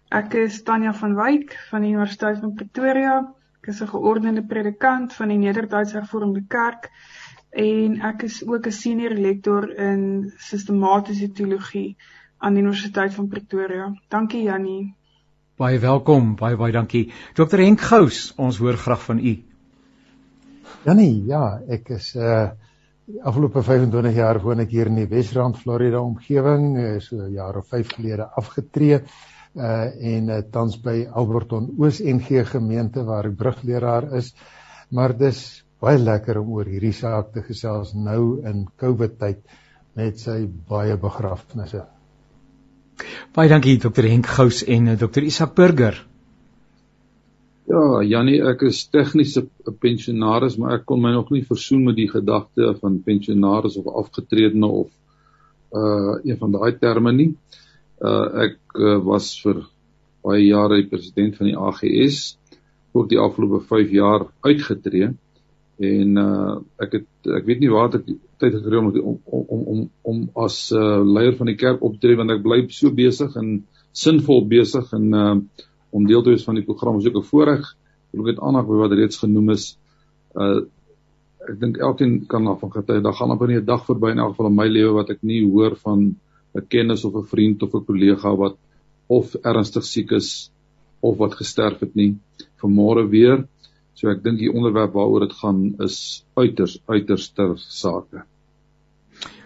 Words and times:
Ek 0.09 0.33
is 0.42 0.58
Tanya 0.66 0.95
van 0.98 1.14
Wyk 1.20 1.53
van 1.70 1.86
die 1.86 1.94
Universiteit 1.94 2.42
van 2.42 2.56
Pretoria. 2.58 3.20
Ek 3.61 3.70
is 3.76 3.83
'n 3.86 3.92
geordende 3.94 4.45
predikant 4.50 5.14
van 5.14 5.30
die 5.30 5.38
Nederduitse 5.38 6.00
Hervormde 6.00 6.42
Kerk 6.50 6.89
en 7.52 8.02
ek 8.02 8.23
is 8.23 8.42
ook 8.48 8.66
'n 8.66 8.72
senior 8.81 9.14
lektor 9.14 9.70
in 9.78 10.33
sistematiese 10.38 11.31
teologie 11.31 11.98
aan 12.38 12.53
die 12.53 12.64
Universiteit 12.64 13.14
van 13.14 13.28
Pretoria. 13.28 13.94
Dankie 14.09 14.44
Jannie. 14.44 14.95
Baie 15.56 15.80
welkom, 15.80 16.36
baie 16.36 16.58
baie 16.58 16.72
dankie. 16.72 17.11
Dr 17.33 17.58
Henk 17.58 17.81
Gous, 17.81 18.33
ons 18.38 18.58
hoor 18.58 18.73
graag 18.73 19.03
van 19.03 19.20
u. 19.20 19.55
Janie, 20.86 21.23
ja, 21.25 21.59
ek 21.67 21.95
is 21.97 22.14
uh 22.16 22.52
afgelope 23.25 23.61
25 23.61 24.16
jaar 24.17 24.39
woon 24.41 24.64
ek 24.64 24.72
hier 24.73 24.89
in 24.89 24.97
die 24.97 25.05
Wesrand 25.09 25.58
Florida 25.61 26.00
omgewing, 26.02 26.72
uh, 26.77 27.00
so 27.02 27.17
'n 27.22 27.33
jaar 27.33 27.58
of 27.58 27.67
5 27.69 27.95
gelede 27.97 28.25
afgetree 28.42 29.00
uh 29.00 30.14
en 30.14 30.30
uh, 30.30 30.39
tans 30.52 30.77
by 30.82 31.05
Alberton 31.09 31.71
Oos 31.80 32.02
NG 32.02 32.45
gemeente 32.49 33.04
waar 33.04 33.30
ek 33.30 33.37
brugleraar 33.37 34.11
is. 34.17 34.33
Maar 34.92 35.17
dis 35.17 35.64
baie 35.82 35.98
lekker 35.98 36.37
om 36.42 36.54
oor 36.54 36.70
hierdie 36.70 36.93
saak 36.93 37.33
te 37.33 37.42
gesels 37.42 37.93
nou 37.93 38.42
in 38.45 38.67
COVID 38.77 39.17
tyd 39.20 39.42
met 39.95 40.20
sy 40.20 40.45
baie 40.70 40.98
begrafnisse. 40.98 41.86
Baie 43.33 43.49
dankie 43.49 43.77
Dr 43.77 44.05
Henk 44.05 44.27
Gous 44.38 44.64
en 44.67 44.98
Dr 44.98 45.23
Isak 45.23 45.55
Burger. 45.55 45.98
Ja, 47.65 47.81
Jannie, 48.05 48.43
ek 48.45 48.61
is 48.67 48.83
tegniese 48.93 49.42
pensionaris, 49.81 50.59
maar 50.61 50.76
ek 50.77 50.83
kon 50.86 50.99
my 51.02 51.15
nog 51.15 51.31
nie 51.33 51.42
versoen 51.48 51.87
met 51.87 51.98
die 51.98 52.09
gedagte 52.11 52.76
van 52.77 52.99
pensionaris 53.08 53.80
of 53.81 53.89
afgetredene 54.03 54.70
of 54.83 54.92
uh 55.73 56.14
een 56.21 56.37
van 56.37 56.53
daai 56.53 56.77
terme 56.77 57.11
nie. 57.15 57.31
Uh 57.98 58.45
ek 58.45 58.59
uh, 58.77 58.99
was 59.09 59.31
vir 59.42 59.64
baie 60.26 60.43
jare 60.45 60.77
die 60.83 60.89
president 60.92 61.39
van 61.39 61.49
die 61.49 61.58
AGS, 61.58 62.37
ook 62.93 63.09
die 63.09 63.20
afgelope 63.20 63.64
5 63.65 63.97
jaar 63.97 64.30
uitgetree 64.45 65.09
en 65.83 66.17
uh 66.21 66.55
ek 66.86 66.99
het 66.99 67.36
ek 67.42 67.49
weet 67.49 67.65
nie 67.65 67.73
waar 67.73 67.89
ek 67.89 68.05
tyd 68.39 68.53
gekry 68.61 68.77
om 68.77 68.93
om 68.93 69.17
om 69.26 69.64
om 69.73 69.86
om 70.14 70.26
as 70.45 70.70
uh 70.71 71.02
leier 71.03 71.33
van 71.36 71.49
die 71.49 71.59
kerk 71.59 71.82
op 71.83 71.97
te 71.97 72.05
tree 72.05 72.21
want 72.21 72.32
ek 72.32 72.43
bly 72.45 72.61
so 72.70 72.93
besig 72.93 73.36
en 73.42 73.58
sinvol 73.92 74.45
besig 74.47 74.93
en 74.93 75.14
uh 75.14 75.39
om 75.95 76.08
deel 76.10 76.23
te 76.23 76.33
wees 76.33 76.45
van 76.48 76.60
die 76.60 76.66
program 76.67 77.00
is 77.00 77.08
ook 77.08 77.20
'n 77.22 77.30
voorreg. 77.32 77.64
Ek 78.11 78.20
wil 78.20 78.32
net 78.32 78.39
aanhaak 78.39 78.67
by 78.67 78.80
wat 78.83 78.98
reeds 79.00 79.22
genoem 79.23 79.50
is. 79.56 79.78
Uh 80.36 80.66
ek 81.45 81.60
dink 81.61 81.78
elkeen 81.78 82.14
kan 82.26 82.48
af 82.50 82.60
van 82.60 82.72
getuig, 82.73 83.04
daar 83.06 83.14
gaan 83.14 83.32
amper 83.32 83.48
nie 83.48 83.60
'n 83.61 83.66
dag 83.66 83.86
verby 83.86 84.10
in 84.11 84.20
elk 84.20 84.32
geval 84.33 84.48
in 84.50 84.56
my 84.56 84.67
lewe 84.67 84.94
wat 84.94 85.10
ek 85.10 85.22
nie 85.22 85.42
hoor 85.45 85.76
van 85.76 86.16
'n 86.56 86.67
kennis 86.67 87.06
of 87.06 87.16
'n 87.16 87.30
vriend 87.33 87.64
of 87.64 87.76
'n 87.76 87.86
kollega 87.86 88.36
wat 88.36 88.58
of 89.08 89.36
ernstig 89.36 89.86
siek 89.86 90.11
is 90.11 90.52
of 91.00 91.17
wat 91.17 91.36
gesterf 91.36 91.80
het 91.80 91.95
nie. 91.95 92.17
Vanmôre 92.62 93.10
weer. 93.10 93.48
So 93.94 94.10
ek 94.10 94.23
dink 94.23 94.39
die 94.39 94.52
onderwerp 94.52 94.94
waaroor 94.94 95.27
dit 95.27 95.33
gaan 95.33 95.76
is 95.80 96.26
uiters 96.36 96.80
uiters 96.88 97.30
ter 97.30 97.54
sake. 97.58 98.26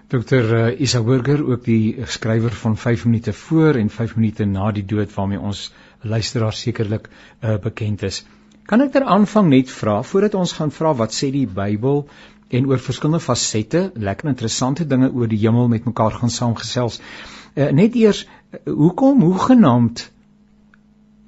Dr 0.10 0.46
uh, 0.58 0.81
Isak 0.81 1.06
Burger 1.06 1.44
ook 1.46 1.64
die 1.66 2.06
skrywer 2.10 2.56
van 2.64 2.78
5 2.78 3.06
minute 3.06 3.34
voor 3.34 3.78
en 3.78 3.90
5 3.90 4.16
minute 4.16 4.46
na 4.46 4.72
die 4.72 4.86
dood 4.86 5.14
waarmee 5.14 5.40
ons 5.40 5.68
luisteraar 6.02 6.54
sekerlik 6.54 7.10
uh, 7.10 7.58
bekend 7.64 8.04
is. 8.04 8.24
Kan 8.70 8.82
ek 8.82 8.94
ter 8.94 9.04
aanvang 9.04 9.50
net 9.50 9.72
vra 9.74 10.02
voordat 10.06 10.36
ons 10.38 10.54
gaan 10.58 10.72
vra 10.72 10.94
wat 10.96 11.16
sê 11.16 11.32
die 11.34 11.48
Bybel 11.48 12.06
en 12.50 12.70
oor 12.70 12.82
verskillende 12.82 13.22
fasette, 13.22 13.92
lekker 13.96 14.30
interessante 14.30 14.86
dinge 14.88 15.12
oor 15.14 15.30
die 15.30 15.42
hemel 15.42 15.68
met 15.70 15.86
mekaar 15.86 16.16
gaan 16.18 16.34
saamgesels. 16.34 17.00
Uh, 17.56 17.70
net 17.76 17.98
eers 17.98 18.26
uh, 18.26 18.62
hoekom 18.70 19.22
hoe 19.26 19.38
genaamd 19.50 20.08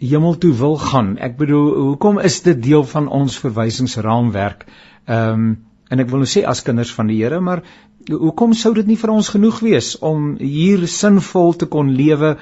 hemel 0.02 0.38
toe 0.42 0.54
wil 0.58 0.78
gaan? 0.82 1.16
Ek 1.22 1.38
bedoel 1.38 1.68
hoekom 1.92 2.22
is 2.22 2.42
dit 2.46 2.64
deel 2.64 2.86
van 2.94 3.09
ons 3.22 3.38
verwysingsraamwerk? 3.44 4.66
Ehm 5.06 5.46
um, 5.50 5.52
en 5.92 6.00
ek 6.00 6.08
wil 6.08 6.22
nou 6.24 6.28
sê 6.32 6.46
as 6.48 6.62
kinders 6.64 6.94
van 6.96 7.09
die 7.12 7.18
Here, 7.20 7.42
maar 7.44 7.66
hoekom 8.08 8.53
sou 8.56 8.70
dit 8.78 8.88
nie 8.88 8.96
vir 8.96 9.12
ons 9.12 9.30
genoeg 9.34 9.58
wees 9.59 9.90
om 10.00 10.38
hier 10.40 10.86
sinvol 10.88 11.52
te 11.59 11.68
kon 11.68 11.90
lewe? 11.92 12.38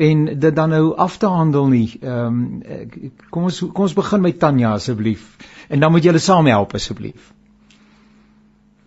En 0.00 0.24
dit 0.40 0.54
dan 0.56 0.72
nou 0.72 0.94
af 0.96 1.16
te 1.20 1.28
handel 1.28 1.68
nie. 1.68 1.98
Ehm 2.00 2.38
um, 2.70 3.12
kom 3.30 3.48
ons 3.48 3.58
kom 3.60 3.84
ons 3.84 3.96
begin 3.98 4.20
met 4.24 4.38
Tanya 4.38 4.72
asseblief. 4.78 5.36
En 5.68 5.80
dan 5.80 5.92
moet 5.92 6.04
julle 6.04 6.18
saam 6.18 6.46
help 6.46 6.74
asseblief. 6.74 7.32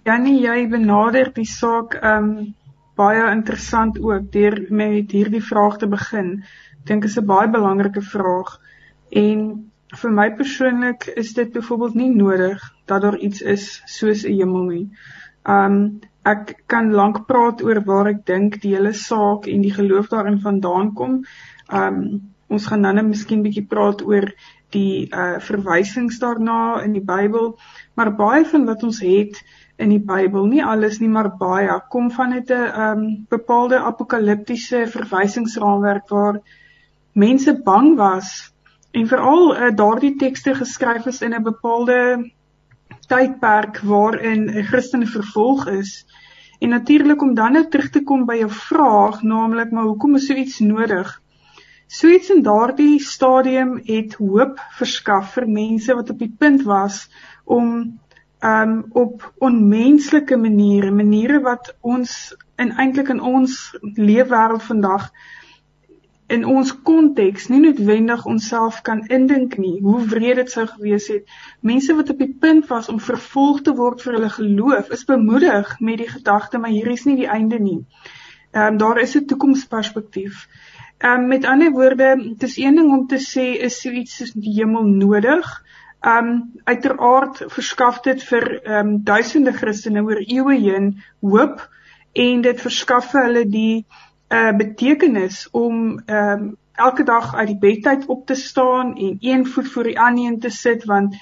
Janie, 0.03 0.39
jy 0.41 0.67
benader 0.69 1.29
die 1.33 1.47
saak 1.49 1.93
ehm 1.99 2.29
um, 2.29 2.53
baie 2.97 3.29
interessant 3.31 3.99
ook 3.99 4.31
deur 4.31 4.57
met 4.69 5.11
hierdie 5.11 5.41
vraag 5.41 5.77
te 5.81 5.87
begin. 5.87 6.43
Dink 6.85 7.05
is 7.09 7.17
'n 7.17 7.25
baie 7.25 7.49
belangrike 7.49 8.01
vraag 8.01 8.59
en 9.09 9.71
vir 10.01 10.11
my 10.11 10.27
persoonlik 10.37 11.07
is 11.15 11.33
dit 11.33 11.51
byvoorbeeld 11.53 11.95
nie 11.95 12.09
nodig 12.15 12.61
dat 12.85 13.01
daar 13.01 13.17
iets 13.17 13.41
is 13.41 13.81
soos 13.85 14.25
'n 14.25 14.33
hemel 14.33 14.63
nie. 14.63 14.89
Um 15.43 15.99
ek 16.25 16.53
kan 16.71 16.91
lank 16.95 17.25
praat 17.27 17.61
oor 17.63 17.81
waar 17.87 18.09
ek 18.13 18.25
dink 18.25 18.61
die 18.63 18.75
hele 18.75 18.93
saak 18.93 19.47
en 19.51 19.63
die 19.65 19.73
geloof 19.73 20.09
daarin 20.11 20.39
vandaan 20.43 20.93
kom. 20.93 21.23
Um 21.69 21.97
ons 22.53 22.67
gaan 22.69 22.83
nou 22.85 22.91
net 22.93 23.07
miskien 23.07 23.41
bietjie 23.41 23.65
praat 23.65 24.03
oor 24.05 24.27
die 24.75 25.09
uh 25.09 25.39
verwysings 25.41 26.19
daarna 26.21 26.83
in 26.85 26.93
die 26.93 27.05
Bybel, 27.05 27.55
maar 27.97 28.13
baie 28.17 28.45
van 28.45 28.67
wat 28.69 28.83
ons 28.83 28.99
het 29.01 29.39
in 29.81 29.89
die 29.89 30.01
Bybel, 30.01 30.45
nie 30.47 30.61
alles 30.63 30.99
nie, 31.01 31.09
maar 31.09 31.31
baie 31.39 31.79
kom 31.89 32.11
van 32.11 32.33
'n 32.33 32.43
um 32.87 33.25
bepaalde 33.29 33.79
apokaliptiese 33.79 34.85
verwysingsraamwerk 34.87 36.09
waar 36.09 36.41
mense 37.13 37.53
bang 37.65 37.97
was 37.97 38.53
en 38.91 39.07
veral 39.07 39.55
uh, 39.55 39.71
daardie 39.75 40.15
tekste 40.17 40.53
geskryf 40.55 41.05
is 41.05 41.21
in 41.21 41.33
'n 41.33 41.43
bepaalde 41.43 41.97
tydperk 43.07 43.79
waarin 43.79 44.49
'n 44.49 44.63
Christen 44.63 45.07
vervolg 45.07 45.67
is. 45.67 46.05
En 46.59 46.69
natuurlik 46.69 47.21
om 47.21 47.33
dan 47.33 47.51
nou 47.51 47.67
terug 47.67 47.89
te 47.89 48.03
kom 48.03 48.25
by 48.25 48.35
jou 48.35 48.49
vraag, 48.49 49.21
naamlik 49.21 49.71
maar 49.71 49.83
hoekom 49.83 50.15
is 50.15 50.25
so 50.25 50.33
iets 50.33 50.59
nodig? 50.59 51.21
So 51.87 52.07
iets 52.07 52.29
in 52.29 52.41
daardie 52.41 52.99
stadium 52.99 53.81
het 53.83 54.13
hoop 54.13 54.59
verskaf 54.77 55.33
vir 55.33 55.47
mense 55.47 55.95
wat 55.95 56.09
op 56.09 56.19
die 56.19 56.33
punt 56.37 56.63
was 56.63 57.09
om 57.43 57.67
um 58.43 58.85
op 58.91 59.33
onmenslike 59.37 60.37
maniere, 60.37 60.91
maniere 60.91 61.39
wat 61.41 61.75
ons 61.81 62.35
in 62.55 62.71
eintlik 62.71 63.09
in 63.09 63.21
ons 63.21 63.77
leefwêreld 63.95 64.63
vandag 64.63 65.11
in 66.27 66.45
ons 66.45 66.71
konteks 66.87 67.49
nie 67.51 67.59
noodwendig 67.59 68.25
onsself 68.25 68.81
kan 68.81 69.03
indink 69.07 69.57
nie 69.57 69.75
hoe 69.81 69.99
wreed 70.13 70.39
dit 70.41 70.51
sou 70.51 70.65
gewees 70.67 71.07
het 71.11 71.33
mense 71.61 71.95
wat 71.95 72.09
op 72.09 72.19
die 72.23 72.33
punt 72.45 72.67
was 72.67 72.89
om 72.89 72.99
vervolg 72.99 73.61
te 73.61 73.73
word 73.79 74.01
vir 74.01 74.17
hulle 74.17 74.29
geloof 74.37 74.91
is 74.97 75.05
bemoedig 75.09 75.73
met 75.79 75.97
die 76.03 76.09
gedagte 76.09 76.57
maar 76.57 76.75
hier 76.75 76.91
is 76.91 77.05
nie 77.05 77.17
die 77.19 77.31
einde 77.37 77.59
nie. 77.59 77.81
Ehm 78.53 78.73
um, 78.73 78.77
daar 78.77 78.99
is 79.01 79.15
'n 79.17 79.25
toekomsperspektief. 79.25 80.47
Ehm 80.97 81.19
um, 81.19 81.27
met 81.27 81.45
ander 81.45 81.71
woorde, 81.71 82.15
dit 82.17 82.43
is 82.43 82.57
een 82.57 82.75
ding 82.75 82.91
om 82.91 83.07
te 83.07 83.17
sê 83.17 83.45
is 83.67 83.81
so 83.81 83.89
iets 83.89 84.17
soos 84.17 84.31
die 84.33 84.53
hemel 84.53 84.83
nodig. 84.83 85.63
Ehm 85.99 86.27
um, 86.27 86.51
uiteraard 86.63 87.43
verskaf 87.47 87.99
dit 87.99 88.23
vir 88.23 88.45
ehm 88.63 88.87
um, 88.87 89.03
duisende 89.03 89.53
Christene 89.53 90.03
oor 90.03 90.21
eeue 90.21 90.59
heen 90.59 91.03
hoop 91.19 91.69
en 92.13 92.41
dit 92.41 92.61
verskaf 92.61 93.11
vir 93.11 93.23
hulle 93.23 93.45
die 93.49 93.85
uh 94.33 94.51
betekenis 94.57 95.47
om 95.51 95.99
ehm 96.05 96.41
um, 96.41 96.51
elke 96.73 97.03
dag 97.03 97.35
uit 97.35 97.47
die 97.47 97.59
bed 97.61 97.85
uit 97.85 98.05
op 98.05 98.25
te 98.25 98.35
staan 98.35 98.95
en 98.97 99.17
een 99.19 99.45
voet 99.45 99.67
voor 99.71 99.83
die 99.83 99.99
ander 99.99 100.25
een 100.25 100.39
te 100.39 100.49
sit 100.49 100.83
want 100.89 101.15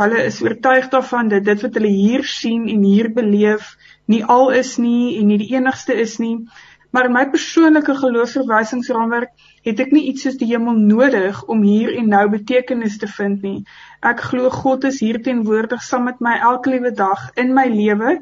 hulle 0.00 0.24
is 0.24 0.42
oortuig 0.42 0.88
daarvan 0.88 1.28
dat 1.28 1.44
dit 1.44 1.62
wat 1.62 1.74
hulle 1.74 1.92
hier 1.92 2.24
sien 2.24 2.68
en 2.68 2.82
hier 2.82 3.12
beleef 3.12 3.76
nie 4.04 4.24
al 4.24 4.50
is 4.50 4.76
nie 4.76 5.18
en 5.20 5.30
nie 5.30 5.38
die 5.38 5.54
enigste 5.54 5.94
is 5.94 6.18
nie. 6.18 6.48
Maar 6.90 7.06
in 7.06 7.12
my 7.14 7.24
persoonlike 7.30 7.94
geloofsverwysingsraamwerk 7.94 9.30
het 9.62 9.80
ek 9.84 9.92
nie 9.94 10.08
iets 10.10 10.24
soos 10.26 10.38
die 10.40 10.48
hemel 10.50 10.74
nodig 10.74 11.44
om 11.54 11.62
hier 11.62 11.92
en 11.94 12.08
nou 12.10 12.24
betekenis 12.32 12.98
te 12.98 13.06
vind 13.06 13.44
nie. 13.46 13.60
Ek 14.02 14.24
glo 14.32 14.50
God 14.50 14.88
is 14.88 14.98
hier 15.04 15.20
teenwoordig 15.22 15.84
saam 15.86 16.08
met 16.10 16.18
my 16.24 16.34
elke 16.40 16.72
liewe 16.74 16.90
dag 16.90 17.28
in 17.38 17.54
my 17.54 17.68
lewe 17.70 18.18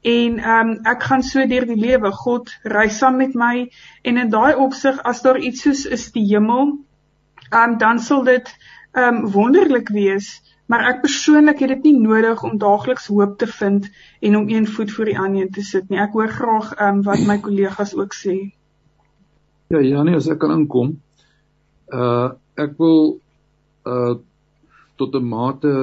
en 0.00 0.38
ehm 0.38 0.68
um, 0.68 0.76
ek 0.88 1.02
gaan 1.02 1.22
so 1.22 1.46
deur 1.46 1.66
die 1.68 1.80
lewe. 1.80 2.10
God 2.12 2.50
ry 2.64 2.88
saam 2.88 3.16
met 3.20 3.34
my 3.34 3.70
en 4.02 4.16
in 4.16 4.30
daai 4.30 4.54
opsig 4.56 5.00
as 5.04 5.22
daar 5.22 5.38
iets 5.38 5.62
soos 5.62 5.84
is 5.86 6.10
die 6.12 6.24
hemel, 6.32 6.78
ehm 7.50 7.72
um, 7.72 7.78
dan 7.78 7.98
sal 7.98 8.24
dit 8.24 8.48
ehm 8.92 9.24
um, 9.24 9.30
wonderlik 9.32 9.88
wees, 9.88 10.40
maar 10.66 10.86
ek 10.88 11.02
persoonlik 11.02 11.60
het 11.60 11.68
dit 11.68 11.82
nie 11.90 11.98
nodig 11.98 12.42
om 12.42 12.58
daagliks 12.58 13.06
hoop 13.06 13.38
te 13.38 13.46
vind 13.46 13.90
en 14.20 14.36
om 14.36 14.48
een 14.48 14.66
voet 14.66 14.92
voor 14.92 15.04
die 15.04 15.18
ander 15.18 15.50
te 15.50 15.62
sit 15.62 15.88
nie. 15.88 15.98
Ek 16.00 16.12
hoor 16.16 16.28
graag 16.28 16.72
ehm 16.74 17.00
um, 17.00 17.02
wat 17.02 17.26
my 17.26 17.38
kollegas 17.38 17.94
ook 17.94 18.14
sê. 18.14 18.38
Ja, 19.68 19.80
Janie, 19.80 20.16
as 20.16 20.28
ek 20.28 20.38
kan 20.38 20.56
inkom. 20.56 20.96
Uh 21.92 22.32
ek 22.56 22.72
wil 22.78 23.20
uh 23.86 24.14
tot 24.96 25.14
'n 25.14 25.28
mate 25.28 25.74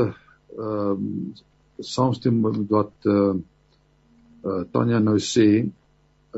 ehm 0.57 0.89
um, 0.89 1.33
saamstem 1.79 2.41
met 2.41 2.57
wat 2.69 2.93
uh 3.05 3.37
uh 4.45 4.63
Tanya 4.71 4.99
nou 4.99 5.17
sê 5.19 5.47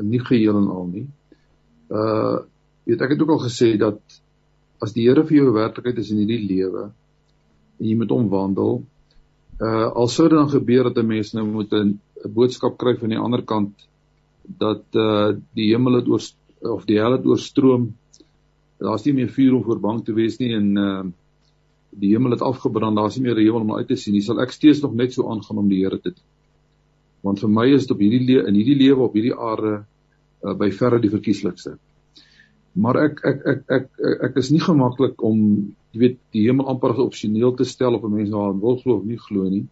nie 0.00 0.20
geheel 0.20 0.56
en 0.56 0.68
al 0.68 0.86
nie. 0.88 1.06
Uh 1.90 2.46
weet 2.88 3.02
ek 3.04 3.12
het 3.14 3.22
ook 3.22 3.34
al 3.36 3.44
gesê 3.44 3.74
dat 3.78 4.00
as 4.82 4.94
die 4.96 5.04
Here 5.06 5.22
vir 5.26 5.36
jou 5.36 5.52
werklikheid 5.54 5.98
is 6.00 6.10
in 6.10 6.22
hierdie 6.22 6.46
lewe 6.48 6.88
en 7.80 7.86
jy 7.86 7.96
met 7.96 8.10
hom 8.10 8.28
wandel, 8.32 8.82
uh 9.60 9.88
al 9.90 10.08
sou 10.08 10.28
dit 10.28 10.38
dan 10.38 10.50
gebeur 10.50 10.88
dat 10.88 10.98
'n 11.02 11.06
mens 11.06 11.34
nou 11.34 11.46
moet 11.46 11.72
'n 11.72 11.98
boodskap 12.24 12.78
kry 12.78 12.96
van 12.96 13.10
die 13.10 13.18
ander 13.20 13.42
kant 13.42 13.86
dat 14.64 14.84
uh 14.94 15.36
die 15.54 15.70
hemel 15.72 16.00
het 16.00 16.08
oor 16.08 16.22
of 16.60 16.84
die 16.84 16.98
hel 16.98 17.12
het 17.12 17.26
oorstroom. 17.26 17.94
Daar's 18.78 19.04
nie 19.04 19.14
meer 19.14 19.28
vuur 19.28 19.54
om 19.54 19.62
voor 19.64 19.80
bang 19.80 20.04
te 20.04 20.12
wees 20.12 20.38
nie 20.38 20.54
en 20.54 20.76
uh 20.76 21.04
die 21.90 22.12
hemel 22.14 22.30
het 22.30 22.42
afgebrand, 22.42 22.96
daar's 22.96 23.16
nie 23.16 23.24
meer 23.24 23.36
'n 23.36 23.44
hemel 23.44 23.60
om 23.60 23.74
uit 23.76 23.88
te 23.88 23.96
sien 23.96 24.14
nie. 24.14 24.22
Sal 24.22 24.40
ek 24.40 24.52
steeds 24.52 24.80
nog 24.80 24.94
net 24.94 25.12
so 25.12 25.28
aangaan 25.28 25.58
om 25.58 25.68
die 25.68 25.82
Here 25.84 26.00
te 26.00 26.10
dien 26.10 26.24
want 27.26 27.40
vir 27.42 27.52
my 27.52 27.66
is 27.74 27.86
dit 27.86 27.94
op 27.94 28.02
hierdie 28.02 28.38
in 28.40 28.56
hierdie 28.56 28.78
lewe 28.78 29.06
op 29.06 29.16
hierdie 29.16 29.36
aarde 29.36 29.72
uh, 29.80 30.54
by 30.54 30.70
verre 30.72 31.00
die 31.02 31.12
verkieslikste. 31.12 31.76
Maar 32.80 33.00
ek 33.04 33.20
ek 33.26 33.44
ek 33.52 33.60
ek 33.76 33.86
ek, 33.98 34.16
ek 34.30 34.40
is 34.40 34.50
nie 34.54 34.62
gemaklik 34.62 35.22
om 35.26 35.40
jy 35.92 36.00
weet 36.04 36.18
die 36.36 36.46
hemel 36.46 36.70
amper 36.70 36.94
as 36.94 37.02
opsioneel 37.02 37.56
te 37.58 37.66
stel 37.66 37.98
op 37.98 38.04
'n 38.06 38.14
mens 38.14 38.30
nou 38.30 38.46
wil 38.62 38.78
glo 38.80 39.00
of 39.00 39.04
nie 39.04 39.18
glo 39.18 39.48
nie. 39.50 39.66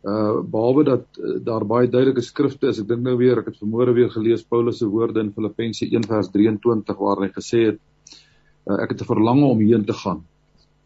Uh 0.00 0.40
behalwe 0.40 0.84
dat 0.84 1.06
uh, 1.18 1.38
daar 1.44 1.64
baie 1.64 1.88
duidelike 1.88 2.22
skrifte 2.24 2.68
is, 2.68 2.80
ek 2.80 2.88
dink 2.88 3.02
nou 3.04 3.16
weer 3.16 3.38
ek 3.40 3.52
het 3.52 3.60
vanmôre 3.60 3.94
weer 3.94 4.10
gelees 4.10 4.44
Paulus 4.44 4.78
se 4.78 4.86
woorde 4.86 5.20
in 5.20 5.32
Filippense 5.32 5.84
1:23 5.84 6.96
waar 7.00 7.24
hy 7.24 7.30
gesê 7.34 7.66
het 7.72 7.80
uh, 8.66 8.78
ek 8.80 8.94
het 8.94 9.02
'n 9.02 9.12
verlange 9.12 9.44
om 9.44 9.58
hierheen 9.58 9.84
te 9.84 9.92
gaan 9.92 10.24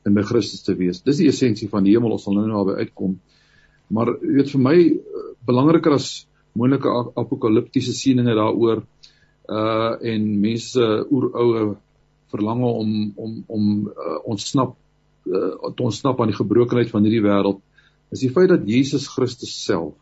en 0.04 0.14
by 0.14 0.22
Christus 0.22 0.62
te 0.62 0.74
wees. 0.76 1.02
Dis 1.02 1.20
die 1.20 1.28
essensie 1.28 1.68
van 1.68 1.84
die 1.84 1.94
hemel, 1.96 2.12
ons 2.12 2.26
sal 2.26 2.36
nou 2.36 2.46
nou 2.46 2.64
by 2.68 2.76
uitkom. 2.84 3.16
Maar 3.92 4.14
jy 4.20 4.36
weet 4.38 4.52
vir 4.54 4.62
my 4.64 4.76
belangriker 5.46 5.96
as 5.98 6.26
moontlike 6.54 6.90
apokaliptiese 7.20 7.94
sieninge 7.96 8.36
daaroor 8.38 8.84
uh 9.50 9.92
en 10.12 10.28
mense 10.40 10.84
oeroue 11.10 11.74
verlange 12.32 12.70
om 12.82 12.94
om 13.16 13.32
om 13.46 13.64
uh, 13.88 14.18
ontsnap 14.24 14.72
uh, 15.26 15.72
te 15.76 15.82
ontsnap 15.84 16.20
aan 16.20 16.32
die 16.32 16.38
gebrokenheid 16.38 16.90
van 16.90 17.04
hierdie 17.04 17.26
wêreld 17.26 17.60
is 18.14 18.22
die 18.24 18.32
feit 18.32 18.48
dat 18.48 18.64
Jesus 18.68 19.10
Christus 19.12 19.52
self 19.66 19.92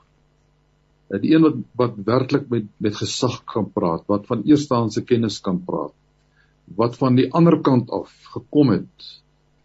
die 1.21 1.35
een 1.35 1.43
wat 1.45 1.59
wat 1.77 1.99
werklik 2.07 2.49
met 2.49 2.69
met 2.79 2.97
gesag 2.97 3.43
kan 3.45 3.69
praat, 3.73 4.07
wat 4.09 4.27
van 4.27 4.45
eerstehandse 4.49 5.05
kennis 5.05 5.41
kan 5.41 5.61
praat, 5.65 5.93
wat 6.77 6.97
van 6.97 7.17
die 7.17 7.29
ander 7.33 7.61
kant 7.61 7.91
af 7.91 8.13
gekom 8.33 8.71
het 8.73 9.11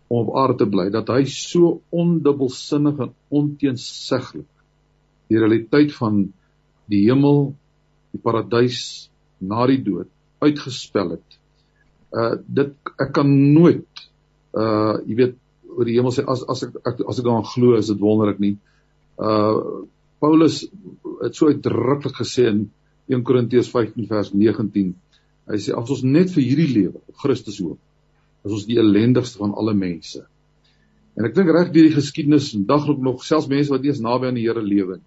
om 0.08 0.24
op 0.24 0.36
aarde 0.40 0.64
te 0.64 0.70
bly, 0.72 0.88
dat 0.94 1.10
hy 1.12 1.24
so 1.32 1.82
ondubbelsinnig 1.92 3.00
en 3.04 3.14
onteenseglik 3.42 4.48
die 5.28 5.40
realiteit 5.42 5.92
van 5.98 6.22
die 6.88 7.04
hemel, 7.10 7.52
die 8.16 8.22
paradys 8.24 9.10
na 9.44 9.66
die 9.68 9.82
dood 9.84 10.10
uitgespel 10.44 11.18
het. 11.18 11.38
Uh 12.16 12.38
dit 12.48 12.72
ek 12.96 13.12
kan 13.18 13.28
nooit 13.28 14.08
uh 14.56 14.96
jy 15.04 15.18
weet 15.20 15.36
oor 15.76 15.90
die 15.90 15.98
hemel 15.98 16.16
sê 16.16 16.24
as 16.24 16.46
as 16.48 16.64
ek 16.64 16.78
as 16.86 17.20
ek 17.20 17.26
daaraan 17.26 17.50
glo 17.52 17.76
is 17.78 17.92
dit 17.92 18.02
wonderlik 18.02 18.40
nie. 18.44 18.56
Uh 19.20 19.84
Paulus 20.24 20.64
het 21.22 21.36
so 21.38 21.52
uitdruklik 21.52 22.16
gesê 22.18 22.48
in 22.50 22.64
1 23.14 23.24
Korintiërs 23.28 23.70
15 23.72 24.08
vers 24.10 24.32
19. 24.34 24.96
Hy 25.48 25.60
sê 25.62 25.76
as 25.78 25.92
ons 25.94 26.04
net 26.04 26.32
vir 26.34 26.44
hierdie 26.44 26.72
lewe 26.72 27.04
op 27.04 27.22
Christus 27.22 27.60
hoop, 27.64 27.78
is 28.46 28.52
ons 28.52 28.66
die 28.70 28.80
ellendigste 28.80 29.42
van 29.42 29.54
alle 29.58 29.74
mense. 29.74 30.24
En 31.18 31.26
ek 31.26 31.36
dink 31.36 31.50
reg 31.50 31.72
deur 31.74 31.88
die 31.90 31.96
geskiedenis 31.98 32.54
en 32.54 32.66
daglik 32.70 33.00
nog 33.02 33.24
selfs 33.26 33.50
mense 33.50 33.74
wat 33.74 33.86
eers 33.86 34.02
naby 34.04 34.30
aan 34.30 34.38
die 34.38 34.46
Here 34.46 34.62
lewe, 34.62 35.00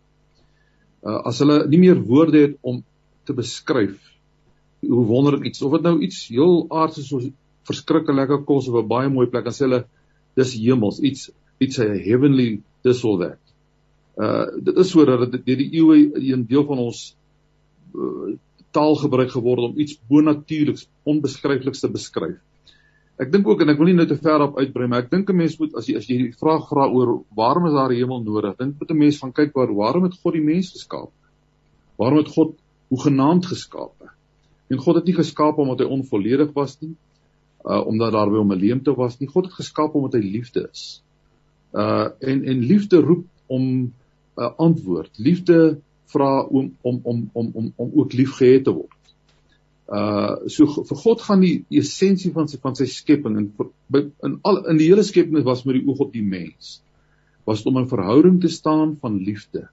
uh, 1.06 1.20
as 1.28 1.38
hulle 1.42 1.62
nie 1.70 1.80
meer 1.86 2.00
woorde 2.02 2.46
het 2.46 2.56
om 2.66 2.82
te 3.28 3.36
beskryf 3.36 4.10
hoe 4.80 5.04
wonderlik 5.06 5.50
iets 5.50 5.62
of 5.62 5.76
dit 5.76 5.86
nou 5.86 5.98
iets 6.04 6.24
heel 6.32 6.64
aardse 6.72 7.04
soos 7.04 7.28
verskriklike 7.68 8.40
kos 8.48 8.68
of 8.68 8.80
'n 8.80 8.88
baie 8.88 9.08
mooi 9.12 9.26
plek 9.28 9.44
dan 9.44 9.52
sê 9.52 9.66
hulle 9.66 9.84
dis 10.36 10.54
hemels 10.56 11.00
iets 11.00 11.30
iets 11.60 11.78
a 11.78 11.86
heavenly 11.86 12.62
this 12.82 13.04
or 13.04 13.18
that. 13.20 13.40
Uh 14.16 14.46
dit 14.60 14.76
is 14.76 14.90
sodat 14.90 15.30
dit 15.32 15.44
deur 15.46 15.56
die 15.56 15.72
eeue 15.78 16.36
'n 16.36 16.46
deel 16.48 16.64
van 16.64 16.78
ons 16.78 17.14
uh, 17.94 18.36
taal 18.72 18.96
gebruik 18.96 19.30
geword 19.30 19.68
om 19.68 19.78
iets 19.78 19.98
bonatuurliks 20.08 20.88
onbeskryfliks 21.04 21.80
te 21.80 21.88
beskryf. 21.88 22.38
Ek 23.20 23.28
dink 23.32 23.48
ook 23.48 23.60
en 23.60 23.68
ek 23.68 23.80
wil 23.80 23.90
nie 23.90 23.98
nou 23.98 24.06
te 24.08 24.16
ver 24.16 24.40
op 24.46 24.56
uitbrei 24.56 24.86
maar 24.88 25.02
ek 25.04 25.10
dink 25.12 25.28
'n 25.28 25.36
mens 25.36 25.58
moet 25.60 25.74
as 25.76 25.88
jy 25.88 25.96
as 25.96 26.06
jy 26.08 26.16
die 26.22 26.36
vraag 26.40 26.68
vra 26.68 26.86
oor 26.88 27.10
waarom 27.36 27.66
is 27.68 27.76
daar 27.76 27.92
hemel 27.92 28.22
nodig? 28.24 28.56
Dink 28.56 28.80
moet 28.80 28.90
'n 28.90 28.98
mens 28.98 29.18
van 29.18 29.32
kyk 29.32 29.52
waar 29.54 29.74
waarom 29.74 30.04
het 30.08 30.16
God 30.22 30.32
die 30.32 30.46
mens 30.46 30.70
geskaap? 30.72 31.12
Waarom 31.98 32.18
het 32.18 32.32
God 32.32 32.56
hoe 32.88 33.00
genaamd 33.00 33.46
geskaap? 33.46 33.92
En 34.70 34.78
God 34.78 34.94
het 34.94 35.04
nie 35.04 35.14
geskaap 35.14 35.58
omdat 35.58 35.80
hy 35.80 35.86
onvolledig 35.90 36.52
was 36.54 36.78
nie, 36.80 36.94
uh 37.64 37.86
omdat 37.86 38.12
daar 38.12 38.30
by 38.30 38.38
hom 38.38 38.52
'n 38.52 38.58
leemte 38.58 38.94
was 38.94 39.18
nie. 39.18 39.28
God 39.28 39.44
het 39.44 39.54
geskaap 39.54 39.94
omdat 39.94 40.16
hy 40.16 40.24
liefde 40.24 40.68
is. 40.72 41.02
Uh 41.72 42.08
en 42.20 42.44
en 42.44 42.58
liefde 42.58 43.00
roep 43.00 43.26
om 43.46 43.62
'n 43.62 43.92
uh, 44.36 44.50
antwoord. 44.56 45.10
Liefde 45.18 45.80
vra 46.06 46.42
om 46.42 46.72
om 46.82 47.00
om 47.02 47.30
om 47.32 47.50
om 47.52 47.72
om 47.76 47.90
ook 47.94 48.12
liefgehad 48.12 48.64
te 48.64 48.72
word. 48.72 48.99
Uh 49.90 50.46
so 50.46 50.84
vir 50.86 50.98
God 51.02 51.22
gaan 51.26 51.42
die 51.42 51.80
essensie 51.82 52.30
van 52.34 52.46
sy 52.50 52.60
van 52.62 52.76
sy 52.78 52.86
skepping 52.86 53.38
en 53.40 53.48
in 53.98 54.36
al 54.46 54.62
in 54.70 54.78
die 54.78 54.86
hele 54.86 55.02
skepping 55.06 55.42
was 55.46 55.64
met 55.66 55.80
die 55.80 55.86
oog 55.88 56.04
op 56.06 56.12
die 56.14 56.22
mens. 56.22 56.78
Was 57.48 57.64
om 57.66 57.80
in 57.80 57.88
verhouding 57.90 58.38
te 58.40 58.50
staan 58.52 58.94
van 59.02 59.18
liefde. 59.26 59.66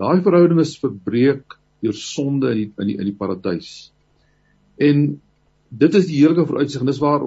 Daai 0.00 0.22
verhouding 0.24 0.62
is 0.62 0.78
verbreek 0.80 1.58
deur 1.82 1.98
sonde 1.98 2.54
in 2.54 2.62
die, 2.62 2.70
in 2.80 2.88
die 2.92 2.96
in 3.02 3.10
die 3.10 3.18
paradys. 3.18 3.90
En 4.80 5.20
dit 5.72 5.94
is 6.00 6.08
die 6.08 6.18
heerlike 6.20 6.46
vooruitsig 6.48 6.82
en 6.82 6.88
dis 6.90 7.00
waar 7.00 7.22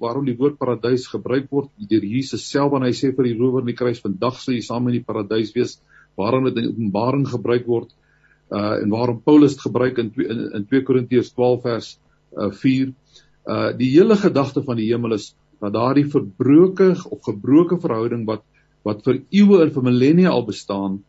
waarom 0.00 0.28
die 0.28 0.36
woord 0.36 0.58
paradys 0.60 1.08
gebruik 1.12 1.50
word 1.52 1.72
deur 1.90 2.04
Jesus 2.08 2.44
self 2.48 2.72
wanneer 2.72 2.92
hy 2.92 2.98
sê 3.00 3.10
vir 3.16 3.28
die 3.28 3.36
rower 3.36 3.64
in 3.64 3.72
die 3.72 3.76
kruis 3.76 4.00
vandag 4.00 4.38
sal 4.40 4.56
jy 4.56 4.62
saam 4.64 4.88
in 4.88 4.96
die 4.96 5.04
paradys 5.04 5.52
wees 5.56 5.74
waarom 6.16 6.48
dit 6.48 6.60
in 6.62 6.70
Openbaring 6.70 7.26
gebruik 7.28 7.68
word 7.68 7.92
uh 8.52 8.74
en 8.78 8.90
waarom 8.92 9.20
Paulus 9.24 9.56
dit 9.56 9.64
gebruik 9.66 9.98
in 9.98 10.12
in, 10.16 10.42
in 10.60 10.66
2 10.70 10.82
Korintiërs 10.88 11.32
12 11.36 11.62
vers 11.62 11.92
uh 12.38 12.50
4 12.50 12.92
uh 13.48 13.70
die 13.78 13.90
hele 13.94 14.16
gedagte 14.16 14.62
van 14.62 14.76
die 14.80 14.90
hemel 14.90 15.16
is 15.18 15.32
dat 15.60 15.72
daardie 15.72 16.08
verbroke 16.10 16.90
of 17.08 17.22
gebroke 17.24 17.80
verhouding 17.80 18.26
wat 18.26 18.44
wat 18.82 19.04
vir 19.06 19.22
eeue 19.30 19.62
en 19.62 19.70
vir 19.72 19.88
millennia 19.88 20.30
al 20.30 20.46
bestaan 20.46 21.02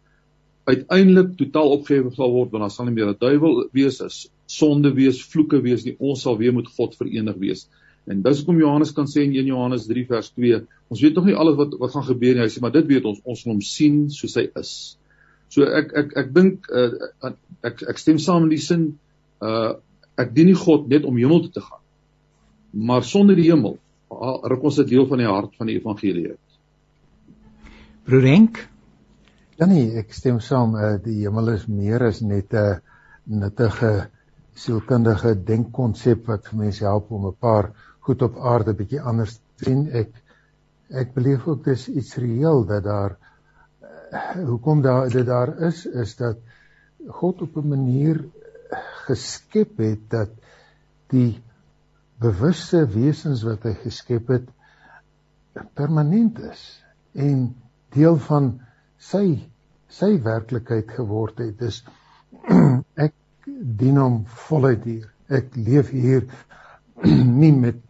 uiteindelik 0.70 1.34
totaal 1.38 1.74
opgehef 1.78 2.14
sal 2.16 2.32
word 2.32 2.52
want 2.54 2.64
daar 2.64 2.72
sal 2.72 2.88
nie 2.88 2.96
meer 2.96 3.12
'n 3.12 3.20
duiwel 3.20 3.68
wees 3.74 4.02
as 4.02 4.28
sonde 4.46 4.94
wees, 4.94 5.22
vloeke 5.34 5.62
wees 5.64 5.86
nie. 5.86 5.96
Ons 6.00 6.24
sal 6.26 6.38
weer 6.38 6.54
met 6.54 6.70
God 6.78 6.96
verenig 6.96 7.38
wees. 7.42 7.68
En 8.08 8.22
dis 8.22 8.42
hoekom 8.42 8.60
Johannes 8.60 8.92
kan 8.92 9.08
sê 9.08 9.24
in 9.24 9.36
1 9.36 9.48
Johannes 9.48 9.88
3 9.88 10.06
vers 10.10 10.30
2, 10.36 10.62
ons 10.92 11.02
weet 11.02 11.16
nog 11.16 11.30
nie 11.30 11.38
alles 11.40 11.56
wat 11.60 11.78
wat 11.80 11.94
gaan 11.96 12.08
gebeur 12.10 12.36
nie. 12.36 12.44
Hy 12.44 12.52
sê 12.52 12.62
maar 12.62 12.76
dit 12.76 12.88
weet 12.88 13.06
ons, 13.06 13.22
ons 13.24 13.46
moet 13.46 13.54
hom 13.54 13.62
sien 13.64 14.10
soos 14.12 14.36
hy 14.36 14.50
is. 14.60 14.74
So 15.54 15.68
ek 15.70 15.94
ek 16.02 16.14
ek 16.18 16.34
dink 16.34 16.70
uh, 16.74 17.34
ek 17.62 17.84
ek 17.94 18.02
stem 18.02 18.20
saam 18.22 18.48
in 18.48 18.54
die 18.56 18.62
sin 18.62 18.86
uh 19.42 19.74
ek 20.18 20.34
dien 20.34 20.50
nie 20.50 20.58
God 20.58 20.88
net 20.90 21.06
om 21.10 21.18
hemel 21.18 21.42
toe 21.46 21.54
te 21.56 21.62
gaan. 21.66 21.82
Maar 22.90 23.06
sonder 23.06 23.38
die 23.38 23.50
hemel 23.50 23.78
ruk 24.50 24.66
ons 24.70 24.80
'n 24.80 24.90
deel 24.90 25.08
van 25.10 25.22
die 25.22 25.30
hart 25.30 25.56
van 25.58 25.70
die 25.70 25.78
evangelie 25.80 26.28
uit. 26.30 26.58
Broerenk? 28.06 28.60
Ja 29.58 29.66
nee, 29.70 29.94
ek 30.02 30.14
stem 30.14 30.40
saam. 30.40 30.76
Uh, 30.76 30.98
die 31.02 31.24
hemel 31.24 31.54
is 31.54 31.68
meer 31.68 32.08
as 32.10 32.22
net 32.22 32.54
'n 32.54 32.58
uh, 32.58 32.78
nuttige 33.26 34.10
sielkundige 34.54 35.36
denkkonsep 35.46 36.28
wat 36.28 36.50
vir 36.50 36.60
mense 36.66 36.86
help 36.86 37.12
om 37.12 37.28
'n 37.28 37.38
paar 37.40 37.72
goed 38.06 38.22
op 38.22 38.38
aarde 38.38 38.74
bietjie 38.74 39.02
anders 39.02 39.40
sien. 39.62 39.88
Ek 39.90 40.12
ek 40.90 41.14
beleef 41.14 41.48
ook 41.48 41.64
dis 41.66 41.88
iets 41.90 42.18
reëel 42.18 42.66
dat 42.66 42.84
daar 42.84 43.18
hoekom 44.46 44.82
daar 44.82 45.10
dit 45.10 45.26
daar 45.26 45.58
is 45.70 45.86
is 45.86 46.16
dat 46.16 46.38
God 47.08 47.42
op 47.42 47.58
'n 47.58 47.68
manier 47.68 48.24
geskep 49.06 49.78
het 49.78 50.10
dat 50.10 50.30
die 51.08 51.42
bewuste 52.20 52.86
wesens 52.88 53.44
wat 53.44 53.64
hy 53.64 53.74
geskep 53.74 54.28
het 54.28 54.48
permanent 55.74 56.40
is 56.40 56.84
en 57.14 57.56
deel 57.94 58.18
van 58.18 58.62
sy 58.98 59.50
sy 59.94 60.16
werklikheid 60.26 60.90
geword 60.90 61.38
het. 61.44 61.60
Dis 61.60 61.84
ek 63.06 63.14
dien 63.46 64.00
hom 64.02 64.24
voluit 64.48 64.84
hier. 64.84 65.10
Ek 65.30 65.54
leef 65.56 65.92
hier 65.94 66.26
nie 67.42 67.54
met 67.54 67.82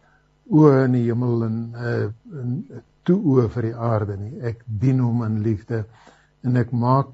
oë 0.52 0.84
in 0.84 0.98
die 0.98 1.06
hemel 1.06 1.46
en 1.46 1.60
uh 1.74 1.94
in 2.42 2.58
toe 3.04 3.16
oë 3.20 3.48
vir 3.52 3.68
die 3.68 3.76
aarde 3.76 4.16
nie. 4.16 4.34
Ek 4.40 4.60
dien 4.66 5.00
hom 5.04 5.24
in 5.26 5.40
liefde 5.44 5.84
en 6.44 6.56
ek 6.60 6.72
maak 6.72 7.12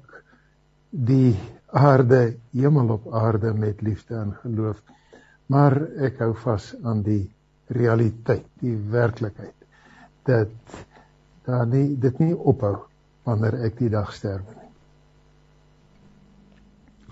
die 0.91 1.35
aarde 1.71 2.35
hemel 2.51 2.95
op 2.97 3.07
aarde 3.15 3.53
met 3.55 3.81
liefde 3.81 4.15
en 4.19 4.33
geloof. 4.43 4.81
Maar 5.51 5.77
ek 6.07 6.19
hou 6.23 6.33
vas 6.43 6.71
aan 6.83 7.03
die 7.03 7.23
realiteit, 7.71 8.47
die 8.59 8.75
werklikheid 8.91 9.55
dat 10.27 10.51
daar 11.47 11.65
nie 11.67 11.95
dit 11.99 12.19
nie 12.19 12.35
ophou 12.35 12.75
wanneer 13.25 13.57
ek 13.65 13.79
die 13.79 13.89
dag 13.89 14.11
sterf 14.13 14.43
nie. 14.45 14.67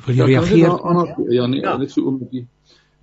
Wil 0.05 0.15
jy 0.15 0.27
ja, 0.29 0.41
reageer? 0.43 1.31
Ja, 1.33 1.47
nee, 1.47 1.61
ja. 1.63 1.75
net 1.77 1.91
so 1.91 2.05
oomblikkie. 2.07 2.45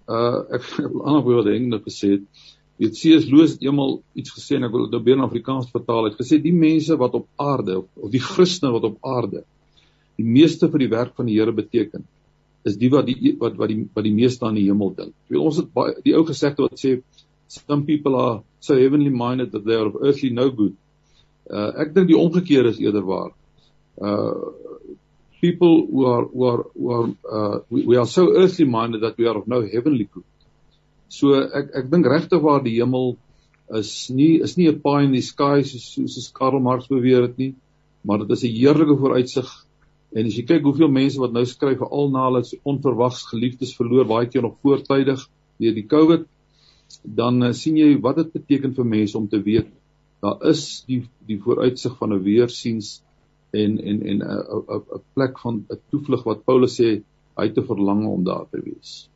Uh 0.06 0.44
ek 0.56 0.68
wil 0.78 1.02
ander 1.02 1.24
woorde 1.26 1.50
ding 1.50 1.68
net 1.72 1.84
gesê 1.88 2.16
het. 2.16 2.46
Weet 2.76 2.96
C.S. 2.98 3.28
Lewis 3.30 3.54
het 3.56 3.62
eenmal 3.64 4.00
iets 4.18 4.34
gesê 4.36 4.58
en 4.58 4.66
ek 4.68 4.74
wil 4.74 4.84
dit 4.84 4.96
nou 4.96 5.02
weer 5.06 5.16
in 5.16 5.24
Afrikaans 5.24 5.70
vertaal. 5.72 6.04
Hy 6.04 6.12
het 6.12 6.20
gesê 6.20 6.38
die 6.42 6.52
mense 6.52 6.96
wat 7.00 7.14
op 7.16 7.28
aarde 7.40 7.78
of, 7.80 7.86
of 7.96 8.10
die 8.12 8.20
Christene 8.20 8.74
wat 8.74 8.84
op 8.90 8.98
aarde 9.06 9.46
die 10.16 10.26
meeste 10.26 10.68
vir 10.72 10.84
die 10.84 10.92
werk 10.92 11.16
van 11.16 11.28
die 11.28 11.36
Here 11.36 11.52
beteken 11.52 12.04
is 12.66 12.76
die 12.80 12.90
wat 12.90 13.06
die 13.06 13.36
wat 13.38 13.56
wat 13.60 13.70
die 13.70 13.84
wat 13.94 14.04
die 14.04 14.14
meeste 14.14 14.46
aan 14.48 14.58
die 14.58 14.66
hemel 14.66 14.92
dink. 14.96 15.14
Weet 15.30 15.42
ons 15.42 15.60
het 15.60 15.70
baie 15.76 15.94
die 16.04 16.16
ou 16.18 16.24
gesegde 16.26 16.66
wat 16.66 16.80
sê 16.80 16.96
some 17.52 17.84
people 17.86 18.18
are 18.18 18.40
so 18.60 18.74
heavenly 18.74 19.12
minded 19.12 19.52
that 19.52 19.64
they 19.64 19.76
are 19.78 19.86
of 19.92 20.00
earthly 20.02 20.32
no 20.34 20.48
good. 20.50 20.74
Uh 21.46 21.70
ek 21.84 21.94
dink 21.94 22.10
die 22.10 22.18
omgekeerde 22.18 22.74
is 22.74 22.80
eerder 22.82 23.06
waar. 23.06 23.30
Uh 23.96 24.50
people 25.40 25.86
who 25.86 26.06
are 26.10 26.24
who 26.32 26.48
are 26.50 26.64
who 26.74 26.90
are 26.96 27.08
uh, 27.30 27.58
we, 27.70 27.84
we 27.92 27.96
are 27.96 28.06
so 28.06 28.32
earthly 28.34 28.66
minded 28.66 29.02
that 29.02 29.16
we 29.18 29.28
are 29.30 29.38
of 29.38 29.46
no 29.46 29.62
heavenly 29.62 30.08
good. 30.10 30.26
So 31.08 31.34
ek 31.34 31.70
ek 31.82 31.90
dink 31.90 32.06
regtig 32.06 32.42
waar 32.42 32.62
die 32.64 32.76
hemel 32.78 33.16
is 33.78 34.10
nie 34.10 34.40
is 34.42 34.56
nie 34.56 34.68
'n 34.68 34.80
pie 34.80 35.04
in 35.04 35.12
the 35.12 35.22
sky 35.22 35.62
soos 35.62 35.86
soos 35.94 36.32
Karl 36.32 36.60
Marx 36.60 36.88
beweer 36.88 37.22
het 37.22 37.38
nie, 37.38 37.54
maar 38.04 38.18
dit 38.18 38.30
is 38.30 38.44
'n 38.44 38.56
heerlike 38.56 38.98
vooruitsig. 38.98 39.48
En 40.16 40.26
as 40.26 40.36
jy 40.36 40.46
kyk 40.46 40.62
hoeveel 40.62 40.88
mense 40.88 41.18
wat 41.18 41.32
nou 41.32 41.44
skryf 41.44 41.78
veral 41.78 42.10
na 42.10 42.24
hulle 42.28 42.42
onverwags 42.64 43.26
geliefdes 43.30 43.76
verloor 43.76 44.06
baie 44.06 44.26
keer 44.26 44.42
nog 44.42 44.56
voortydig 44.62 45.28
deur 45.58 45.74
die 45.74 45.86
COVID, 45.86 46.26
dan 47.02 47.42
uh, 47.42 47.52
sien 47.52 47.76
jy 47.76 48.00
wat 48.00 48.16
dit 48.16 48.32
beteken 48.32 48.74
vir 48.74 48.84
mense 48.84 49.18
om 49.18 49.28
te 49.28 49.42
weet 49.42 49.66
daar 50.22 50.38
is 50.50 50.84
die 50.86 51.02
die 51.26 51.38
vooruitsig 51.42 51.96
van 51.98 52.12
'n 52.14 52.22
weersiens 52.22 53.02
en 53.52 53.78
en 53.80 54.02
en 54.02 54.18
'n 54.22 54.42
'n 54.76 55.02
plek 55.14 55.38
van 55.38 55.64
'n 55.70 55.80
toevlug 55.90 56.24
wat 56.24 56.44
Paulus 56.44 56.80
sê 56.80 57.02
hy 57.36 57.48
te 57.48 57.62
verlang 57.62 58.06
om 58.06 58.24
daar 58.24 58.46
te 58.50 58.60
wees. 58.64 59.08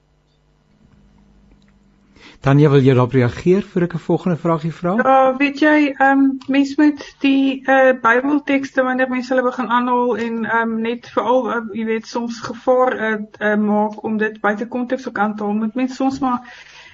Tanya, 2.41 2.71
wil 2.73 2.81
jy 2.81 2.95
daarop 2.95 3.13
reageer 3.13 3.63
vir 3.73 3.85
ek 3.87 3.95
'n 3.95 4.05
volgende 4.07 4.37
vraagie 4.41 4.73
vra? 4.73 4.95
Ja, 4.97 5.37
weet 5.37 5.61
jy, 5.61 5.95
ehm 5.99 6.19
um, 6.19 6.39
mense 6.49 6.75
met 6.79 7.05
die 7.21 7.63
uh 7.69 7.93
Bybeltekste 8.03 8.83
wanneer 8.83 9.09
mense 9.09 9.35
hulle 9.35 9.47
begin 9.49 9.69
aanhaal 9.69 10.17
en 10.17 10.45
ehm 10.45 10.73
um, 10.73 10.81
net 10.81 11.09
veral 11.15 11.49
uh, 11.51 11.61
jy 11.73 11.85
weet 11.85 12.07
soms 12.07 12.41
gevaar 12.41 12.97
uh, 12.97 13.17
uh 13.41 13.57
maak 13.57 14.05
om 14.05 14.17
dit 14.17 14.41
buite 14.41 14.67
konteks 14.67 15.09
ook 15.09 15.19
aan 15.19 15.37
te 15.37 15.45
haal, 15.45 15.53
moet 15.53 15.75
mense 15.75 15.95
soms 15.95 16.19
maar 16.19 16.41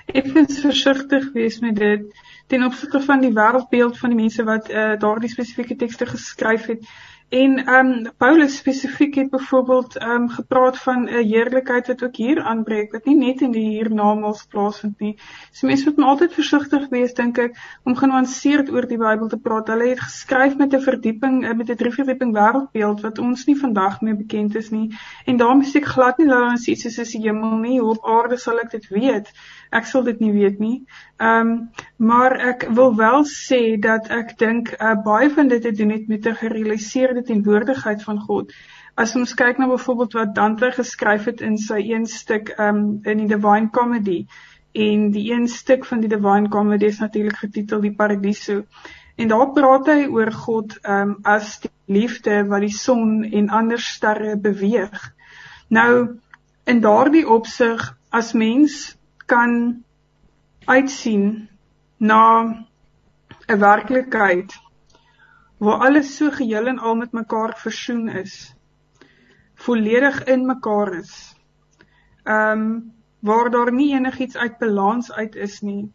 effens 0.07 0.61
versigtig 0.61 1.33
wees 1.33 1.59
met 1.61 1.77
dit 1.77 2.25
ten 2.47 2.65
opsigte 2.65 3.01
van 3.01 3.21
die 3.21 3.33
wêreldbeeld 3.35 3.99
van 3.99 4.15
die 4.15 4.19
mense 4.19 4.45
wat 4.45 4.71
uh 4.71 4.95
daardie 4.99 5.31
spesifieke 5.31 5.77
tekste 5.77 6.07
geskryf 6.07 6.67
het. 6.67 6.87
En 7.29 7.59
ehm 7.59 7.87
um, 7.87 8.11
Paulus 8.17 8.57
spesifiek 8.57 9.15
het 9.15 9.31
byvoorbeeld 9.31 9.97
ehm 9.97 10.11
um, 10.11 10.29
gepraat 10.29 10.79
van 10.79 11.03
'n 11.05 11.25
heerlikheid 11.27 11.87
wat 11.87 12.03
ook 12.03 12.17
hier 12.17 12.43
aanbreek 12.43 12.93
wat 12.93 13.05
nie 13.05 13.17
net 13.17 13.41
in 13.41 13.51
die 13.51 13.69
hiernamaals 13.69 14.45
plaasvind 14.47 14.99
nie. 14.99 15.19
So 15.51 15.67
mense 15.67 15.93
moet 15.97 16.05
altyd 16.05 16.33
versigtig 16.33 16.89
wees 16.89 17.15
dink 17.15 17.39
ek 17.39 17.59
om 17.83 17.97
genuanceerd 17.97 18.71
oor 18.71 18.87
die 18.87 18.99
Bybel 18.99 19.29
te 19.29 19.39
praat. 19.39 19.67
Hulle 19.69 19.89
het 19.89 20.01
geskryf 20.01 20.57
met 20.57 20.75
'n 20.75 20.81
verdieping 20.81 21.45
eh, 21.45 21.55
met 21.55 21.71
'n 21.71 21.77
drie 21.77 21.93
verdieping 21.93 22.33
wêreldbeeld 22.35 23.01
wat 23.01 23.19
ons 23.19 23.45
nie 23.47 23.59
vandag 23.59 24.01
meer 24.01 24.17
bekend 24.17 24.55
is 24.55 24.71
nie. 24.71 24.95
En 25.25 25.37
daarom 25.37 25.63
sê 25.63 25.77
ek 25.77 25.85
glad 25.85 26.19
nie 26.19 26.27
dat 26.27 26.51
ons 26.51 26.69
iets 26.69 26.95
soos 26.95 27.11
die 27.11 27.23
hemel 27.23 27.57
nie. 27.57 27.81
Hoe 27.81 27.91
op 27.91 28.07
aarde 28.07 28.37
sal 28.37 28.59
ek 28.59 28.71
dit 28.71 28.89
weet? 28.89 29.33
Ek 29.71 29.87
sal 29.87 30.05
dit 30.05 30.21
nie 30.21 30.33
weet 30.33 30.59
nie. 30.59 30.85
Ehm 31.17 31.51
um, 31.51 31.71
maar 31.97 32.37
ek 32.53 32.67
wil 32.71 32.97
wel 32.97 33.25
sê 33.25 33.79
dat 33.81 34.11
ek 34.11 34.37
dink 34.39 34.75
uh, 34.77 34.95
baie 35.05 35.31
van 35.31 35.49
dit 35.49 35.65
het 35.65 35.77
doen 35.77 35.89
net 35.89 36.09
met 36.09 36.27
'n 36.27 36.41
gerealiseerde 36.43 37.23
teenwoordigheid 37.23 38.03
van 38.03 38.21
God. 38.21 38.53
As 38.95 39.17
ons 39.17 39.35
kyk 39.35 39.59
na 39.59 39.69
byvoorbeeld 39.69 40.13
wat 40.13 40.35
Dante 40.35 40.71
geskryf 40.73 41.25
het 41.25 41.41
in 41.41 41.59
sy 41.59 41.81
een 41.93 42.07
stuk 42.07 42.49
ehm 42.57 42.77
um, 42.77 43.01
in 43.03 43.19
die 43.19 43.33
Divine 43.35 43.71
Comedy 43.71 44.27
en 44.73 45.11
die 45.11 45.33
een 45.33 45.49
stuk 45.49 45.85
van 45.85 46.01
die 46.01 46.09
Divine 46.09 46.49
Comedy 46.49 46.85
is 46.85 46.99
natuurlik 46.99 47.37
getitel 47.37 47.81
Die 47.81 47.95
Paradiso. 47.95 48.65
En 49.17 49.29
daar 49.29 49.53
praat 49.53 49.87
hy 49.87 50.07
oor 50.07 50.33
God 50.33 50.79
ehm 50.83 51.01
um, 51.01 51.19
as 51.23 51.61
die 51.61 51.71
liefde 51.87 52.45
wat 52.47 52.61
die 52.61 52.75
son 52.75 53.25
en 53.25 53.49
ander 53.49 53.81
sterre 53.81 54.37
beweeg. 54.37 55.13
Nou 55.69 56.19
in 56.65 56.81
daardie 56.81 57.29
opsig 57.29 57.97
as 58.11 58.33
mens 58.33 58.96
kan 59.27 59.85
uitsien 60.65 61.49
na 61.99 62.23
'n 63.49 63.59
werklikheid 63.59 64.55
waar 65.59 65.79
alles 65.89 66.17
so 66.17 66.31
geheel 66.31 66.67
en 66.67 66.79
al 66.79 66.95
met 66.95 67.13
mekaar 67.13 67.57
versoen 67.59 68.09
is 68.09 68.55
volledig 69.55 70.25
in 70.25 70.47
mekaar 70.47 70.95
is 70.95 71.35
ehm 72.25 72.61
um, 72.61 72.95
waar 73.21 73.51
daar 73.51 73.73
nie 73.73 73.95
enigiets 73.95 74.37
uit 74.37 74.59
balans 74.59 75.13
uit 75.13 75.35
is 75.35 75.61
nie 75.61 75.93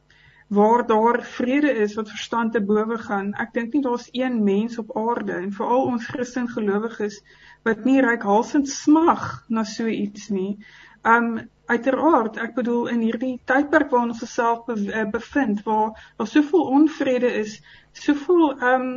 waar 0.51 0.88
daar 0.88 1.23
vrede 1.23 1.71
is 1.71 1.93
wat 1.95 2.09
verstand 2.09 2.51
te 2.51 2.61
bowe 2.61 2.97
gaan. 2.97 3.29
Ek 3.39 3.53
dink 3.55 3.71
nie 3.73 3.81
daar's 3.85 4.09
een 4.11 4.41
mens 4.43 4.75
op 4.81 4.89
aarde 5.00 5.38
en 5.39 5.53
veral 5.55 5.85
ons 5.93 6.09
Christen 6.11 6.50
gelowiges 6.51 7.21
wat 7.63 7.85
nie 7.88 8.01
reikhalsend 8.03 8.67
smag 8.67 9.45
na 9.47 9.63
so 9.63 9.88
iets 9.88 10.27
nie. 10.29 10.57
Ehm 11.07 11.38
um, 11.38 11.50
Uiteraard, 11.71 12.37
ek 12.43 12.55
bedoel 12.57 12.89
in 12.91 13.01
hierdie 13.05 13.35
tydperk 13.47 13.91
waarin 13.93 14.13
ons 14.13 14.23
osself 14.25 14.67
eh, 14.73 15.05
bevind 15.13 15.63
waar 15.67 15.93
daar 16.19 16.29
soveel 16.29 16.65
onvrede 16.77 17.31
is, 17.41 17.57
soveel 18.05 18.53
ehm 18.57 18.85
um, 18.91 18.93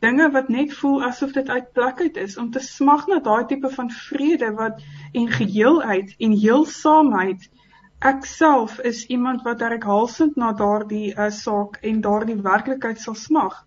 dinge 0.00 0.30
wat 0.32 0.48
net 0.48 0.72
voel 0.72 1.02
asof 1.04 1.32
dit 1.36 1.48
uit 1.48 1.72
plek 1.76 1.98
uit 2.00 2.16
is 2.22 2.36
om 2.40 2.50
te 2.50 2.60
smag 2.64 3.02
na 3.10 3.18
daai 3.24 3.44
tipe 3.48 3.68
van 3.74 3.90
vrede 3.92 4.48
wat 4.56 4.80
en 5.12 5.26
geheelheid 5.34 6.14
en 6.18 6.36
heelsaamheid. 6.44 7.42
Ek 8.10 8.24
self 8.24 8.78
is 8.90 9.02
iemand 9.12 9.44
wat 9.44 9.60
reg 9.60 9.84
halsend 9.84 10.38
na 10.40 10.54
daardie 10.56 11.10
uh, 11.12 11.28
saak 11.28 11.76
en 11.84 12.00
daardie 12.06 12.38
werklikheid 12.46 13.00
sal 13.02 13.18
smag. 13.22 13.58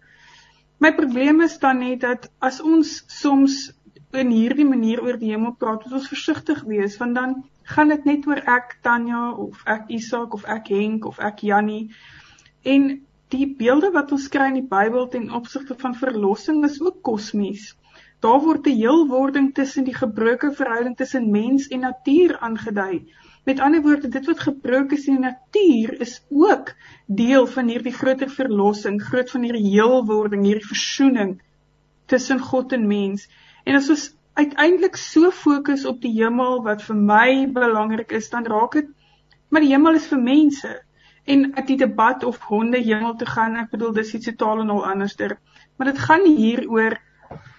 My 0.81 0.89
probleem 0.97 1.45
is 1.45 1.59
dan 1.62 1.83
net 1.85 2.01
dat 2.01 2.25
as 2.41 2.57
ons 2.62 2.95
soms 3.19 3.59
in 4.17 4.33
hierdie 4.33 4.65
manier 4.65 5.01
oor 5.05 5.17
die 5.21 5.31
hemel 5.33 5.53
praat, 5.57 5.85
moet 5.85 6.00
ons 6.01 6.09
versigtig 6.09 6.65
wees 6.69 6.97
want 7.01 7.15
dan 7.17 7.38
gaan 7.63 7.88
dit 7.93 8.05
net 8.05 8.27
oor 8.27 8.41
ek 8.58 8.77
Tanya 8.82 9.32
of 9.32 9.63
ek 9.65 9.89
Isak 9.98 10.34
of 10.34 10.43
ek 10.46 10.67
Henk 10.74 11.05
of 11.05 11.20
ek 11.20 11.43
Jannie. 11.48 11.91
En 12.63 13.01
die 13.34 13.48
beelde 13.60 13.91
wat 13.93 14.12
ons 14.12 14.27
kry 14.29 14.50
in 14.51 14.60
die 14.62 14.70
Bybel 14.70 15.08
ten 15.10 15.32
opsigte 15.32 15.75
van 15.79 15.96
verlossing 15.98 16.63
is 16.67 16.82
ook 16.82 17.01
kosmies. 17.01 17.74
Daar 18.24 18.39
word 18.43 18.67
'n 18.67 18.79
heelwording 18.79 19.53
tussen 19.53 19.84
die 19.84 19.96
gebroke 19.96 20.51
verhouding 20.51 20.96
tussen 20.96 21.32
mens 21.32 21.67
en 21.67 21.79
natuur 21.79 22.38
aangedui. 22.39 23.05
Met 23.43 23.60
ander 23.60 23.82
woorde, 23.82 24.08
dit 24.08 24.25
wat 24.25 24.39
gebroken 24.39 24.98
is 24.98 25.08
in 25.08 25.17
die 25.17 25.25
natuur 25.29 26.00
is 26.01 26.22
ook 26.29 26.74
deel 27.08 27.48
van 27.48 27.67
hierdie 27.67 27.91
groter 27.91 28.29
verlossing, 28.29 29.01
groot 29.03 29.32
van 29.32 29.43
hierdie 29.43 29.67
heelwording, 29.67 30.46
hierdie 30.46 30.67
versoening 30.67 31.41
tussen 32.05 32.39
God 32.39 32.72
en 32.72 32.88
mens. 32.88 33.27
En 33.63 33.75
as 33.75 33.89
ons 33.89 34.05
uiteindelik 34.33 34.95
so 34.95 35.31
fokus 35.31 35.85
op 35.85 36.01
die 36.01 36.13
hemel 36.15 36.63
wat 36.65 36.81
vir 36.87 36.95
my 36.97 37.29
belangrik 37.53 38.11
is, 38.11 38.29
dan 38.29 38.45
raak 38.45 38.79
dit 38.79 38.89
maar 39.53 39.61
die 39.61 39.69
hemel 39.69 39.99
is 39.99 40.07
vir 40.09 40.17
mense. 40.17 40.69
En 41.29 41.43
uit 41.55 41.67
die 41.67 41.77
debat 41.77 42.23
of 42.25 42.39
honde 42.49 42.79
hemel 42.81 43.13
toe 43.15 43.27
gaan, 43.29 43.59
ek 43.61 43.69
bedoel 43.75 43.93
dis 43.99 44.15
iets 44.17 44.31
totaal 44.31 44.63
en 44.63 44.71
al 44.73 44.85
anderster. 44.89 45.37
Maar 45.77 45.91
dit 45.91 45.99
gaan 46.07 46.25
hier 46.25 46.63
oor 46.69 46.97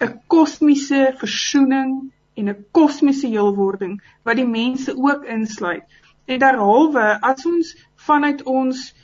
'n 0.03 0.19
kosmiese 0.27 1.15
versoening 1.23 1.93
en 2.35 2.49
'n 2.51 2.67
kosmiese 2.71 3.31
heelwording 3.31 4.03
wat 4.25 4.37
die 4.37 4.47
mense 4.47 4.97
ook 4.97 5.25
insluit. 5.25 5.87
En 6.27 6.39
derhalwe 6.39 7.21
as 7.21 7.47
ons 7.47 7.77
vanuit 7.95 8.43
ons 8.43 8.95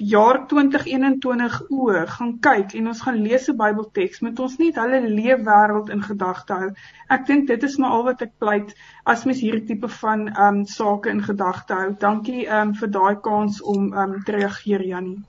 jaar 0.00 0.46
2021 0.48 1.56
oë 1.70 2.04
gaan 2.14 2.32
kyk 2.44 2.74
en 2.78 2.90
ons 2.92 3.02
gaan 3.06 3.18
lees 3.24 3.48
'n 3.50 3.56
Bybelteks, 3.56 4.20
moet 4.24 4.40
ons 4.40 4.56
net 4.58 4.78
hulle 4.80 5.00
leefwêreld 5.08 5.90
in 5.94 6.02
gedagte 6.02 6.58
hou. 6.62 6.70
Ek 7.08 7.26
dink 7.26 7.46
dit 7.48 7.62
is 7.68 7.76
maar 7.78 7.96
al 7.96 8.04
wat 8.04 8.22
ek 8.22 8.32
pleit 8.38 8.74
as 9.04 9.24
mens 9.24 9.40
hierdie 9.40 9.66
tipe 9.66 9.88
van 9.88 10.28
ehm 10.28 10.60
um, 10.60 10.64
sake 10.66 11.10
in 11.10 11.22
gedagte 11.22 11.74
hou. 11.74 11.90
Dankie 12.06 12.46
ehm 12.46 12.68
um, 12.68 12.74
vir 12.74 12.90
daai 12.90 13.20
kans 13.20 13.60
om 13.62 13.92
ehm 13.92 14.16
um, 14.16 14.22
te 14.24 14.32
reageer 14.32 14.86
Jannie. 14.86 15.22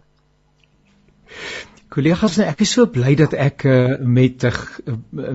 Kollegas, 1.92 2.38
nou 2.40 2.46
ek 2.48 2.62
is 2.64 2.72
so 2.72 2.88
bly 2.88 3.18
dat 3.20 3.34
ek 3.36 3.66
uh, 3.68 3.98
met 4.00 4.46
uh, 4.48 4.52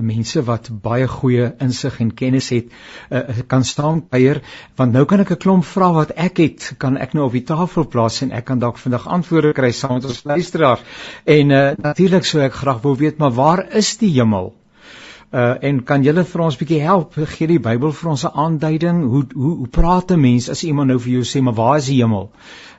mense 0.01 0.41
wat 0.47 0.71
baie 0.81 1.05
goeie 1.11 1.51
insig 1.61 1.99
en 2.01 2.09
kennis 2.17 2.47
het, 2.49 2.73
uh, 3.13 3.43
kan 3.51 3.61
staan 3.61 4.01
kuier, 4.09 4.41
want 4.81 4.97
nou 4.97 5.05
kan 5.05 5.21
ek 5.21 5.35
'n 5.35 5.41
klomp 5.43 5.69
vrae 5.69 5.93
wat 5.99 6.15
ek 6.17 6.41
het, 6.41 6.71
kan 6.81 6.97
ek 6.97 7.13
nou 7.13 7.27
op 7.29 7.37
die 7.37 7.45
tafel 7.45 7.85
plaas 7.85 8.23
en 8.25 8.33
ek 8.33 8.49
kan 8.49 8.57
dalk 8.57 8.81
vandag 8.81 9.05
antwoorde 9.05 9.53
kry 9.53 9.69
saam 9.69 9.99
met 9.99 10.09
ons 10.09 10.23
luisteraars. 10.25 10.81
En 11.29 11.53
uh, 11.53 11.63
natuurlik 11.77 12.25
sou 12.25 12.41
ek 12.41 12.57
graag 12.57 12.81
wou 12.81 12.97
weet, 12.97 13.21
maar 13.21 13.37
waar 13.37 13.67
is 13.77 13.93
die 14.01 14.15
hemel? 14.17 14.56
Uh 15.31 15.55
en 15.61 15.83
kan 15.83 16.03
julle 16.03 16.23
vir 16.23 16.41
ons 16.41 16.57
bietjie 16.57 16.79
help? 16.81 17.17
Gee 17.35 17.47
die 17.47 17.59
Bybel 17.59 17.91
vir 17.91 18.09
ons 18.09 18.23
'n 18.23 18.31
aanduiding. 18.33 19.03
Hoe 19.11 19.25
hoe 19.33 19.55
hoe 19.57 19.67
praat 19.67 20.11
'n 20.11 20.21
mens 20.21 20.49
as 20.49 20.63
iemand 20.63 20.87
nou 20.87 20.99
vir 20.99 21.11
jou 21.11 21.23
sê, 21.23 21.41
"Maar 21.41 21.53
waar 21.53 21.77
is 21.77 21.85
die 21.85 22.01
hemel?" 22.01 22.31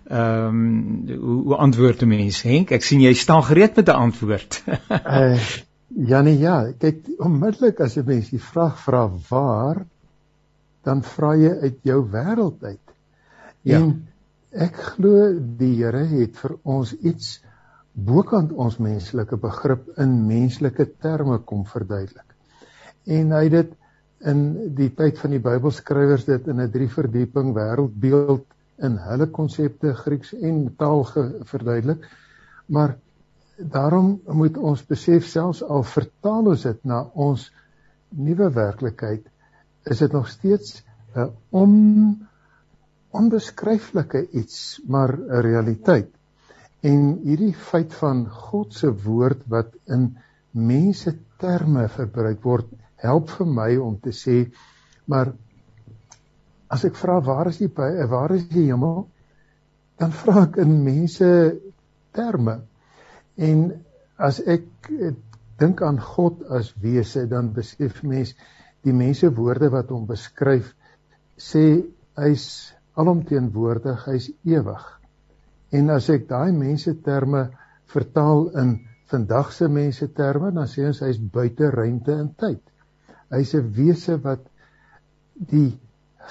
Ehm 0.08 0.46
um, 0.48 1.18
hoe, 1.20 1.42
hoe 1.44 1.56
antwoord 1.56 2.02
'n 2.02 2.08
mens, 2.08 2.42
Henk? 2.42 2.70
Ek 2.70 2.82
sien 2.82 3.00
jy 3.00 3.12
staan 3.14 3.42
gereed 3.44 3.76
met 3.76 3.88
'n 3.88 4.00
antwoord. 4.08 4.62
uh 4.90 5.38
Janie, 5.88 6.38
ja, 6.38 6.72
kyk 6.78 7.06
onmiddellik 7.18 7.80
as 7.80 7.96
'n 7.96 8.04
mens 8.06 8.28
die 8.30 8.40
vraag 8.40 8.78
vra 8.78 9.10
waar, 9.30 9.86
dan 10.84 11.02
vra 11.02 11.34
jy 11.36 11.52
uit 11.62 11.78
jou 11.82 12.00
wêreld 12.12 12.62
uit. 12.62 12.94
Ja. 13.62 13.80
En 13.80 14.08
ek 14.52 14.76
glo 14.76 15.32
die 15.58 15.74
Here 15.76 16.04
het 16.04 16.36
vir 16.36 16.56
ons 16.62 16.94
iets 17.00 17.40
bokant 17.92 18.52
ons 18.52 18.78
menslike 18.78 19.36
begrip 19.36 19.88
in 19.98 20.26
menslike 20.26 20.86
terme 21.00 21.38
kom 21.38 21.64
verduidelik. 21.66 22.27
En 23.08 23.32
hy 23.32 23.42
het 23.48 23.56
dit 23.56 23.74
in 24.28 24.40
die 24.76 24.90
tyd 24.94 25.18
van 25.22 25.32
die 25.32 25.42
Bybelskrywers 25.42 26.26
dit 26.28 26.48
in 26.50 26.60
'n 26.60 26.70
drie 26.70 26.88
verdieping 26.92 27.54
wêreldbeeld 27.56 28.46
in 28.86 28.96
hulle 29.02 29.26
konsepte 29.26 29.94
Grieks 29.94 30.34
en 30.34 30.74
taal 30.76 31.04
verduidelik. 31.52 32.04
Maar 32.66 32.96
daarom 33.56 34.20
moet 34.26 34.58
ons 34.58 34.84
besef 34.86 35.26
selfs 35.26 35.62
al 35.62 35.82
vertaal 35.82 36.52
ons 36.54 36.62
dit 36.62 36.84
na 36.84 37.02
ons 37.14 37.48
nuwe 38.08 38.50
werklikheid, 38.54 39.24
is 39.84 39.98
dit 39.98 40.12
nog 40.12 40.28
steeds 40.28 40.82
'n 41.16 41.30
on 41.50 41.72
onbeskryflike 43.10 44.28
iets, 44.30 44.80
maar 44.86 45.16
'n 45.18 45.40
realiteit. 45.40 46.10
En 46.80 47.18
hierdie 47.24 47.54
feit 47.54 47.94
van 47.94 48.28
God 48.28 48.74
se 48.74 48.92
woord 49.04 49.42
wat 49.46 49.74
in 49.86 50.16
mense 50.50 51.16
terme 51.38 51.88
verbruik 51.88 52.42
word, 52.42 52.66
help 53.02 53.30
vir 53.36 53.46
my 53.46 53.70
om 53.82 53.98
te 54.02 54.12
sê 54.14 54.38
maar 55.08 55.32
as 56.68 56.84
ek 56.84 56.98
vra 57.00 57.18
waar 57.24 57.48
is 57.48 57.60
die 57.62 57.70
waar 57.72 58.34
is 58.36 58.44
die 58.52 58.66
hemel? 58.68 59.06
Dan 59.98 60.12
vra 60.12 60.44
ek 60.44 60.58
in 60.62 60.74
mense 60.84 61.28
terme. 62.14 62.58
En 63.36 63.62
as 64.28 64.40
ek 64.44 64.90
dink 65.58 65.82
aan 65.82 65.98
God 66.02 66.44
as 66.54 66.74
wese 66.82 67.24
dan 67.30 67.52
besef 67.56 68.02
mens 68.02 68.34
die 68.86 68.94
mense 68.94 69.30
woorde 69.34 69.70
wat 69.72 69.90
hom 69.94 70.04
beskryf 70.06 70.74
sê 71.38 71.64
hy's 72.18 72.46
alomteenwoordig 72.98 74.04
hy's 74.10 74.28
ewig. 74.46 74.84
En 75.72 75.90
as 75.94 76.08
ek 76.12 76.28
daai 76.28 76.52
mense 76.52 76.94
terme 77.06 77.48
vertaal 77.88 78.48
in 78.60 78.76
vandag 79.08 79.54
se 79.56 79.68
mense 79.72 80.12
terme 80.12 80.52
dan 80.52 80.68
sê 80.68 80.84
ons 80.90 81.00
hy's 81.06 81.18
buite 81.18 81.70
ruimte 81.72 82.12
en 82.12 82.28
tyd 82.36 82.60
hy's 83.30 83.54
'n 83.54 83.72
wese 83.76 84.18
wat 84.22 84.44
die 85.34 85.78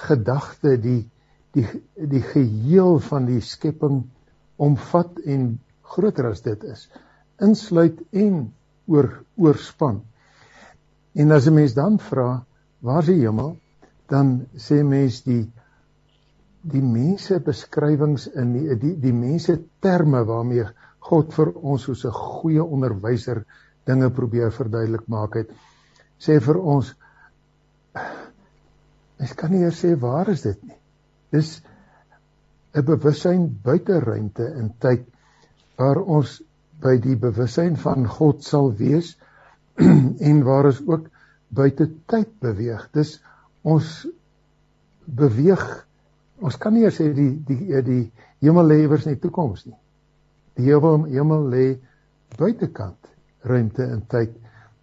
gedagte 0.08 0.76
die 0.76 1.10
die 1.52 1.66
die 1.96 2.22
geheel 2.22 2.98
van 3.10 3.26
die 3.26 3.40
skepping 3.40 4.02
omvat 4.56 5.18
en 5.24 5.60
groter 5.82 6.30
as 6.30 6.42
dit 6.42 6.64
is 6.64 6.88
insluit 7.40 7.98
en 8.10 8.52
oor 8.86 9.24
oorspan. 9.36 10.02
En 11.14 11.32
as 11.32 11.46
'n 11.46 11.54
mens 11.54 11.74
dan 11.74 11.98
vra 11.98 12.44
waar 12.80 13.02
is 13.02 13.06
die 13.06 13.22
hemel? 13.24 13.56
dan 14.08 14.46
sê 14.56 14.82
mens 14.82 15.22
die 15.26 15.44
die 16.68 16.82
mense 16.82 17.38
beskrywings 17.44 18.26
in 18.34 18.52
die 18.56 18.76
die, 18.80 18.94
die 19.00 19.14
mense 19.14 19.54
terme 19.84 20.24
waarmee 20.26 20.66
God 21.08 21.32
vir 21.36 21.52
ons 21.54 21.84
soos 21.86 22.04
'n 22.04 22.16
goeie 22.16 22.64
onderwyser 22.64 23.44
dinge 23.86 24.10
probeer 24.10 24.50
verduidelik 24.52 25.06
maak 25.08 25.36
het 25.36 25.52
sê 26.22 26.38
vir 26.44 26.58
ons 26.58 26.94
Mens 29.18 29.34
kan 29.34 29.50
nie 29.50 29.64
eers 29.66 29.80
sê 29.82 29.96
waar 29.98 30.28
is 30.30 30.44
dit 30.46 30.58
nie. 30.62 30.76
Dis 31.34 31.62
'n 32.74 32.84
bewussyn 32.86 33.48
buite 33.64 33.98
ruimte 34.00 34.46
en 34.46 34.68
tyd 34.78 35.08
waar 35.78 35.98
ons 35.98 36.42
by 36.82 36.96
die 37.02 37.16
bewussyn 37.16 37.76
van 37.76 38.06
God 38.06 38.44
sal 38.44 38.70
wees 38.78 39.16
en 40.30 40.44
waar 40.46 40.70
ons 40.70 40.80
ook 40.86 41.08
buite 41.48 41.88
tyd 42.06 42.30
beweeg. 42.40 42.88
Dis 42.92 43.18
ons 43.62 44.06
beweeg. 45.04 45.64
Ons 46.38 46.56
kan 46.56 46.74
nie 46.74 46.84
eers 46.86 47.00
sê 47.00 47.10
die 47.14 47.32
die 47.48 47.82
die 47.82 48.02
hemel 48.44 48.70
lê 48.70 48.82
iewers 48.84 49.06
in 49.06 49.16
die 49.16 49.22
toekoms 49.26 49.66
nie. 49.66 49.78
Die 50.58 50.70
hemel 50.70 51.08
hemel 51.10 51.48
lê 51.50 51.66
buitekant 52.38 53.10
ruimte 53.42 53.82
en 53.82 54.04
tyd, 54.06 54.34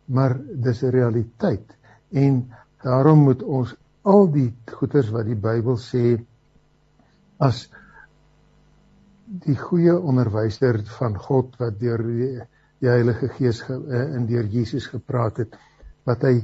maar 0.06 0.38
dis 0.40 0.84
'n 0.84 0.90
realiteit. 0.90 1.76
En 2.12 2.54
daarom 2.82 3.20
moet 3.20 3.44
ons 3.44 3.76
al 4.02 4.32
die 4.32 4.54
goeders 4.72 5.10
wat 5.10 5.26
die 5.26 5.36
Bybel 5.36 5.78
sê 5.78 6.26
as 7.38 7.70
die 9.26 9.58
goeie 9.58 9.96
onderwyser 9.98 10.84
van 11.00 11.18
God 11.18 11.56
wat 11.58 11.80
deur 11.80 12.04
die, 12.04 12.42
die 12.80 12.90
Heilige 12.90 13.28
Gees 13.28 13.62
ge, 13.66 13.80
in 14.16 14.28
deur 14.30 14.46
Jesus 14.46 14.88
gepraat 14.88 15.38
het 15.38 15.58
wat 16.06 16.22
hy 16.22 16.36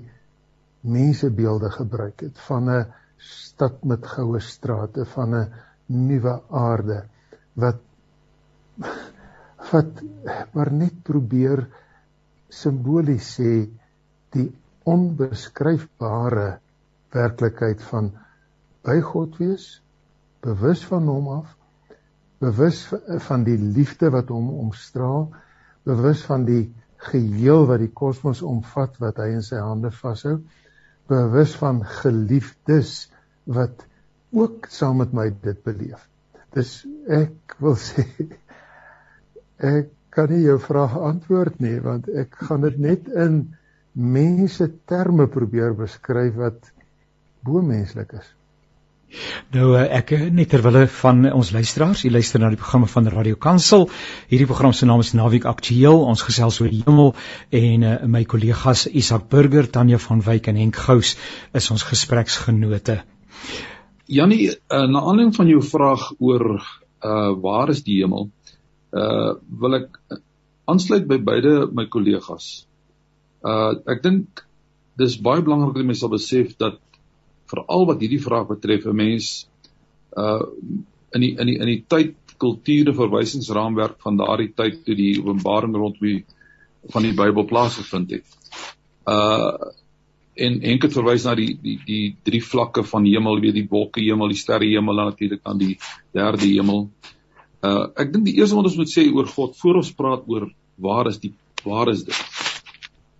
mensebeelde 0.81 1.69
gebruik 1.69 2.25
het 2.25 2.39
van 2.47 2.69
'n 2.69 2.85
stad 3.17 3.83
met 3.85 4.07
goue 4.07 4.39
strate 4.39 5.05
van 5.05 5.35
'n 5.35 5.53
nuwe 5.85 6.41
aarde 6.49 7.03
wat 7.53 7.81
wat 9.71 10.01
maar 10.53 10.71
net 10.73 11.03
probeer 11.03 11.67
simbolies 12.51 13.35
sê 13.37 13.53
die 14.35 14.49
onbeskryfbare 14.89 16.49
werklikheid 17.13 17.81
van 17.89 18.11
by 18.85 18.97
God 19.05 19.37
wees, 19.39 19.65
bewus 20.41 20.83
van 20.89 21.09
hom 21.11 21.29
af, 21.41 21.49
bewus 22.41 22.83
van 23.27 23.45
die 23.45 23.57
liefde 23.61 24.09
wat 24.13 24.31
hom 24.33 24.49
omstraal, 24.63 25.27
bewus 25.85 26.23
van 26.25 26.45
die 26.47 26.63
geheel 27.11 27.67
wat 27.69 27.81
die 27.81 27.91
kosmos 27.93 28.41
omvat 28.45 28.97
wat 29.01 29.21
hy 29.21 29.31
in 29.35 29.45
sy 29.45 29.61
hande 29.61 29.91
vashou, 29.93 30.39
bewus 31.09 31.53
van 31.59 31.81
geliefdes 32.01 33.09
wat 33.49 33.85
ook 34.31 34.69
saam 34.71 35.01
met 35.01 35.13
my 35.13 35.27
dit 35.43 35.63
beleef. 35.65 36.03
Dis 36.55 36.81
ek 37.09 37.57
wil 37.61 37.77
sê 37.87 38.05
ek 39.61 39.91
kan 40.11 40.29
nie 40.31 40.43
jou 40.43 40.57
vraag 40.59 40.97
antwoord 40.97 41.59
nie 41.63 41.79
want 41.83 42.09
ek 42.23 42.35
gaan 42.47 42.67
dit 42.67 42.77
net 42.79 43.07
in 43.25 43.41
mense 43.93 44.67
terme 44.87 45.27
probeer 45.31 45.73
beskryf 45.75 46.37
wat 46.39 46.71
bo 47.43 47.61
menslik 47.65 48.13
is. 48.19 48.27
Nou 49.51 49.73
eh, 49.75 49.87
ek 49.97 50.13
eh, 50.15 50.27
net 50.31 50.51
terwille 50.53 50.85
van 51.01 51.25
ons 51.33 51.51
luisteraars, 51.51 52.05
jy 52.05 52.11
luister 52.13 52.39
na 52.39 52.51
die 52.53 52.59
programme 52.59 52.87
van 52.87 53.09
Radio 53.11 53.35
Kansel. 53.35 53.89
Hierdie 54.31 54.47
program 54.47 54.71
se 54.73 54.87
naam 54.87 55.03
is 55.03 55.11
Naweek 55.17 55.47
Aktueel. 55.49 55.99
Ons 56.07 56.23
gesels 56.23 56.61
oor 56.63 56.71
die 56.71 56.83
hemel 56.85 57.11
en 57.61 57.83
uh, 57.83 57.95
my 58.07 58.23
kollegas 58.23 58.85
Isak 58.87 59.27
Burger, 59.33 59.67
Tanya 59.67 59.99
van 59.99 60.23
Wyk 60.23 60.47
en 60.47 60.59
Henk 60.61 60.79
Gous 60.79 61.17
is 61.57 61.71
ons 61.75 61.83
gespreksgenote. 61.89 63.01
Jannie, 64.11 64.47
uh, 64.51 64.85
na 64.87 65.03
aanleiding 65.03 65.35
van 65.35 65.51
jou 65.51 65.63
vraag 65.65 66.11
oor 66.19 66.53
uh 67.01 67.31
waar 67.41 67.71
is 67.73 67.81
die 67.81 67.97
hemel? 68.03 68.29
Uh 68.91 69.39
wil 69.61 69.77
ek 69.79 69.99
aansluit 70.67 71.07
by 71.07 71.17
beide 71.23 71.53
my 71.71 71.87
kollegas. 71.91 72.65
Uh 73.43 73.79
ek 73.89 74.03
dink 74.03 74.43
dis 74.99 75.15
baie 75.23 75.43
belangrik 75.43 75.77
dat 75.79 75.87
mense 75.87 76.03
sal 76.03 76.11
besef 76.11 76.57
dat 76.59 76.79
veral 77.51 77.87
wat 77.89 78.03
hierdie 78.03 78.23
vraag 78.23 78.49
betref 78.51 78.85
'n 78.85 78.95
mens 78.95 79.29
uh 80.17 80.43
in 81.15 81.21
die 81.21 81.33
in 81.39 81.47
die 81.47 81.57
in 81.59 81.71
die 81.71 81.83
tyd 81.87 82.15
kulture 82.41 82.93
verwysingsraamwerk 82.97 83.99
van 84.03 84.17
daardie 84.17 84.51
tyd 84.55 84.83
toe 84.85 84.95
die 84.95 85.19
openbaring 85.21 85.75
rondom 85.75 86.07
die 86.07 86.25
van 86.91 87.03
die 87.03 87.13
Bybel 87.13 87.45
plaasgevind 87.45 88.11
het. 88.11 88.27
Uh 89.07 89.71
en 90.41 90.61
enkel 90.63 90.89
verwys 90.89 91.23
na 91.27 91.35
die 91.35 91.55
die 91.63 91.79
die 91.85 92.15
drie 92.23 92.43
vlakke 92.43 92.83
van 92.83 93.05
hemel, 93.05 93.39
weet 93.39 93.53
die 93.53 93.67
wolke 93.69 94.01
hemel, 94.01 94.31
die 94.31 94.43
sterre 94.43 94.65
hemel 94.65 94.99
en 94.99 95.11
natuurlik 95.11 95.43
aan 95.43 95.59
die 95.59 95.77
derde 96.11 96.47
hemel. 96.47 96.87
Uh 96.87 97.19
ek 97.61 98.13
dink 98.13 98.25
die 98.25 98.37
eerste 98.39 98.57
wat 98.57 98.71
ons 98.71 98.79
moet 98.79 98.89
sê 98.89 99.05
oor 99.13 99.27
God 99.29 99.57
voor 99.57 99.81
ons 99.83 99.91
praat 99.93 100.23
oor 100.27 100.49
waar 100.81 101.07
is 101.07 101.19
die 101.21 101.33
waar 101.65 101.89
is 101.89 102.03
dit? 102.07 102.21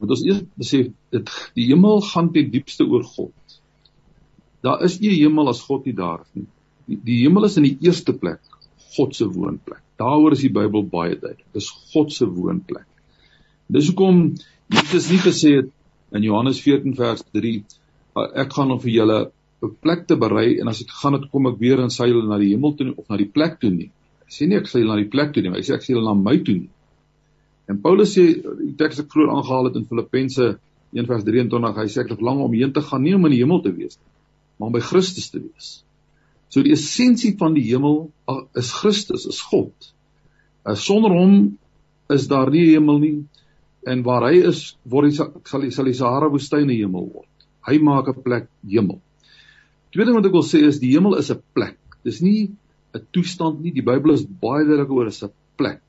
Want 0.01 0.15
ons 0.15 0.23
eers 0.25 0.41
besef 0.57 0.89
dit 1.13 1.35
die 1.55 1.67
hemel 1.69 2.01
gaan 2.01 2.31
ten 2.33 2.49
diepste 2.53 2.87
oor 2.87 3.03
God 3.05 3.35
daar 4.61 4.83
is 4.85 4.99
nie 5.01 5.13
hemel 5.17 5.49
as 5.49 5.61
God 5.65 5.85
nie 5.85 5.95
daar 5.97 6.23
nie. 6.33 6.45
Die, 6.87 6.97
die 7.03 7.19
hemel 7.23 7.47
is 7.49 7.57
in 7.57 7.67
die 7.67 7.77
eerste 7.81 8.13
plek 8.13 8.41
God 8.95 9.15
se 9.15 9.27
woonplek. 9.31 9.81
Daaroor 10.01 10.35
is 10.35 10.43
die 10.43 10.53
Bybel 10.53 10.83
baie 10.91 11.15
duidelik. 11.15 11.45
Dis 11.55 11.69
God 11.93 12.11
se 12.13 12.27
woonplek. 12.27 12.87
Dis 13.71 13.91
hoekom 13.91 14.23
Jesus 14.71 15.09
nie 15.11 15.21
gesê 15.23 15.53
het 15.61 15.69
in 16.15 16.25
Johannes 16.27 16.59
14 16.63 16.97
vers 16.97 17.23
3 17.37 17.53
ek 18.43 18.51
gaan 18.57 18.73
om 18.75 18.81
vir 18.83 18.91
julle 18.91 19.19
'n 19.63 19.75
plek 19.81 20.07
te 20.07 20.17
berei 20.19 20.59
en 20.59 20.67
as 20.67 20.81
ek 20.81 20.91
gaan 21.01 21.13
het 21.13 21.29
kom 21.31 21.47
ek 21.47 21.59
weer 21.59 21.79
en 21.79 21.89
julle 21.89 22.27
na 22.27 22.37
die 22.37 22.51
hemel 22.51 22.75
toe 22.75 22.93
of 22.97 23.07
na 23.09 23.17
die 23.17 23.29
plek 23.29 23.59
toe 23.61 23.69
nie. 23.69 23.91
Hy 24.31 24.37
sê 24.37 24.47
nie 24.47 24.57
ek 24.57 24.69
sê 24.71 24.79
julle 24.79 24.95
na 24.95 25.03
die 25.03 25.11
plek 25.11 25.33
toe 25.35 25.43
nie, 25.43 25.51
hy 25.51 25.65
sê 25.67 25.75
ek 25.75 25.83
sê 25.83 25.91
julle 25.91 26.07
na 26.07 26.15
my 26.15 26.37
toe 26.39 26.55
nie. 26.55 26.71
En 27.67 27.81
Paulus 27.83 28.15
sê 28.15 28.23
die 28.39 28.75
teks 28.79 29.03
ek 29.03 29.11
vroeër 29.11 29.33
aangehaal 29.35 29.67
het 29.67 29.75
in 29.75 29.89
Filippense 29.89 30.53
1 30.95 31.07
vers 31.07 31.27
23, 31.27 31.75
hy 31.77 31.87
sê 31.91 32.05
ek 32.05 32.13
het 32.13 32.19
verlang 32.23 32.39
om 32.45 32.55
heen 32.55 32.71
te 32.71 32.83
gaan 32.83 33.03
nie 33.03 33.15
om 33.15 33.27
in 33.27 33.35
die 33.35 33.43
hemel 33.43 33.59
te 33.63 33.75
wees 33.75 33.99
nie 33.99 34.11
maar 34.61 34.69
om 34.69 34.77
by 34.77 34.83
Christus 34.85 35.31
te 35.33 35.39
wees. 35.41 35.69
So 36.53 36.61
die 36.61 36.75
essensie 36.75 37.33
van 37.39 37.55
die 37.57 37.63
hemel 37.65 38.11
is 38.59 38.69
Christus, 38.77 39.25
is 39.25 39.39
God. 39.49 39.73
Uh, 40.61 40.75
sonder 40.77 41.15
hom 41.17 41.55
is 42.13 42.27
daar 42.29 42.51
nie 42.53 42.67
hemel 42.75 42.99
nie 43.01 43.15
en 43.89 44.03
waar 44.05 44.27
hy 44.27 44.43
is, 44.45 44.75
word 44.85 45.09
die 45.09 45.17
sal 45.17 45.63
die 45.65 45.71
sal 45.73 45.89
die 45.89 45.97
Sahara 45.97 46.29
woestyn 46.29 46.67
'n 46.67 46.75
hemel 46.75 47.07
word. 47.09 47.47
Hy 47.65 47.79
maak 47.81 48.11
'n 48.13 48.21
plek 48.21 48.45
hemel. 48.61 49.01
Tweede 49.89 50.11
ding 50.11 50.19
wat 50.19 50.29
ek 50.29 50.37
wil 50.37 50.45
sê 50.45 50.61
is 50.67 50.77
die 50.77 50.93
hemel 50.93 51.17
is 51.17 51.31
'n 51.31 51.41
plek. 51.55 51.79
Dis 52.05 52.21
nie 52.21 52.51
'n 52.95 53.07
toestand 53.11 53.61
nie. 53.61 53.71
Die 53.71 53.85
Bybel 53.85 54.13
is 54.13 54.25
baie 54.25 54.65
duidelik 54.65 54.91
oor 54.91 55.07
is 55.07 55.23
'n 55.23 55.31
plek. 55.55 55.81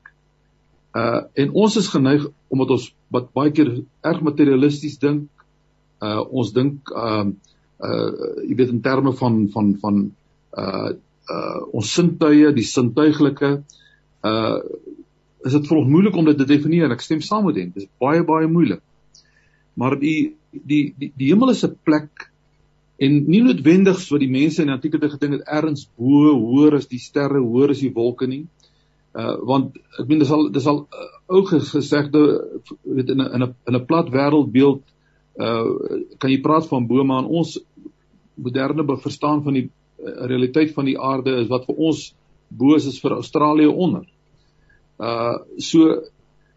Uh 0.94 1.22
en 1.34 1.52
ons 1.52 1.76
is 1.76 1.88
geneig 1.88 2.26
omdat 2.48 2.70
ons 2.76 2.94
wat 3.08 3.32
baie 3.32 3.50
keer 3.50 3.82
erg 4.02 4.20
materialisties 4.22 4.98
dink. 4.98 5.28
Uh 6.00 6.20
ons 6.30 6.52
dink 6.52 6.90
ehm 6.90 7.28
uh, 7.28 7.88
uh 7.88 8.44
jy 8.48 8.56
weet 8.56 8.74
in 8.74 8.82
terme 8.82 9.12
van 9.12 9.48
van 9.54 9.76
van 9.80 10.02
uh 10.56 10.90
uh 11.32 11.60
ons 11.72 11.94
sintuie, 11.94 12.52
die 12.52 12.66
sintuiglike 12.66 13.62
uh 14.22 14.58
is 15.44 15.52
dit 15.56 15.66
vir 15.66 15.78
ons 15.78 15.90
moeilik 15.90 16.16
om 16.16 16.28
dit 16.28 16.38
te 16.38 16.46
definieer 16.46 16.86
en 16.86 16.94
ek 16.94 17.02
stem 17.02 17.20
saam 17.20 17.46
met 17.46 17.56
hom. 17.58 17.72
Dit 17.74 17.84
is 17.84 17.90
baie 17.98 18.22
baie 18.22 18.46
moeilik. 18.46 18.82
Maar 19.74 19.98
die 19.98 20.36
die 20.52 20.94
die 20.98 21.10
die 21.16 21.32
hemel 21.32 21.50
is 21.50 21.64
'n 21.64 21.74
plek 21.84 22.28
en 23.02 23.18
nie 23.26 23.42
noodwendig 23.42 23.98
so 24.00 24.18
die 24.20 24.30
mense 24.30 24.62
in 24.62 24.70
die 24.70 24.76
antieke 24.76 25.00
tyd 25.02 25.16
gedink 25.16 25.40
het 25.40 25.48
ergens 25.58 25.88
bo 25.98 26.34
hoër 26.38 26.78
as 26.78 26.88
die 26.90 27.00
sterre, 27.02 27.40
hoër 27.42 27.74
as 27.74 27.82
die 27.82 27.92
wolke 27.94 28.28
nie. 28.30 28.44
Uh 29.12 29.36
want 29.48 29.76
ek 30.00 30.08
meen 30.08 30.22
dis 30.22 30.30
al 30.32 30.48
dis 30.54 30.68
al 30.70 30.84
uh, 30.86 31.08
ou 31.32 31.42
gesegde 31.48 32.22
weet 32.82 33.10
in 33.12 33.20
'n 33.20 33.28
in 33.36 33.42
'n 33.42 33.54
in 33.68 33.76
'n 33.76 33.86
plat 33.86 34.08
wêreldbeeld 34.08 34.82
uh 35.36 35.68
kan 36.18 36.30
jy 36.30 36.40
praat 36.40 36.68
van 36.68 36.86
bome 36.86 37.14
aan 37.14 37.28
ons 37.28 37.58
moderne 38.34 38.84
verstaan 38.96 39.42
van 39.42 39.54
die 39.54 39.66
uh, 39.66 40.26
realiteit 40.30 40.72
van 40.72 40.84
die 40.84 40.98
aarde 40.98 41.36
is 41.42 41.48
wat 41.48 41.66
vir 41.66 41.76
ons 41.76 42.14
bo 42.48 42.74
is 42.74 43.00
vir 43.00 43.18
Australië 43.18 43.66
onder. 43.66 44.06
Uh 44.98 45.38
so 45.58 46.02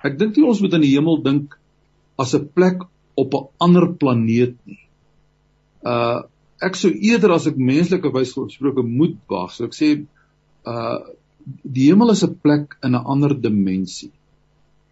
ek 0.03 0.17
dink 0.19 0.38
nie 0.38 0.45
ons 0.45 0.62
moet 0.62 0.73
aan 0.73 0.86
die 0.86 0.95
hemel 0.95 1.21
dink 1.23 1.58
as 2.17 2.36
'n 2.36 2.47
plek 2.53 2.84
op 3.15 3.34
'n 3.34 3.47
ander 3.58 3.93
planeet 3.93 4.55
nie. 4.65 4.79
Uh 5.84 6.23
ek 6.65 6.78
sou 6.80 6.91
eerder 6.91 7.36
as 7.36 7.47
ek 7.47 7.58
menslike 7.62 8.12
wys 8.13 8.34
gesproke 8.34 8.84
moet 8.84 9.17
wag, 9.32 9.54
so 9.54 9.69
ek 9.69 9.78
sê 9.78 9.93
uh 10.65 10.99
die 11.45 11.91
hemel 11.91 12.10
is 12.10 12.23
'n 12.25 12.39
plek 12.41 12.73
in 12.84 12.95
'n 12.95 13.06
ander 13.13 13.34
dimensie. 13.38 14.12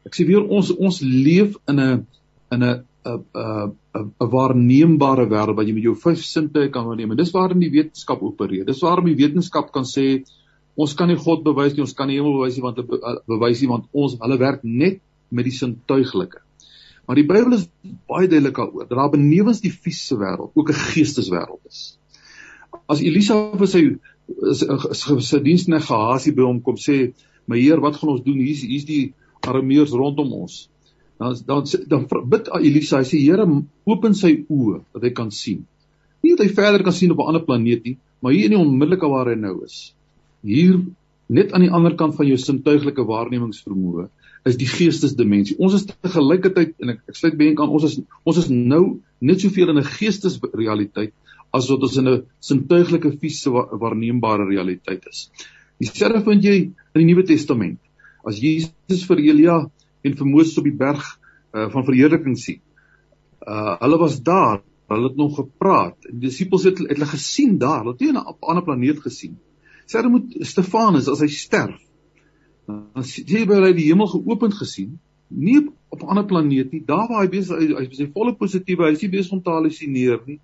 Ek 0.05 0.13
sê 0.13 0.27
weer 0.27 0.43
ons 0.45 0.69
ons 0.71 1.01
leef 1.01 1.55
in 1.67 1.79
'n 1.79 2.05
in 2.51 2.63
'n 2.63 2.83
'n 3.05 3.23
'n 3.33 3.73
'n 4.21 4.29
waarneembare 4.35 5.25
wêreld 5.33 5.57
wat 5.57 5.67
jy 5.67 5.73
met 5.73 5.83
jou 5.83 5.95
vyf 5.95 6.21
sintuie 6.23 6.69
kan 6.69 6.85
waarneem. 6.85 7.15
Dis 7.17 7.33
waarom 7.33 7.59
die 7.59 7.71
wetenskap 7.71 8.21
opereer. 8.21 8.65
Dis 8.65 8.81
waarom 8.81 9.05
die 9.05 9.17
wetenskap 9.17 9.71
kan 9.71 9.83
sê 9.83 10.23
ons 10.75 10.93
kan 10.93 11.07
nie 11.07 11.17
God 11.17 11.43
bewys 11.43 11.73
nie, 11.73 11.81
ons 11.81 11.93
kan 11.93 12.07
nie 12.07 12.17
hemel 12.17 12.37
bewys 12.39 12.55
nie 12.57 12.63
want 12.63 12.77
bewys 13.27 13.61
nie 13.61 13.69
want 13.69 13.85
ons 13.93 14.17
hulle 14.19 14.37
werk 14.39 14.63
net 14.63 15.01
met 15.29 15.45
die 15.45 15.57
sintuiglike. 15.57 16.41
Maar 17.05 17.19
die 17.19 17.27
Bybel 17.27 17.57
is 17.57 17.67
baie 18.07 18.27
duidelik 18.27 18.55
daaroor 18.55 18.87
dat 18.87 18.97
daar 18.97 19.11
benewens 19.11 19.61
die 19.61 19.71
fisiese 19.71 20.17
wêreld 20.21 20.51
ook 20.55 20.69
'n 20.69 20.81
geesteswêreld 20.93 21.61
is. 21.69 21.97
As 22.87 23.01
Elisa 23.01 23.57
vir 23.57 23.67
sy 23.67 23.83
sy 25.29 25.39
diensneg 25.43 25.85
Gehasie 25.85 26.33
by 26.33 26.43
hom 26.43 26.61
kom 26.61 26.75
sê, 26.75 27.13
"My 27.47 27.59
Heer, 27.59 27.81
wat 27.81 27.95
gaan 27.95 28.09
ons 28.09 28.23
doen? 28.23 28.39
Hier's 28.39 28.61
hier's 28.61 28.85
die 28.85 29.13
Arameërs 29.41 29.91
rondom 29.91 30.31
ons." 30.31 30.69
dan 31.17 31.37
dan 31.45 31.63
dan 31.87 32.29
bid 32.29 32.49
Elisa, 32.59 32.99
hy 33.01 33.07
sê 33.07 33.19
Here, 33.21 33.45
open 33.85 34.15
sy 34.17 34.33
oë 34.49 34.81
dat 34.95 35.05
hy 35.07 35.11
kan 35.15 35.31
sien. 35.31 35.63
Nie 36.23 36.35
dat 36.35 36.47
hy 36.47 36.53
verder 36.55 36.83
kan 36.83 36.95
sien 36.95 37.11
op 37.11 37.19
'n 37.19 37.33
ander 37.33 37.45
planeet 37.45 37.83
nie, 37.83 37.97
maar 38.19 38.31
hier 38.31 38.45
in 38.45 38.55
die 38.55 38.59
onmiddellike 38.59 39.07
waar 39.09 39.29
hy 39.31 39.35
nou 39.35 39.63
is. 39.63 39.93
Hier 40.41 40.79
net 41.27 41.53
aan 41.53 41.61
die 41.61 41.71
ander 41.71 41.95
kant 41.95 42.15
van 42.15 42.27
jou 42.27 42.37
sintuiglike 42.37 43.05
waarnemingsvermoë 43.07 44.09
is 44.45 44.57
die 44.59 44.67
geestesdimensie. 44.67 45.55
Ons 45.63 45.77
is 45.79 45.85
te 45.87 46.11
gelykertyd 46.11 46.75
en 46.83 46.95
ek, 46.95 47.03
ek 47.11 47.19
sluit 47.19 47.37
by 47.39 47.49
aan 47.53 47.69
ons 47.69 47.85
is 47.87 47.99
ons 48.27 48.39
is 48.41 48.49
nou 48.51 48.99
net 49.23 49.43
soveel 49.43 49.71
in 49.71 49.79
'n 49.79 49.91
geestesrealiteit 49.95 51.13
as 51.53 51.69
wat 51.69 51.85
ons 51.87 51.97
in 51.97 52.07
'n 52.09 52.23
sintuiglike 52.39 53.11
fisiese 53.21 53.51
waarneembare 53.51 54.47
realiteit 54.49 55.05
is. 55.07 55.29
Dieselfde 55.79 56.23
vind 56.25 56.43
jy 56.43 56.57
in 56.95 56.99
die 56.99 57.05
Nuwe 57.05 57.23
Testament. 57.23 57.79
As 58.25 58.39
Jesus 58.39 59.05
vir 59.07 59.19
Elia 59.19 59.69
en 60.03 60.15
vir 60.15 60.27
Moses 60.27 60.57
op 60.57 60.63
die 60.63 60.75
berg 60.75 61.03
uh, 61.53 61.69
van 61.69 61.85
verheerliking 61.85 62.37
sien. 62.37 62.61
Uh 63.47 63.77
hulle 63.79 63.97
was 63.99 64.21
daar, 64.23 64.61
hulle 64.87 65.09
het 65.09 65.17
nog 65.17 65.35
gepraat. 65.35 65.97
Die 66.09 66.29
disippels 66.29 66.63
het, 66.63 66.79
het 66.79 66.97
hulle 66.97 67.09
gesien 67.09 67.57
daar, 67.57 67.83
hulle 67.83 67.95
het 67.95 68.01
nie 68.01 68.11
'n 68.11 68.37
ander 68.39 68.63
planeet 68.63 68.99
gesien. 68.99 69.39
Sê 69.87 69.99
hulle 69.99 70.09
moet 70.09 70.35
Stefanus 70.41 71.07
as 71.07 71.19
hy 71.19 71.27
sterf. 71.27 71.79
Dan 72.67 73.03
sê 73.03 73.23
hy 73.27 73.73
die 73.73 73.89
hemel 73.89 74.07
geopend 74.07 74.55
gesien, 74.55 74.99
nie 75.27 75.59
op 75.89 76.03
'n 76.03 76.07
ander 76.07 76.25
planeet 76.25 76.71
nie. 76.71 76.83
Daar 76.85 77.07
waar 77.09 77.23
hy 77.23 77.29
besig 77.29 77.57
hy, 77.57 77.67
hy 77.73 77.87
is 77.89 78.13
volle 78.13 78.35
positiewe, 78.35 78.85
hy 78.85 78.93
is 78.93 79.01
nie 79.01 79.09
besig 79.09 79.33
om 79.33 79.41
te 79.41 79.49
halusineer 79.49 80.19
nie. 80.25 80.39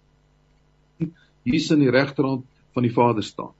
Is 1.45 1.71
in 1.71 1.79
die 1.79 1.89
regterhand 1.91 2.45
van 2.73 2.83
die 2.83 2.93
Vader 2.93 3.23
staan. 3.23 3.53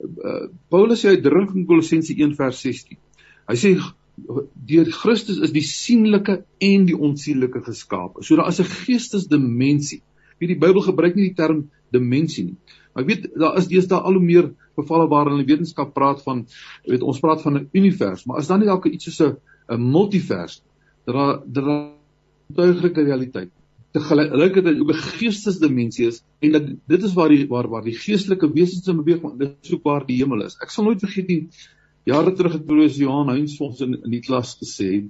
Uh, 0.00 0.48
Paulus 0.68 1.04
sê 1.04 1.20
drink 1.22 1.54
in 1.54 1.66
Kolossense 1.66 2.14
1 2.14 2.34
vers 2.36 2.60
16. 2.60 2.98
Hy 3.48 3.56
sê 3.56 3.74
deur 4.54 4.90
Christus 4.94 5.40
is 5.42 5.52
die 5.52 5.64
sienlike 5.66 6.44
en 6.60 6.84
die 6.86 6.96
onsienlike 6.96 7.64
geskape. 7.64 8.22
So 8.22 8.36
daar 8.36 8.48
is 8.48 8.60
'n 8.60 8.70
geestesdimensie. 8.86 10.02
Wie 10.38 10.48
die 10.48 10.58
Bybel 10.58 10.82
gebruik 10.82 11.16
nie 11.16 11.30
die 11.30 11.34
term 11.34 11.70
dimensie 11.94 12.44
nie. 12.50 12.76
Maar 12.92 13.04
ek 13.04 13.10
weet 13.10 13.26
daar 13.40 13.58
is 13.60 13.70
deesdae 13.70 14.00
al 14.00 14.18
hoe 14.18 14.22
meer 14.22 14.52
gevalle 14.78 15.08
waar 15.10 15.30
hulle 15.30 15.42
die 15.42 15.52
wetenskap 15.52 15.94
praat 15.96 16.22
van 16.26 16.44
weet 16.90 17.02
ons 17.02 17.20
praat 17.22 17.42
van 17.42 17.58
'n 17.58 17.68
univers, 17.72 18.24
maar 18.26 18.40
is 18.42 18.50
dan 18.50 18.60
nie 18.62 18.70
dalk 18.70 18.86
iets 18.90 19.10
soos 19.10 19.20
'n 19.20 19.36
'n 19.76 19.90
multivers 19.96 20.62
dat 21.06 21.14
daar 21.14 21.36
dat 21.46 21.64
daar 21.64 21.84
'n 22.50 22.54
tuiglike 22.54 23.04
realiteit 23.04 23.50
te 23.92 24.00
gelykheid 24.00 24.80
ook 24.80 24.90
'n 24.90 25.06
geestesdimensie 25.18 26.06
is 26.06 26.22
en 26.40 26.52
dat 26.52 26.66
dit 26.86 27.02
is 27.02 27.14
waar 27.14 27.28
die 27.28 27.46
waar 27.46 27.68
waar 27.68 27.84
die 27.84 27.98
geestelike 27.98 28.52
wesens 28.52 28.88
in 28.88 28.96
beweeg, 28.96 29.22
dit 29.38 29.56
is 29.62 29.74
ook 29.74 29.82
waar 29.82 30.06
die 30.06 30.16
hemel 30.16 30.42
is. 30.44 30.56
Ek 30.60 30.70
sal 30.70 30.84
nooit 30.84 31.00
vergeet 31.00 31.28
nie 31.28 31.48
Jare 32.04 32.34
terug 32.36 32.58
het 32.58 32.66
broer 32.68 32.92
Johan 32.92 33.30
Heinz 33.32 33.56
ons 33.64 33.80
in, 33.80 33.96
in 33.96 34.12
die 34.12 34.20
klas 34.20 34.52
gesê, 34.60 35.06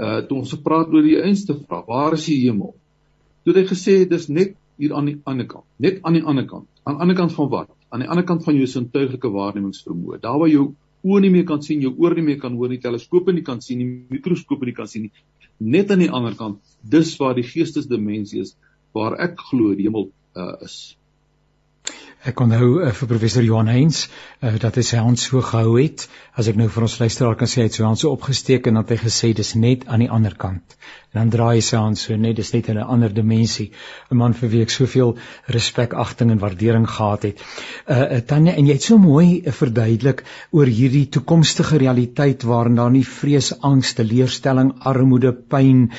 uh 0.00 0.20
toe 0.28 0.38
ons 0.38 0.54
gepraat 0.54 0.92
oor 0.92 1.04
die 1.04 1.18
einste 1.20 1.56
vraag, 1.58 1.84
waar 1.90 2.16
is 2.16 2.24
die 2.28 2.38
hemel? 2.46 2.72
Toe 3.44 3.52
het 3.52 3.60
hy 3.60 3.66
gesê 3.68 3.96
dis 4.08 4.28
net 4.32 4.54
hier 4.80 4.94
aan 4.96 5.10
die 5.10 5.16
ander 5.24 5.46
kant, 5.50 5.66
net 5.82 6.02
aan 6.02 6.18
die 6.18 6.24
ander 6.24 6.46
kant. 6.48 6.68
Aan 6.84 6.98
die 6.98 7.06
ander 7.06 7.16
kant 7.18 7.34
van 7.36 7.48
wat? 7.52 7.70
Aan 7.90 8.04
die 8.04 8.10
ander 8.12 8.26
kant 8.28 8.44
van 8.44 8.58
jou 8.58 8.66
sintuiglike 8.70 9.30
waarnemingsvermoë. 9.32 10.20
Daar 10.22 10.38
waar 10.42 10.52
jou 10.52 10.66
oë 11.06 11.22
nie 11.24 11.32
meer 11.36 11.46
kan 11.48 11.62
sien, 11.62 11.82
jou 11.84 11.94
oor 12.02 12.16
nie 12.18 12.26
meer 12.26 12.40
kan 12.42 12.56
hoor 12.58 12.72
nie, 12.72 12.80
teleskope 12.82 13.34
nie 13.34 13.44
kan 13.46 13.62
sien 13.64 13.80
nie, 13.82 13.88
mikroskope 14.12 14.66
nie 14.66 14.76
kan 14.76 14.90
sien 14.90 15.06
nie. 15.06 15.26
Net 15.58 15.90
aan 15.90 16.04
die 16.04 16.12
ander 16.12 16.36
kant, 16.36 16.60
dis 16.82 17.14
waar 17.20 17.36
die 17.38 17.46
geestesdimensie 17.46 18.42
is 18.44 18.56
waar 18.96 19.16
ek 19.22 19.40
glo 19.50 19.74
die 19.76 19.88
hemel 19.88 20.10
uh, 20.36 20.54
is. 20.64 20.96
Ek 22.26 22.40
onthou 22.42 22.80
uh, 22.82 22.90
vir 22.96 23.08
professor 23.08 23.44
Johan 23.44 23.70
Heinz 23.70 24.06
uh, 24.06 24.56
dat 24.60 24.76
hy 24.78 24.82
sy 24.88 24.98
hand 24.98 25.20
so 25.22 25.42
gehou 25.44 25.76
het. 25.78 26.08
As 26.34 26.48
ek 26.50 26.58
nou 26.58 26.66
vir 26.72 26.86
ons 26.88 26.96
luisteraar 27.02 27.36
kan 27.38 27.50
sê 27.50 27.62
hy 27.62 27.68
het 27.68 27.76
sy 27.78 27.84
hand 27.86 28.00
so 28.02 28.10
opgesteek 28.16 28.66
en 28.66 28.80
dat 28.80 28.90
hy 28.90 28.98
gesê 29.04 29.30
dis 29.36 29.52
net 29.54 29.86
aan 29.86 30.02
die 30.02 30.10
ander 30.10 30.34
kant 30.34 30.74
dan 31.16 31.30
draai 31.32 31.60
sy 31.64 31.76
hand 31.80 31.98
so 31.98 32.16
net 32.16 32.36
dis 32.36 32.52
net 32.54 32.68
in 32.68 32.78
'n 32.78 32.88
ander 32.94 33.12
dimensie 33.12 33.70
'n 34.10 34.16
man 34.16 34.34
vir 34.34 34.48
wie 34.48 34.62
ek 34.62 34.70
soveel 34.70 35.16
respek, 35.56 35.94
agting 35.94 36.30
en 36.30 36.38
waardering 36.38 36.86
gehad 36.88 37.22
het. 37.22 37.40
Uh, 37.88 38.20
Tanya 38.26 38.52
en 38.52 38.66
jy 38.66 38.72
het 38.72 38.82
so 38.82 38.98
mooi 38.98 39.42
uh, 39.44 39.52
verduidelik 39.52 40.24
oor 40.50 40.66
hierdie 40.66 41.06
toekomstige 41.08 41.78
realiteit 41.78 42.42
waarin 42.42 42.76
daar 42.76 42.90
nie 42.90 43.04
vrees, 43.04 43.52
angs, 43.60 43.94
teleurstelling, 43.94 44.72
armoede, 44.80 45.32
pyn 45.32 45.90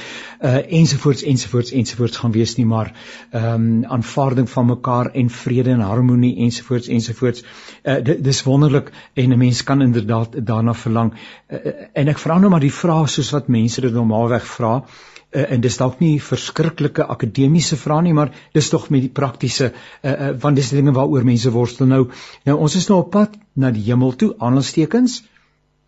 uh 0.42 0.62
ensovoorts 0.80 1.24
ensovoorts 1.24 1.72
ensovoorts 1.72 2.18
gaan 2.18 2.32
wees 2.32 2.56
nie, 2.58 2.66
maar 2.66 2.94
ehm 3.32 3.54
um, 3.54 3.86
aanvaarding 3.98 4.50
van 4.50 4.66
mekaar 4.66 5.12
en 5.14 5.30
vrede 5.30 5.72
en 5.72 5.80
harmonie 5.80 6.36
ensovoorts 6.46 6.88
ensovoorts. 6.88 7.44
Uh 7.84 8.00
dis 8.04 8.44
wonderlik 8.44 8.92
en 9.14 9.34
'n 9.34 9.38
mens 9.38 9.64
kan 9.64 9.82
inderdaad 9.82 10.46
daarna 10.46 10.74
verlang. 10.74 11.14
Uh, 11.50 11.60
en 11.94 12.08
ek 12.08 12.18
vra 12.20 12.38
nou 12.40 12.50
maar 12.50 12.60
die 12.60 12.74
vraag 12.74 13.10
soos 13.10 13.32
wat 13.32 13.48
mense 13.48 13.82
dit 13.82 13.94
normaalweg 13.94 14.46
vra 14.46 14.76
uh, 14.78 15.07
en 15.32 15.62
dis 15.62 15.78
dalk 15.78 16.00
nie 16.00 16.20
verskriklike 16.24 17.04
akademiese 17.04 17.78
vrae 17.80 18.06
nie, 18.06 18.14
maar 18.16 18.32
dis 18.56 18.70
tog 18.72 18.88
met 18.94 19.04
die 19.04 19.12
praktiese 19.12 19.72
uh, 19.72 20.12
uh, 20.12 20.30
want 20.40 20.56
dis 20.56 20.72
dinge 20.72 20.94
waaroor 20.96 21.26
mense 21.28 21.52
worstel 21.52 21.90
nou. 21.90 22.04
Nou 22.48 22.58
ons 22.58 22.76
is 22.80 22.88
nou 22.88 23.02
op 23.04 23.12
pad 23.12 23.36
na 23.54 23.72
die 23.76 23.84
hemel 23.90 24.16
toe, 24.16 24.34
aanstekens. 24.40 25.22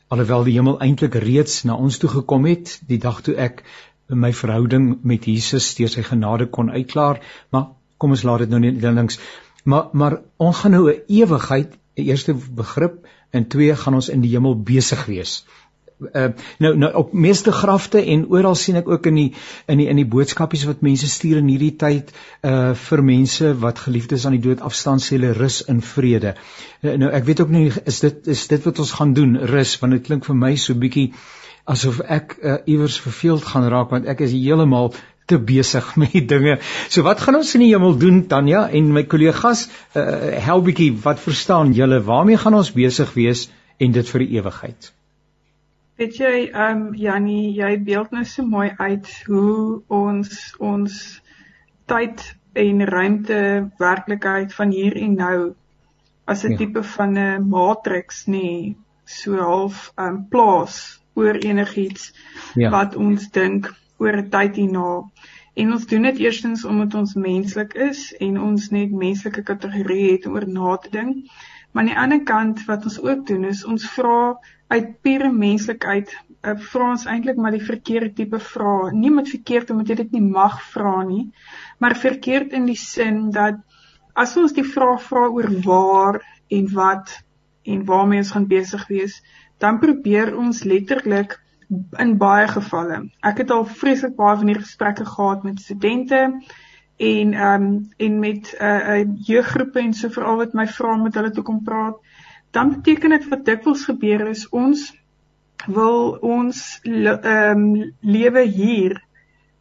Alhoewel 0.09 0.43
die 0.43 0.57
hemel 0.57 0.79
eintlik 0.83 1.15
reeds 1.23 1.63
na 1.69 1.77
ons 1.77 1.99
toe 2.01 2.09
gekom 2.09 2.49
het 2.49 2.79
die 2.89 2.99
dag 2.99 3.21
toe 3.23 3.37
ek 3.39 3.63
my 4.09 4.33
verhouding 4.33 4.97
met 5.05 5.27
Jesus 5.29 5.75
deur 5.77 5.91
sy 5.93 6.01
genade 6.03 6.49
kon 6.49 6.71
uitklaar, 6.73 7.21
maar 7.53 7.69
kom 8.01 8.15
ons 8.15 8.25
laat 8.25 8.43
dit 8.43 8.49
nou 8.49 8.59
net 8.63 8.81
links. 8.81 9.19
Maar 9.63 9.93
maar 9.93 10.19
ons 10.37 10.63
gaan 10.63 10.71
nou 10.71 10.89
'n 10.89 11.01
ewigheid, 11.07 11.77
'n 11.95 12.09
eerste 12.09 12.33
begrip 12.33 13.05
en 13.31 13.47
twee 13.47 13.75
gaan 13.75 13.93
ons 13.93 14.09
in 14.09 14.21
die 14.21 14.31
hemel 14.35 14.55
besig 14.55 15.05
wees 15.05 15.43
uh, 15.45 15.58
nou 15.99 16.75
nou 16.77 16.89
op 16.93 17.13
meeste 17.13 17.51
grafte 17.51 17.99
en 18.13 18.25
oral 18.31 18.55
sien 18.55 18.79
ek 18.79 18.87
ook 18.87 19.09
in 19.11 19.17
die 19.19 19.27
in 19.67 19.81
die 19.81 19.87
in 19.91 19.99
die 19.99 20.07
boodskapies 20.07 20.63
wat 20.69 20.83
mense 20.85 21.09
stuur 21.11 21.41
in 21.41 21.49
hierdie 21.51 21.75
tyd 21.81 22.13
uh 22.47 22.71
vir 22.87 23.03
mense 23.03 23.51
wat 23.63 23.81
geliefdes 23.83 24.25
aan 24.25 24.37
die 24.37 24.45
dood 24.45 24.63
afstaan 24.63 25.03
sê 25.03 25.17
hulle 25.17 25.33
rus 25.35 25.61
in 25.73 25.81
vrede. 25.81 26.35
Uh, 26.81 26.95
nou 27.01 27.11
ek 27.11 27.27
weet 27.27 27.43
ook 27.43 27.51
nie 27.51 27.65
is 27.85 27.99
dit 28.05 28.31
is 28.35 28.47
dit 28.47 28.65
wat 28.69 28.79
ons 28.79 28.95
gaan 28.99 29.13
doen 29.13 29.35
rus 29.51 29.75
want 29.81 29.97
dit 29.97 30.05
klink 30.07 30.27
vir 30.29 30.39
my 30.45 30.55
so 30.55 30.73
bietjie 30.73 31.09
asof 31.69 31.99
ek 32.07 32.37
uh, 32.39 32.57
iewers 32.65 32.99
verveeld 33.03 33.43
gaan 33.51 33.67
raak 33.73 33.91
want 33.91 34.07
ek 34.07 34.23
is 34.25 34.35
heeltemal 34.35 34.93
te 35.29 35.37
besig 35.37 35.95
met 36.01 36.15
dinge. 36.29 36.59
So 36.89 37.03
wat 37.07 37.19
gaan 37.25 37.41
ons 37.41 37.51
in 37.57 37.65
die 37.65 37.73
hemel 37.73 37.97
doen 37.99 38.23
Tanya 38.31 38.69
en 38.71 38.93
my 38.95 39.03
kollegas 39.03 39.67
uh 39.99 40.39
help 40.47 40.69
bietjie 40.71 40.93
wat 41.03 41.19
verstaan 41.27 41.75
julle 41.75 41.99
waarmee 42.07 42.39
gaan 42.39 42.57
ons 42.61 42.71
besig 42.71 43.11
wees 43.19 43.49
en 43.79 43.99
dit 43.99 44.15
vir 44.15 44.25
die 44.25 44.39
ewigheid? 44.39 44.93
Weet 45.99 46.15
jy, 46.15 46.35
ehm 46.55 46.81
um, 46.81 46.83
Jannie, 46.95 47.49
jy 47.51 47.73
beeld 47.83 48.13
nou 48.15 48.21
so 48.23 48.45
mooi 48.47 48.69
uit 48.77 49.07
hoe 49.27 49.81
ons 49.91 50.29
ons 50.63 50.93
tyd 51.91 52.21
en 52.61 52.85
ruimte 52.87 53.39
werklikheid 53.81 54.55
van 54.55 54.71
hier 54.71 54.95
en 54.95 55.17
nou 55.19 55.39
as 56.23 56.45
'n 56.45 56.55
ja. 56.55 56.57
tipe 56.61 56.83
van 56.93 57.17
'n 57.19 57.49
matrix 57.49 58.23
nê, 58.27 58.31
nee, 58.31 58.77
so 59.03 59.35
half 59.43 59.91
ehm 59.97 60.07
um, 60.07 60.23
plaas 60.31 60.79
oor 61.19 61.35
enigiets 61.35 62.13
ja. 62.55 62.69
wat 62.69 62.95
ons 62.95 63.27
dink 63.35 63.67
oor 63.97 64.21
'n 64.23 64.29
tyd 64.29 64.55
hierna. 64.55 65.03
En 65.59 65.71
ons 65.75 65.85
doen 65.85 66.01
dit 66.07 66.17
eerstens 66.17 66.65
omdat 66.65 66.93
ons 66.95 67.13
menslik 67.13 67.73
is 67.73 68.15
en 68.23 68.39
ons 68.39 68.69
net 68.69 68.91
menslike 68.91 69.43
kategorie 69.43 70.11
het 70.11 70.25
om 70.25 70.39
oor 70.39 70.47
na 70.47 70.77
te 70.77 70.89
dink. 70.95 71.27
Maar 71.71 71.83
aan 71.83 71.89
die 71.89 71.99
ander 72.03 72.23
kant 72.23 72.65
wat 72.65 72.83
ons 72.83 73.01
ook 73.01 73.27
doen 73.27 73.43
is 73.49 73.65
ons 73.65 73.85
vra 73.93 74.39
uit 74.73 74.89
pure 75.01 75.31
menslikheid 75.33 76.13
uh, 76.41 76.55
vra 76.71 76.91
ons 76.93 77.05
eintlik 77.09 77.39
maar 77.41 77.55
die 77.55 77.65
verkeerde 77.65 78.11
tipe 78.15 78.39
vrae. 78.43 78.91
Nie 78.95 79.11
met 79.13 79.31
verkeerd 79.31 79.73
omdat 79.73 79.91
jy 79.91 79.97
dit 80.03 80.15
nie 80.17 80.25
mag 80.25 80.59
vra 80.73 81.01
nie, 81.07 81.25
maar 81.79 81.97
verkeerd 81.99 82.55
in 82.57 82.69
die 82.69 82.77
sin 82.79 83.29
dat 83.35 83.59
as 84.19 84.35
ons 84.39 84.55
die 84.55 84.67
vraag 84.67 85.03
vra 85.05 85.27
oor 85.27 85.49
waar 85.65 86.21
en 86.49 86.71
wat 86.73 87.19
en 87.69 87.83
waarmee 87.85 88.23
ons 88.23 88.33
gaan 88.33 88.47
besig 88.49 88.87
wees, 88.89 89.19
dan 89.61 89.79
probeer 89.79 90.31
ons 90.37 90.63
letterlik 90.63 91.37
in 92.01 92.15
baie 92.17 92.47
gevalle. 92.49 93.03
Ek 93.21 93.43
het 93.43 93.51
al 93.53 93.67
vreeslik 93.67 94.15
baie 94.17 94.39
van 94.39 94.49
hierdie 94.49 94.65
gesprekke 94.65 95.05
gehad 95.05 95.43
met 95.45 95.61
studente 95.61 96.23
en 96.99 97.33
ehm 97.33 97.63
um, 97.63 97.89
en 97.97 98.19
met 98.19 98.55
'n 98.59 98.63
uh, 98.63 98.99
uh, 98.99 99.07
jeuggroepe 99.31 99.79
en 99.79 99.93
so 99.93 100.09
veral 100.09 100.35
wat 100.35 100.53
my 100.53 100.67
vra 100.67 100.95
met 100.95 101.13
hulle 101.15 101.31
toe 101.31 101.43
kom 101.43 101.63
praat, 101.63 101.95
dan 102.51 102.69
beteken 102.69 103.09
dit 103.09 103.27
wat 103.27 103.45
dikwels 103.45 103.85
gebeur 103.85 104.27
is 104.27 104.49
ons 104.49 104.89
wil 105.67 106.17
ons 106.21 106.79
ehm 106.83 107.63
um, 107.63 107.93
lewe 108.01 108.43
hier 108.43 108.99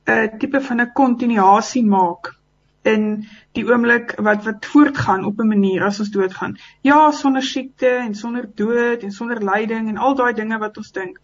'n 0.06 0.10
uh, 0.10 0.38
tipe 0.38 0.60
van 0.60 0.80
'n 0.80 0.92
kontinuasie 0.92 1.84
maak 1.84 2.34
in 2.82 3.26
die 3.52 3.64
oomblik 3.66 4.14
wat 4.16 4.44
wat 4.44 4.66
voortgaan 4.66 5.24
op 5.24 5.38
'n 5.38 5.48
manier 5.48 5.84
as 5.84 6.00
ons 6.00 6.10
doodgaan. 6.10 6.56
Ja, 6.80 7.10
sonder 7.10 7.42
siekte 7.42 7.88
en 7.88 8.14
sonder 8.14 8.50
dood 8.54 9.02
en 9.02 9.12
sonder 9.12 9.44
lyding 9.44 9.88
en 9.88 9.96
al 9.96 10.14
daai 10.14 10.32
dinge 10.32 10.58
wat 10.58 10.76
ons 10.76 10.92
dink. 10.92 11.18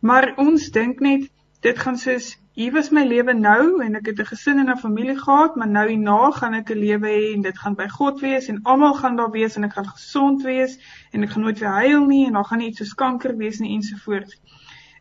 Maar 0.00 0.32
ons 0.36 0.70
dink 0.70 1.00
net 1.00 1.30
dit 1.60 1.78
gaan 1.78 1.98
soos 1.98 2.38
hier 2.58 2.72
was 2.74 2.88
my 2.90 3.04
lewe 3.06 3.34
nou 3.38 3.84
en 3.84 3.94
ek 3.94 4.08
het 4.10 4.20
'n 4.22 4.30
gesin 4.32 4.58
en 4.58 4.70
'n 4.70 4.78
familie 4.84 5.16
gehad, 5.18 5.56
maar 5.56 5.68
nou 5.68 5.86
hierna 5.88 6.30
gaan 6.38 6.54
ek 6.54 6.70
'n 6.70 6.78
lewe 6.78 7.08
hê 7.08 7.34
en 7.34 7.42
dit 7.42 7.58
gaan 7.58 7.74
by 7.74 7.86
God 7.88 8.20
wees 8.20 8.48
en 8.48 8.62
almal 8.62 8.94
gaan 8.94 9.16
daar 9.16 9.30
wees 9.30 9.56
en 9.56 9.64
ek 9.64 9.72
gaan 9.72 9.86
gesond 9.86 10.42
wees 10.42 10.74
en 11.12 11.22
ek 11.22 11.30
gaan 11.30 11.42
nooit 11.42 11.58
weer 11.58 11.76
huil 11.82 12.06
nie 12.06 12.26
en 12.26 12.32
daar 12.32 12.44
gaan 12.44 12.58
nie 12.58 12.68
iets 12.68 12.78
soos 12.78 12.94
kanker 12.94 13.36
wees 13.36 13.58
nie 13.58 13.74
ensovoorts. 13.76 14.40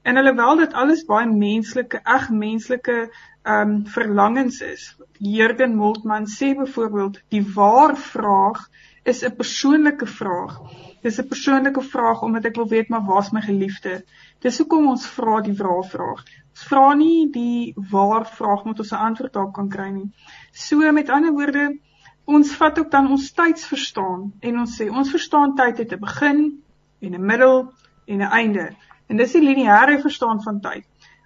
En 0.04 0.18
alhoewel 0.18 0.56
dit 0.56 0.74
alles 0.74 1.04
baie 1.06 1.26
menslike, 1.26 2.00
eg 2.04 2.30
menslike 2.30 3.10
ehm 3.44 3.70
um, 3.70 3.86
verlangens 3.88 4.62
is. 4.62 4.96
Jürgen 5.20 5.76
Moltmann 5.76 6.28
sê 6.28 6.54
byvoorbeeld 6.56 7.22
die 7.30 7.46
waar 7.56 7.98
vraag 7.98 8.70
is 9.08 9.24
'n 9.24 9.36
persoonlike 9.36 10.06
vraag. 10.06 10.60
Dis 11.02 11.20
'n 11.20 11.28
persoonlike 11.28 11.82
vraag 11.82 12.22
omdat 12.22 12.46
ek 12.46 12.56
wil 12.56 12.68
weet 12.68 12.90
maar 12.90 13.06
waar's 13.06 13.32
my 13.32 13.42
geliefde? 13.42 14.04
Dis 14.40 14.58
hoekom 14.58 14.88
ons 14.88 15.08
vra 15.08 15.42
die 15.42 15.56
waar-vraag. 15.56 16.24
Ons 16.52 16.64
vra 16.70 16.94
nie 16.94 17.30
die 17.32 17.74
waar-vraag 17.92 18.64
moet 18.66 18.80
ons 18.80 18.92
'n 18.92 19.06
antwoord 19.10 19.34
daarop 19.34 19.54
kan 19.54 19.70
kry 19.70 19.90
nie. 19.90 20.10
So 20.52 20.92
met 20.92 21.10
ander 21.10 21.32
woorde, 21.32 21.80
ons 22.26 22.52
vat 22.56 22.80
ook 22.80 22.92
dan 22.92 23.12
ons 23.12 23.32
tydsverstaan 23.32 24.34
en 24.40 24.60
ons 24.60 24.82
sê 24.82 24.90
ons 24.90 25.10
verstaan 25.10 25.56
tyd 25.56 25.78
het 25.78 25.94
'n 25.94 26.00
begin 26.00 26.64
en 27.00 27.14
'n 27.14 27.26
middel 27.26 27.74
en 28.08 28.22
'n 28.22 28.32
einde. 28.42 28.76
En 29.08 29.18
dis 29.18 29.32
die 29.32 29.42
lineêre 29.42 30.02
verstaan 30.02 30.44
van 30.44 30.60
tyd. 30.60 30.86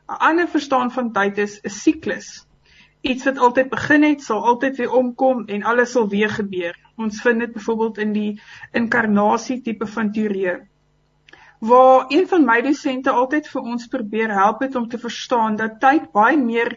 'n 0.10 0.22
Ander 0.30 0.48
verstaan 0.48 0.91
van 0.91 1.12
tyd 1.12 1.38
is 1.38 1.60
'n 1.63 1.70
siklus. 1.70 2.46
Iets 3.01 3.23
wat 3.25 3.37
altyd 3.37 3.69
begin 3.69 4.03
het, 4.03 4.23
sal 4.23 4.45
altyd 4.45 4.77
weer 4.77 4.91
omkom 4.91 5.45
en 5.47 5.63
alles 5.63 5.91
sal 5.91 6.09
weer 6.09 6.29
gebeur. 6.29 6.77
Ons 6.97 7.21
vind 7.21 7.39
dit 7.39 7.53
byvoorbeeld 7.53 7.97
in 7.97 8.13
die 8.13 8.41
inkarnasie 8.71 9.61
tipe 9.61 9.87
van 9.87 10.11
teorie 10.11 10.59
waar 11.61 12.05
een 12.09 12.27
van 12.27 12.45
my 12.45 12.61
dosente 12.65 13.11
altyd 13.13 13.47
vir 13.47 13.61
ons 13.61 13.87
probeer 13.87 14.31
help 14.33 14.63
het 14.65 14.75
om 14.75 14.87
te 14.89 14.97
verstaan 14.97 15.55
dat 15.59 15.77
tyd 15.83 16.07
baie 16.11 16.37
meer 16.37 16.73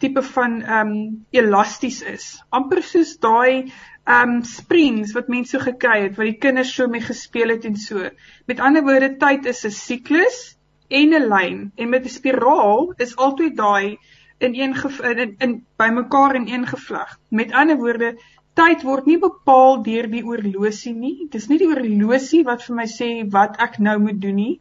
tipe 0.00 0.22
van 0.24 0.54
ehm 0.62 0.92
um, 0.92 1.26
elasties 1.30 2.00
is. 2.02 2.24
amper 2.48 2.80
soos 2.82 3.12
daai 3.20 3.68
ehm 4.04 4.30
um, 4.30 4.38
springs 4.42 5.12
wat 5.18 5.28
mense 5.28 5.52
so 5.56 5.64
gekry 5.66 5.98
het 6.06 6.16
wat 6.16 6.30
die 6.30 6.40
kinders 6.46 6.72
so 6.74 6.88
mee 6.88 7.04
gespeel 7.04 7.52
het 7.54 7.68
en 7.68 7.76
so. 7.76 8.08
Met 8.48 8.60
ander 8.60 8.82
woorde 8.88 9.12
tyd 9.20 9.46
is 9.52 9.64
'n 9.66 9.76
siklus 9.76 10.40
en 10.88 11.14
'n 11.14 11.28
lyn 11.34 11.60
en 11.76 11.88
met 11.88 12.08
'n 12.08 12.16
spiraal 12.16 12.92
is 12.96 13.16
altyd 13.16 13.56
daai 13.56 13.98
in 14.42 14.54
een 14.58 14.74
in, 14.76 15.18
in, 15.18 15.34
in 15.38 15.52
bymekaar 15.76 16.34
in 16.34 16.48
een 16.48 16.66
gevleg. 16.66 17.18
Met 17.28 17.52
ander 17.52 17.76
woorde 17.76 18.14
tyd 18.58 18.82
word 18.82 19.06
nie 19.08 19.18
bepaal 19.18 19.82
deur 19.82 20.08
die 20.12 20.24
oorlosie 20.24 20.94
nie. 20.94 21.28
Dis 21.30 21.48
nie 21.48 21.58
die 21.62 21.70
oorlosie 21.70 22.42
wat 22.48 22.64
vir 22.66 22.76
my 22.80 22.88
sê 22.90 23.12
wat 23.36 23.60
ek 23.66 23.78
nou 23.78 23.98
moet 24.02 24.20
doen 24.20 24.36
nie. 24.40 24.54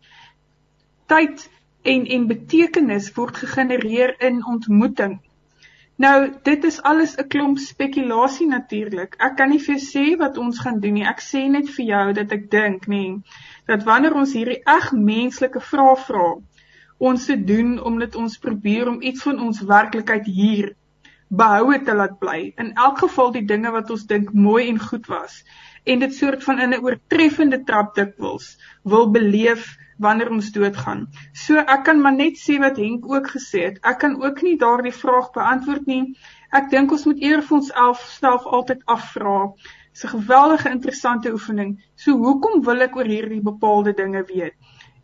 Tyd 1.11 1.49
en 1.83 2.05
en 2.05 2.29
betekenis 2.29 3.11
word 3.17 3.41
gegenereer 3.43 4.15
in 4.29 4.45
ontmoeting. 4.45 5.19
Nou, 6.01 6.31
dit 6.43 6.63
is 6.63 6.81
alles 6.81 7.11
'n 7.17 7.27
klomp 7.27 7.57
spekulasie 7.59 8.47
natuurlik. 8.47 9.15
Ek 9.19 9.35
kan 9.37 9.49
nie 9.49 9.59
vir 9.59 9.75
jou 9.75 9.83
sê 9.87 10.17
wat 10.17 10.37
ons 10.37 10.59
gaan 10.59 10.79
doen 10.79 10.93
nie. 10.93 11.05
Ek 11.05 11.19
sê 11.21 11.41
net 11.49 11.69
vir 11.69 11.85
jou 11.85 12.13
dat 12.13 12.31
ek 12.31 12.49
dink, 12.49 12.87
nê, 12.87 13.21
dat 13.67 13.83
wanneer 13.83 14.15
ons 14.15 14.33
hierdie 14.33 14.61
eg 14.65 14.91
menslike 14.91 15.61
vrae 15.61 15.95
vra, 16.07 16.29
ons 17.09 17.25
se 17.25 17.35
doen 17.43 17.73
omdat 17.81 18.15
ons 18.15 18.37
probeer 18.37 18.89
om 18.91 19.01
iets 19.01 19.25
van 19.25 19.39
ons 19.41 19.61
werklikheid 19.65 20.27
hier 20.29 20.71
behoue 21.31 21.79
te 21.87 21.93
laat 21.95 22.17
bly. 22.19 22.51
In 22.61 22.73
elk 22.75 22.99
geval 23.05 23.31
die 23.37 23.45
dinge 23.47 23.71
wat 23.73 23.89
ons 23.93 24.05
dink 24.09 24.33
mooi 24.33 24.67
en 24.69 24.79
goed 24.79 25.07
was 25.09 25.41
en 25.89 26.01
dit 26.03 26.13
soort 26.13 26.43
van 26.45 26.59
in 26.61 26.75
'n 26.75 26.83
oortreffende 26.85 27.63
trap 27.65 27.95
dikwels 27.95 28.57
wil 28.83 29.09
beleef 29.11 29.63
wanneer 29.97 30.29
ons 30.29 30.51
doodgaan. 30.51 31.07
So 31.33 31.57
ek 31.57 31.83
kan 31.83 32.01
maar 32.01 32.15
net 32.15 32.37
sê 32.37 32.57
wat 32.59 32.77
Henk 32.77 33.05
ook 33.09 33.27
gesê 33.33 33.63
het. 33.69 33.77
Ek 33.81 33.99
kan 33.99 34.21
ook 34.21 34.41
nie 34.41 34.57
daardie 34.57 34.93
vraag 34.93 35.31
beantwoord 35.31 35.85
nie. 35.85 36.17
Ek 36.51 36.69
dink 36.69 36.91
ons 36.91 37.05
moet 37.05 37.21
eers 37.21 37.45
vir 37.45 37.57
ons 37.57 37.71
self 38.19 38.45
altyd 38.45 38.81
afvra. 38.85 39.53
Dis 39.93 40.03
'n 40.05 40.15
geweldige 40.17 40.69
interessante 40.69 41.31
oefening. 41.31 41.79
So 41.95 42.17
hoekom 42.17 42.61
wil 42.63 42.81
ek 42.81 42.95
oor 42.95 43.05
hierdie 43.05 43.41
bepaalde 43.41 43.93
dinge 43.93 44.23
weet? 44.27 44.55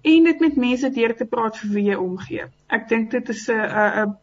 En 0.07 0.29
dit 0.29 0.39
met 0.39 0.55
mense 0.55 0.89
deur 0.95 1.15
te 1.15 1.25
praat 1.25 1.57
vir 1.61 1.73
wie 1.73 1.85
jy 1.89 1.97
omgee. 1.99 2.47
Ek 2.71 2.87
dink 2.89 3.11
dit 3.11 3.29
is 3.33 3.47
'n 3.49 3.59
'n 4.03 4.15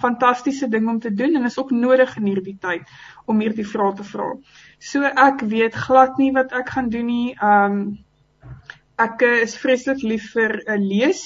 fantastiese 0.00 0.68
ding 0.68 0.88
om 0.88 1.00
te 1.00 1.12
doen 1.14 1.36
en 1.36 1.44
is 1.44 1.58
ook 1.58 1.70
nodig 1.70 2.16
in 2.16 2.28
hierdie 2.30 2.56
tyd 2.60 2.88
om 3.26 3.40
hierdie 3.40 3.66
vrae 3.66 3.94
te 3.98 4.04
vra. 4.04 4.28
So 4.78 5.02
ek 5.04 5.44
weet 5.50 5.74
glad 5.86 6.18
nie 6.22 6.32
wat 6.36 6.52
ek 6.56 6.72
gaan 6.76 6.88
doen 6.92 7.06
nie. 7.10 7.36
Um 7.42 7.98
ek 8.96 9.20
is 9.28 9.56
vreeslik 9.60 10.00
lief 10.02 10.30
vir 10.32 10.56
'n 10.56 10.72
uh, 10.72 10.78
lees 10.80 11.24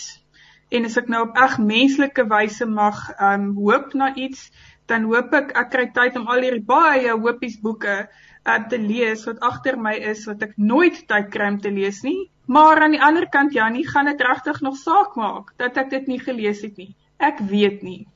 en 0.70 0.84
as 0.84 0.96
ek 0.98 1.08
nou 1.08 1.22
op 1.28 1.38
eg 1.38 1.58
menslike 1.58 2.24
wyse 2.32 2.66
mag 2.66 2.98
um 3.20 3.54
hoop 3.54 3.94
na 3.94 4.14
iets, 4.14 4.50
dan 4.86 5.06
hoop 5.06 5.34
ek 5.34 5.54
ek 5.54 5.70
kry 5.70 5.86
tyd 5.94 6.18
om 6.18 6.26
al 6.26 6.42
hierdie 6.42 6.66
baie 6.66 7.14
hoopies 7.14 7.60
boeke 7.62 7.96
uh, 8.46 8.58
te 8.68 8.78
lees 8.78 9.24
wat 9.26 9.38
agter 9.40 9.78
my 9.78 9.94
is 9.94 10.26
wat 10.26 10.42
ek 10.42 10.58
nooit 10.58 11.06
tyd 11.06 11.30
kry 11.30 11.52
om 11.54 11.60
te 11.60 11.70
lees 11.70 12.02
nie. 12.02 12.30
Maar 12.50 12.80
aan 12.82 12.90
die 12.90 13.02
ander 13.02 13.28
kant 13.28 13.52
Jannie, 13.52 13.88
gaan 13.88 14.04
dit 14.10 14.20
regtig 14.20 14.60
nog 14.60 14.76
saak 14.76 15.14
maak 15.14 15.52
dat 15.56 15.76
ek 15.78 15.90
dit 15.90 16.06
nie 16.10 16.18
gelees 16.18 16.62
het 16.66 16.80
nie. 16.82 16.96
Ek 17.22 17.38
weet 17.46 17.84
nie. 17.86 18.08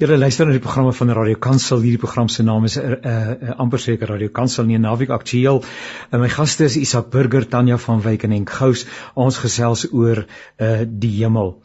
Julle 0.00 0.16
luister 0.16 0.46
na 0.48 0.54
die 0.54 0.62
programme 0.62 0.92
van 0.96 1.10
Radio 1.12 1.36
Kansel. 1.36 1.82
Hierdie 1.84 2.00
program 2.00 2.28
se 2.32 2.42
naam 2.42 2.64
is 2.64 2.78
'n 2.78 2.80
uh, 2.80 2.90
uh, 2.90 3.48
uh, 3.48 3.56
amper 3.60 3.78
seker 3.78 4.08
Radio 4.08 4.28
Kansel 4.28 4.64
nie 4.64 4.78
naweek 4.78 5.10
aktueel. 5.10 5.62
Uh, 6.10 6.20
my 6.20 6.28
gaste 6.28 6.64
is 6.64 6.76
Isak 6.76 7.10
Burger, 7.10 7.46
Tanya 7.48 7.76
van 7.78 8.00
Wyk 8.00 8.22
en 8.22 8.30
Henk 8.30 8.50
Gous. 8.50 8.86
Ons 9.14 9.36
gesels 9.36 9.86
oor 9.92 10.24
uh, 10.24 10.80
die 10.88 11.12
hemel. 11.18 11.60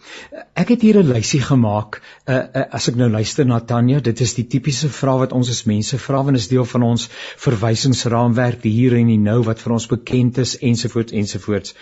Ek 0.53 0.69
het 0.69 0.81
hier 0.81 0.99
'n 0.99 1.07
lysie 1.07 1.41
gemaak. 1.41 2.01
Uh, 2.27 2.35
uh, 2.35 2.63
as 2.71 2.89
ek 2.89 2.95
nou 2.95 3.09
luister 3.09 3.45
na 3.45 3.59
Tanya, 3.59 3.99
dit 3.99 4.19
is 4.19 4.33
die 4.33 4.47
tipiese 4.47 4.89
vraag 4.89 5.19
wat 5.19 5.31
ons 5.33 5.49
as 5.49 5.63
mense 5.63 5.97
vra 5.97 6.17
wanneer 6.17 6.41
is 6.41 6.47
deel 6.47 6.65
van 6.65 6.83
ons 6.83 7.09
verwysingsraamwerk 7.37 8.63
hier 8.63 8.93
en 8.97 9.07
die 9.07 9.17
nou 9.17 9.41
wat 9.43 9.59
vir 9.59 9.71
ons 9.71 9.87
bekend 9.87 10.37
is 10.37 10.57
ensovoorts 10.59 11.13
ensovoorts. 11.13 11.75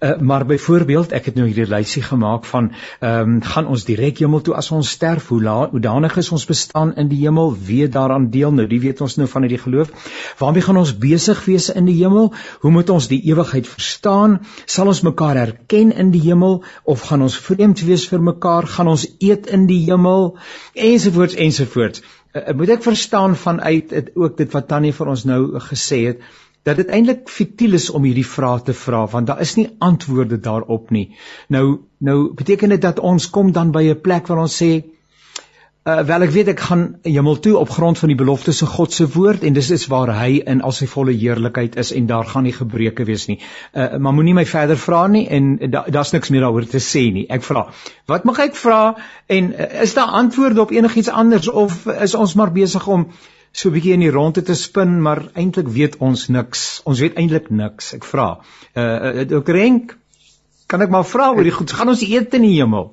Uh, 0.00 0.18
maar 0.20 0.46
byvoorbeeld, 0.46 1.12
ek 1.12 1.24
het 1.24 1.34
nou 1.34 1.46
hierdie 1.46 1.66
lysie 1.66 2.02
gemaak 2.02 2.44
van 2.44 2.70
ehm 3.00 3.20
um, 3.20 3.42
gaan 3.42 3.66
ons 3.66 3.84
direk 3.84 4.18
hemel 4.18 4.40
toe 4.40 4.54
as 4.54 4.70
ons 4.70 4.90
sterf? 4.90 5.28
Hoe 5.28 5.42
hoe 5.48 5.80
danig 5.80 6.16
is 6.20 6.30
ons 6.32 6.44
bestaan 6.48 6.94
in 7.00 7.08
die 7.10 7.18
hemel, 7.20 7.52
wie 7.68 7.88
daaraan 7.88 8.28
deel 8.30 8.52
nou, 8.52 8.66
die 8.70 8.80
weet 8.80 9.00
ons 9.04 9.16
nou 9.20 9.26
van 9.28 9.46
die 9.48 9.58
geloof. 9.58 9.90
Waarmee 10.38 10.62
gaan 10.66 10.80
ons 10.80 10.94
besig 10.98 11.44
wees 11.44 11.68
in 11.70 11.88
die 11.88 11.96
hemel? 12.00 12.32
Hoe 12.62 12.72
moet 12.74 12.90
ons 12.90 13.08
die 13.08 13.20
ewigheid 13.30 13.68
verstaan? 13.68 14.38
Sal 14.66 14.90
ons 14.92 15.02
mekaar 15.06 15.36
herken 15.36 15.92
in 15.92 16.10
die 16.14 16.22
hemel 16.24 16.62
of 16.84 17.06
gaan 17.10 17.22
ons 17.26 17.38
vreemd 17.48 17.84
wees 17.86 18.08
vir 18.08 18.24
mekaar? 18.32 18.66
Gaan 18.66 18.88
ons 18.88 19.06
eet 19.18 19.46
in 19.46 19.66
die 19.70 19.80
hemel? 19.86 20.36
Ensovoorts 20.74 21.34
ensovoorts. 21.34 22.02
Uh, 22.34 22.52
moet 22.54 22.76
ek 22.76 22.84
verstaan 22.84 23.36
vanuit 23.36 23.88
dit 23.88 24.12
ook 24.14 24.36
dit 24.36 24.52
wat 24.52 24.68
Tannie 24.68 24.92
vir 24.92 25.14
ons 25.14 25.24
nou 25.28 25.42
gesê 25.70 26.04
het 26.10 26.28
dat 26.68 26.76
dit 26.76 26.90
eintlik 26.92 27.30
futiel 27.32 27.78
is 27.78 27.88
om 27.94 28.04
hierdie 28.04 28.26
vrae 28.26 28.60
te 28.66 28.74
vra 28.76 29.06
want 29.08 29.30
daar 29.30 29.40
is 29.40 29.54
nie 29.56 29.68
antwoorde 29.84 30.36
daarop 30.44 30.90
nie. 30.94 31.06
Nou 31.48 31.80
nou 32.04 32.18
beteken 32.36 32.74
dit 32.74 32.82
dat 32.82 33.00
ons 33.00 33.30
kom 33.30 33.52
dan 33.52 33.72
by 33.72 33.82
'n 33.88 34.00
plek 34.00 34.28
waar 34.28 34.44
ons 34.44 34.62
sê 34.62 34.84
Uh, 35.88 36.02
wel 36.04 36.26
ek 36.26 36.32
weet 36.34 36.48
ek 36.52 36.60
gaan 36.60 36.82
hemel 37.06 37.38
toe 37.40 37.54
op 37.56 37.70
grond 37.72 37.96
van 37.96 38.10
die 38.12 38.16
beloftes 38.18 38.58
van 38.60 38.68
God 38.68 38.92
se 38.92 39.06
woord 39.08 39.44
en 39.48 39.54
dis 39.56 39.70
is 39.72 39.86
waar 39.88 40.10
hy 40.12 40.42
in 40.52 40.58
al 40.60 40.74
sy 40.76 40.84
volle 40.90 41.14
heerlikheid 41.16 41.78
is 41.80 41.94
en 41.96 42.10
daar 42.10 42.28
gaan 42.28 42.44
nie 42.44 42.52
gebreke 42.52 43.06
wees 43.08 43.24
nie. 43.30 43.38
Uh, 43.72 43.94
maar 43.96 44.12
moenie 44.12 44.34
my 44.36 44.44
verder 44.50 44.76
vra 44.76 45.06
nie 45.08 45.24
en 45.32 45.54
daar's 45.64 46.12
da 46.12 46.18
niks 46.18 46.32
meer 46.34 46.44
daaroor 46.44 46.66
te 46.68 46.82
sê 46.84 47.06
nie. 47.14 47.24
Ek 47.32 47.46
vra, 47.46 47.62
wat 48.12 48.28
mag 48.28 48.42
ek 48.44 48.58
vra 48.60 48.82
en 49.38 49.48
uh, 49.54 49.70
is 49.86 49.96
daar 49.96 50.12
antwoorde 50.20 50.60
op 50.66 50.76
enigiets 50.76 51.08
anders 51.08 51.48
of 51.48 51.86
is 51.94 52.18
ons 52.20 52.36
maar 52.36 52.52
besig 52.52 52.84
om 52.84 53.08
so 53.52 53.70
'n 53.70 53.78
bietjie 53.78 53.96
in 53.96 54.04
die 54.04 54.12
ronde 54.12 54.44
te 54.44 54.58
spin 54.60 55.00
maar 55.00 55.24
eintlik 55.32 55.72
weet 55.72 55.96
ons 56.04 56.28
niks. 56.28 56.82
Ons 56.84 57.00
weet 57.00 57.16
eintlik 57.16 57.48
niks. 57.48 57.94
Ek 57.96 58.04
vra. 58.04 58.28
Uh, 58.76 59.24
uh 59.24 59.36
ook 59.40 59.48
Renk, 59.48 59.96
kan 60.66 60.84
ek 60.84 60.92
maar 60.92 61.08
vra 61.08 61.32
oor 61.32 61.48
die 61.48 61.56
goed. 61.62 61.72
Gaan 61.72 61.96
ons 61.96 62.04
eet 62.04 62.34
in 62.34 62.44
die 62.44 62.58
hemel? 62.60 62.92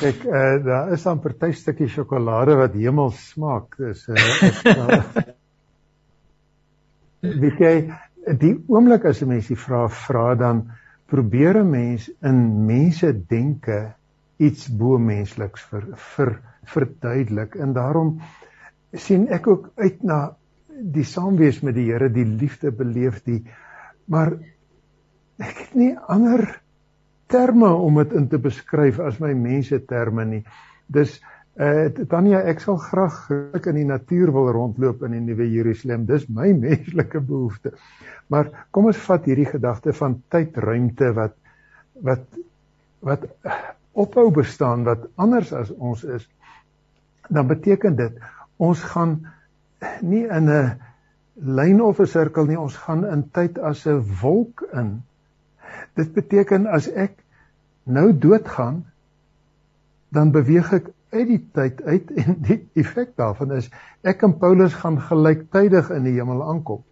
Kyk, 0.00 0.24
uh, 0.24 0.64
daar 0.64 0.92
is 0.92 1.02
dan 1.06 1.20
party 1.22 1.52
stukkie 1.56 1.88
sjokolade 1.88 2.56
wat 2.58 2.76
hemel 2.78 3.10
smaak. 3.16 3.76
Dis 3.78 4.06
uh, 4.08 4.16
weet 7.42 7.60
jy, 7.60 7.74
die 8.40 8.54
oomblik 8.68 9.04
as 9.08 9.22
'n 9.22 9.28
mens 9.28 9.50
die 9.52 9.58
vraag 9.58 9.92
vra 10.06 10.34
dan 10.34 10.64
probeer 11.10 11.60
'n 11.62 11.70
mens 11.70 12.08
in 12.22 12.66
mense 12.66 13.12
denke 13.28 13.94
iets 14.38 14.68
bo 14.68 14.98
mensliks 14.98 15.62
vir 15.70 15.84
vir 16.16 16.38
verduidelik 16.64 17.54
en 17.60 17.72
daarom 17.76 18.20
sien 18.92 19.28
ek 19.28 19.46
ook 19.46 19.70
uit 19.76 20.02
na 20.02 20.36
die 20.68 21.04
saamwees 21.04 21.60
met 21.62 21.74
die 21.74 21.86
Here, 21.90 22.08
die 22.10 22.24
liefde 22.24 22.72
beleef 22.72 23.22
die 23.24 23.44
maar 24.06 24.32
ek 25.38 25.56
het 25.58 25.74
nie 25.74 25.92
ander 26.08 26.63
terme 27.34 27.70
om 27.74 27.98
dit 28.02 28.12
in 28.18 28.28
te 28.30 28.38
beskryf 28.38 29.00
as 29.02 29.20
my 29.22 29.32
mense 29.34 29.80
terme 29.90 30.26
nie. 30.28 30.42
Dis 30.86 31.20
eh 31.54 31.86
uh, 31.86 32.06
Tanya, 32.10 32.40
ek 32.50 32.60
sal 32.62 32.80
graag 32.82 33.18
ek 33.54 33.68
in 33.70 33.76
die 33.78 33.86
natuur 33.86 34.32
wil 34.34 34.50
rondloop 34.54 35.04
in 35.06 35.14
die 35.14 35.22
nuwe 35.22 35.46
Jerusalem. 35.50 36.06
Dis 36.06 36.26
my 36.28 36.50
menslike 36.66 37.20
behoefte. 37.20 37.74
Maar 38.28 38.50
kom 38.70 38.90
ons 38.90 39.02
vat 39.06 39.26
hierdie 39.28 39.50
gedagte 39.50 39.94
van 39.94 40.18
tyd, 40.30 40.56
ruimte 40.58 41.12
wat 41.14 41.36
wat 42.02 42.24
wat 43.04 43.26
ophou 43.92 44.30
bestaan 44.34 44.82
wat 44.88 45.06
anders 45.20 45.52
as 45.52 45.70
ons 45.70 46.02
is. 46.04 46.26
Dan 47.30 47.46
beteken 47.46 47.96
dit 47.96 48.18
ons 48.56 48.80
gaan 48.94 49.20
nie 50.02 50.24
in 50.24 50.50
'n 50.50 50.80
lyn 51.34 51.80
of 51.82 52.00
'n 52.00 52.06
sirkel 52.06 52.46
nie, 52.46 52.58
ons 52.58 52.76
gaan 52.76 53.04
in 53.04 53.30
tyd 53.30 53.58
as 53.58 53.86
'n 53.86 54.02
wolk 54.22 54.64
in. 54.72 55.02
Dit 55.94 56.14
beteken 56.14 56.66
as 56.66 56.88
ek 56.88 57.23
nou 57.84 58.12
doodgaan, 58.18 58.84
dan 60.14 60.30
beweeg 60.32 60.72
ek 60.72 60.90
uit 61.14 61.28
die 61.28 61.40
tyd 61.54 61.82
uit 61.82 62.10
en 62.20 62.38
die 62.48 62.60
effek 62.80 63.14
daarvan 63.18 63.56
is 63.58 63.70
ek 64.02 64.24
en 64.26 64.36
Paulus 64.38 64.74
gaan 64.80 65.00
gelyktydig 65.00 65.90
in 65.94 66.06
die 66.08 66.16
hemel 66.18 66.42
aankom. 66.44 66.82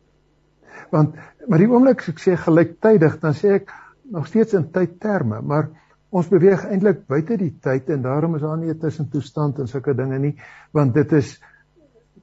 Want 0.92 1.16
maar 1.48 1.62
die 1.62 1.70
oomblik 1.70 2.04
as 2.04 2.12
ek 2.12 2.20
sê 2.22 2.36
gelyktydig, 2.38 3.16
dan 3.22 3.34
sê 3.34 3.56
ek 3.60 3.72
nog 4.12 4.28
steeds 4.28 4.54
in 4.54 4.68
tydterme, 4.74 5.40
maar 5.42 5.70
ons 6.12 6.28
beweeg 6.28 6.66
eintlik 6.68 7.06
buite 7.08 7.38
die 7.40 7.54
tyd 7.64 7.88
en 7.90 8.04
daarom 8.04 8.36
is 8.36 8.44
daar 8.44 8.58
nie 8.60 8.70
'n 8.70 8.78
tussentoestand 8.78 9.58
en 9.58 9.68
sulke 9.68 9.94
dinge 9.94 10.18
nie, 10.18 10.36
want 10.72 10.94
dit 10.94 11.12
is 11.12 11.40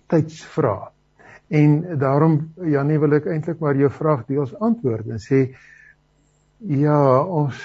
tydsvraag. 0.08 0.92
En 1.50 1.98
daarom 1.98 2.54
Janie 2.62 3.00
wil 3.00 3.14
ek 3.14 3.26
eintlik 3.26 3.60
maar 3.60 3.76
jou 3.76 3.90
vraag 3.90 4.26
deels 4.28 4.54
antwoord 4.54 5.08
en 5.10 5.20
sê 5.20 5.56
ja, 6.60 7.24
ons 7.24 7.56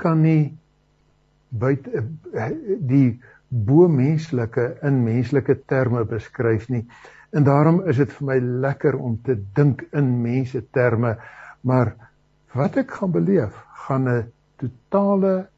kan 0.00 0.22
nie 0.22 0.56
buite 1.50 2.04
die 2.88 3.20
bo 3.48 3.88
menslike 3.88 4.78
in 4.82 5.02
menslike 5.04 5.56
terme 5.70 6.04
beskryf 6.08 6.68
nie. 6.68 6.84
En 7.34 7.46
daarom 7.46 7.82
is 7.90 7.98
dit 8.02 8.10
vir 8.18 8.26
my 8.26 8.38
lekker 8.66 8.96
om 8.98 9.16
te 9.22 9.36
dink 9.56 9.84
in 9.92 10.10
mense 10.22 10.60
terme, 10.74 11.16
maar 11.62 11.94
wat 12.54 12.76
ek 12.82 12.94
gaan 12.98 13.12
beleef, 13.14 13.54
gaan 13.86 14.08
'n 14.08 14.32
totale 14.58 15.48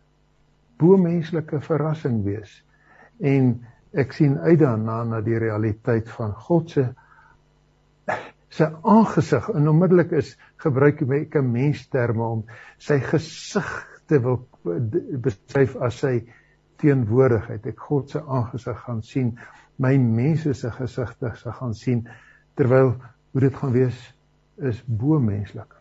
bo 0.79 0.97
menslike 0.97 1.61
verrassing 1.61 2.25
wees. 2.25 2.63
En 3.21 3.67
ek 3.93 4.13
sien 4.13 4.39
uit 4.39 4.59
daarna 4.59 5.05
na 5.05 5.21
die 5.21 5.39
realiteit 5.39 6.09
van 6.09 6.33
God 6.33 6.71
se 6.71 6.87
sy 8.57 8.69
aangesig 8.83 9.49
en 9.53 9.69
onmiddellik 9.69 10.13
is 10.13 10.37
gebruik 10.57 11.03
ek 11.03 11.37
'n 11.37 11.53
mens 11.53 11.89
terme 11.89 12.25
om 12.25 12.45
sy 12.79 13.01
gesig 13.01 13.96
te 14.07 14.21
wil 14.23 14.41
beskryf 15.23 15.77
as 15.83 16.01
sy 16.03 16.21
teenwoordigheid. 16.83 17.67
Ek 17.67 17.87
God 17.89 18.13
se 18.13 18.23
aangesig 18.23 18.79
gaan 18.85 19.03
sien, 19.03 19.33
my 19.83 19.97
mense 20.01 20.55
se 20.57 20.71
gesigte 20.73 21.33
se 21.37 21.53
gaan 21.59 21.75
sien 21.77 22.07
terwyl 22.57 22.95
hoe 23.33 23.41
dit 23.45 23.57
gaan 23.57 23.75
wees 23.75 23.99
is 24.57 24.83
bo 24.87 25.21
menslik. 25.21 25.76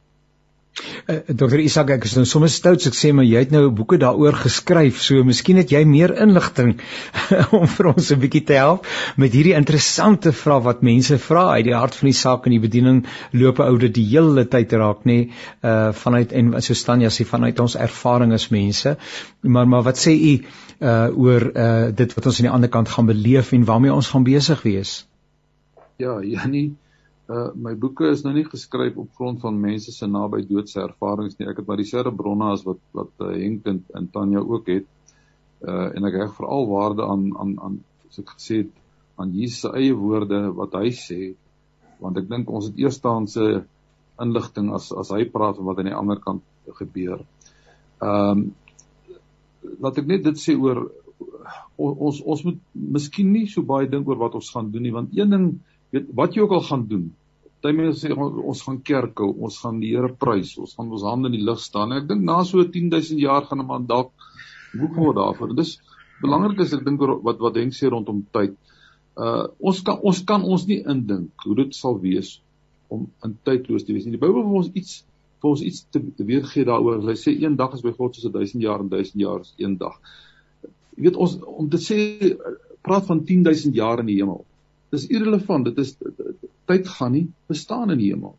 Eh, 1.07 1.21
Dr. 1.31 1.61
Isak, 1.63 1.91
ek 1.93 2.03
is 2.07 2.15
nou 2.17 2.25
sommer 2.27 2.49
stout 2.51 2.81
as 2.81 2.89
ek 2.89 2.97
sê 2.97 3.11
maar 3.15 3.23
jy 3.27 3.45
het 3.45 3.53
nou 3.53 3.69
boeke 3.75 3.95
daaroor 4.01 4.35
geskryf, 4.41 4.97
so 5.03 5.23
miskien 5.23 5.59
het 5.61 5.71
jy 5.71 5.83
meer 5.87 6.11
inligting 6.25 6.73
om 7.57 7.63
vir 7.77 7.89
ons 7.93 8.11
'n 8.11 8.19
bietjie 8.19 8.43
te 8.49 8.57
help 8.59 8.89
met 9.15 9.37
hierdie 9.37 9.55
interessante 9.55 10.33
vrae 10.35 10.65
wat 10.67 10.83
mense 10.83 11.17
vra 11.27 11.45
uit 11.55 11.69
die 11.69 11.77
hart 11.77 11.95
van 11.95 12.11
die 12.11 12.17
saak 12.19 12.49
en 12.49 12.57
die 12.57 12.63
bediening 12.67 13.01
loop 13.31 13.63
oude 13.63 13.87
die 13.87 14.05
hele 14.11 14.43
tyd 14.57 14.75
raak 14.83 15.07
nê 15.07 15.19
uh 15.63 15.93
vanuit 16.03 16.35
en 16.35 16.53
so 16.59 16.75
staan 16.75 17.07
jy 17.07 17.13
sê 17.13 17.27
vanuit 17.31 17.59
ons 17.59 17.79
ervaring 17.87 18.35
as 18.35 18.51
mense. 18.51 18.97
Maar 19.41 19.67
maar 19.67 19.87
wat 19.87 20.01
sê 20.07 20.11
u 20.11 20.35
uh 20.35 21.07
oor 21.15 21.51
uh 21.55 21.91
dit 21.95 22.15
wat 22.19 22.25
ons 22.25 22.39
aan 22.39 22.49
die 22.49 22.55
ander 22.59 22.69
kant 22.69 22.89
gaan 22.89 23.07
beleef 23.07 23.53
en 23.53 23.69
waarmee 23.71 23.93
ons 23.93 24.11
gaan 24.11 24.27
besig 24.27 24.67
wees? 24.67 25.05
Ja, 25.97 26.19
Janie, 26.19 26.75
uh 27.27 27.49
my 27.55 27.73
boeke 27.75 28.11
is 28.13 28.21
nou 28.25 28.33
nie 28.35 28.45
geskryf 28.45 28.97
op 29.01 29.13
grond 29.17 29.41
van 29.41 29.57
mense 29.61 29.91
se 29.91 30.07
naby 30.07 30.43
doodse 30.45 30.81
ervarings 30.83 31.37
nie. 31.39 31.47
Ek 31.49 31.61
het 31.61 31.67
maar 31.67 31.81
dieselfde 31.81 32.13
bronne 32.13 32.51
as 32.53 32.65
wat 32.67 32.81
wat 32.93 33.13
uh, 33.25 33.31
Henk 33.33 33.65
en, 33.71 33.83
en 33.97 34.09
Tanya 34.13 34.43
ook 34.45 34.69
het. 34.69 34.89
Uh 35.65 35.89
en 35.95 36.05
ek 36.05 36.19
reg 36.21 36.35
veral 36.37 36.67
waarde 36.69 37.05
aan 37.05 37.31
aan 37.41 37.55
aan 37.59 37.79
soos 38.03 38.21
ek 38.21 38.35
gesê 38.35 38.59
het 38.63 38.75
aan 39.17 39.31
Jesus 39.33 39.63
se 39.65 39.71
eie 39.73 39.95
woorde 39.97 40.41
wat 40.53 40.75
hy 40.77 40.91
sê 40.93 41.21
want 42.03 42.19
ek 42.19 42.29
dink 42.29 42.51
ons 42.51 42.67
het 42.69 42.77
eerstaanse 42.83 43.63
inligting 44.21 44.69
as 44.75 44.91
as 44.93 45.09
hy 45.15 45.25
praat 45.31 45.57
van 45.57 45.69
wat 45.69 45.81
aan 45.81 45.89
die 45.89 45.97
ander 45.97 46.21
kant 46.21 46.45
gebeur. 46.81 47.25
Ehm 48.03 48.45
um, 48.45 48.45
laat 49.81 49.97
ek 49.97 50.05
net 50.05 50.21
dit 50.27 50.37
sê 50.37 50.53
oor 50.53 50.83
ons 51.75 52.19
ons 52.21 52.43
moet 52.45 52.59
miskien 52.73 53.31
nie 53.33 53.47
so 53.49 53.65
baie 53.65 53.89
dink 53.89 54.07
oor 54.07 54.19
wat 54.21 54.35
ons 54.37 54.51
gaan 54.53 54.69
doen 54.71 54.85
nie 54.85 54.93
want 54.93 55.15
een 55.17 55.33
ding 55.33 55.47
weet 55.95 56.11
wat 56.17 56.35
jy 56.35 56.43
ook 56.45 56.55
al 56.57 56.65
gaan 56.69 56.85
doen. 56.89 57.05
Partymense 57.65 58.05
sê 58.05 58.13
ons 58.13 58.61
gaan 58.67 58.77
kerk 58.85 59.23
hou, 59.23 59.31
ons 59.47 59.57
gaan 59.63 59.79
die 59.81 59.95
Here 59.95 60.11
prys, 60.21 60.53
ons 60.61 60.75
gaan 60.77 60.91
ons 60.93 61.05
hande 61.07 61.31
in 61.31 61.37
die 61.39 61.45
lug 61.47 61.61
staan. 61.63 61.95
Ek 61.95 62.05
dink 62.09 62.21
na 62.27 62.43
so 62.45 62.61
10000 62.61 63.21
jaar 63.21 63.47
gaan 63.49 63.63
'n 63.63 63.67
man 63.71 63.87
dalk 63.89 64.11
boek 64.75 64.95
word 65.01 65.17
daarvoor. 65.17 65.55
Dis 65.57 65.79
belangrik 66.21 66.61
is 66.61 66.73
ek 66.73 66.85
dink 66.85 67.01
wat 67.01 67.39
wat 67.39 67.53
denk 67.53 67.73
sê 67.73 67.89
rondom 67.89 68.25
tyd. 68.31 68.55
Uh 69.17 69.47
ons 69.59 69.81
kan 69.81 69.99
ons 70.03 70.23
kan 70.23 70.43
ons 70.43 70.67
nie 70.67 70.83
indink 70.83 71.45
hoe 71.45 71.55
dit 71.55 71.75
sal 71.75 71.99
wees 71.99 72.39
om 72.89 73.07
in 73.23 73.37
tydloos 73.43 73.85
te 73.85 73.93
wees 73.93 74.05
nie. 74.05 74.17
Die 74.17 74.21
Bybel 74.21 74.43
wil 74.43 74.61
ons 74.61 74.71
iets 74.73 75.03
vir 75.41 75.49
ons 75.49 75.61
iets 75.61 75.85
te, 75.91 76.01
te 76.17 76.23
weet 76.23 76.45
gee 76.51 76.65
daaroor. 76.65 77.01
Hy 77.07 77.17
sê 77.19 77.35
een 77.35 77.55
dag 77.55 77.73
is 77.73 77.83
by 77.85 77.93
God 77.97 78.15
soos 78.15 78.31
1000 78.31 78.63
jaar 78.63 78.83
en 78.83 78.89
1000 78.89 79.21
jaar 79.21 79.41
is 79.41 79.53
een 79.57 79.77
dag. 79.77 79.95
Jy 80.95 81.07
weet 81.07 81.19
ons 81.25 81.39
om 81.43 81.69
te 81.69 81.81
sê 81.81 81.97
praat 82.85 83.07
van 83.07 83.23
10000 83.25 83.75
jaar 83.75 84.03
in 84.03 84.11
die 84.11 84.19
hemel. 84.19 84.45
Dis 84.95 85.09
irrelevant. 85.11 85.67
Dit 85.67 85.81
is 85.83 85.95
tyd 86.69 86.87
gaan 86.97 87.15
nie 87.15 87.27
bestaan 87.51 87.91
in 87.93 88.01
die 88.01 88.11
hemel. 88.13 88.37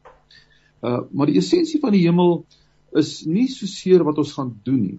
Uh 0.82 1.02
maar 1.12 1.30
die 1.30 1.40
essensie 1.40 1.80
van 1.82 1.94
die 1.94 2.04
hemel 2.06 2.40
is 2.96 3.18
nie 3.28 3.46
so 3.52 3.68
seer 3.68 4.04
wat 4.06 4.18
ons 4.22 4.34
gaan 4.38 4.54
doen 4.64 4.82
nie. 4.82 4.98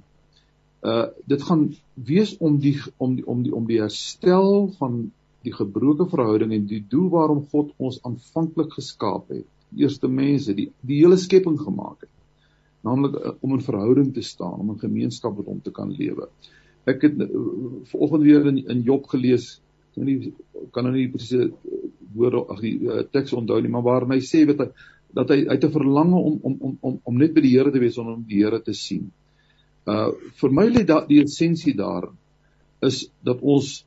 Uh 0.86 1.08
dit 1.26 1.44
gaan 1.50 1.70
wees 2.10 2.36
om 2.38 2.60
die 2.62 2.76
om 2.98 3.16
die 3.18 3.26
om 3.26 3.44
die 3.46 3.54
om 3.56 3.70
die 3.70 3.82
herstel 3.82 4.68
van 4.78 5.08
die 5.46 5.54
gebroke 5.56 6.08
verhouding 6.12 6.54
en 6.54 6.68
die 6.70 6.84
doel 6.92 7.10
waarom 7.14 7.46
God 7.52 7.74
ons 7.78 8.02
aanvanklik 8.06 8.76
geskaap 8.78 9.32
het. 9.34 9.48
Die 9.72 9.86
eerste 9.86 10.10
mense, 10.12 10.54
die 10.58 10.70
die 10.82 11.02
hele 11.02 11.18
skepping 11.18 11.58
gemaak 11.60 12.06
het. 12.06 12.14
Naamlik 12.86 13.18
uh, 13.18 13.34
om 13.42 13.58
in 13.58 13.64
verhouding 13.66 14.14
te 14.14 14.22
staan, 14.22 14.60
om 14.62 14.76
in 14.76 14.80
gemeenskap 14.80 15.38
met 15.38 15.50
hom 15.50 15.62
te 15.64 15.74
kan 15.74 15.92
lewe. 15.92 16.30
Ek 16.88 17.02
het 17.04 17.18
uh, 17.20 17.30
vanoggend 17.92 18.28
weer 18.28 18.46
in, 18.52 18.62
in 18.68 18.84
Job 18.88 19.10
gelees 19.12 19.58
nou 19.98 20.06
nie 20.06 20.34
kan 20.74 20.86
nou 20.88 20.94
nie 20.96 21.08
presiese 21.12 21.52
woorde 22.18 22.44
ag 22.54 22.62
die 22.64 22.76
uh, 22.86 23.02
teks 23.12 23.34
onthou 23.38 23.60
nie, 23.62 23.72
maar 23.74 23.86
waar 23.86 24.08
hy 24.12 24.20
sê 24.26 24.46
weet 24.48 24.64
hy 24.64 24.70
dat 25.18 25.32
hy 25.34 25.46
uit 25.48 25.64
'n 25.64 25.74
verlange 25.74 26.20
om 26.30 26.40
om 26.44 26.56
om 26.60 26.78
om 26.82 27.00
om 27.04 27.18
net 27.18 27.34
by 27.34 27.42
die 27.42 27.56
Here 27.56 27.72
te 27.72 27.82
wees 27.82 27.98
en 27.98 28.14
om 28.14 28.24
die 28.28 28.44
Here 28.44 28.60
te 28.62 28.74
sien. 28.74 29.10
Uh 29.88 30.12
vir 30.42 30.52
my 30.52 30.68
lê 30.70 30.86
daai 30.86 31.08
die 31.08 31.22
essensie 31.24 31.76
daar 31.76 32.10
is 32.82 33.08
dat 33.24 33.42
ons 33.42 33.86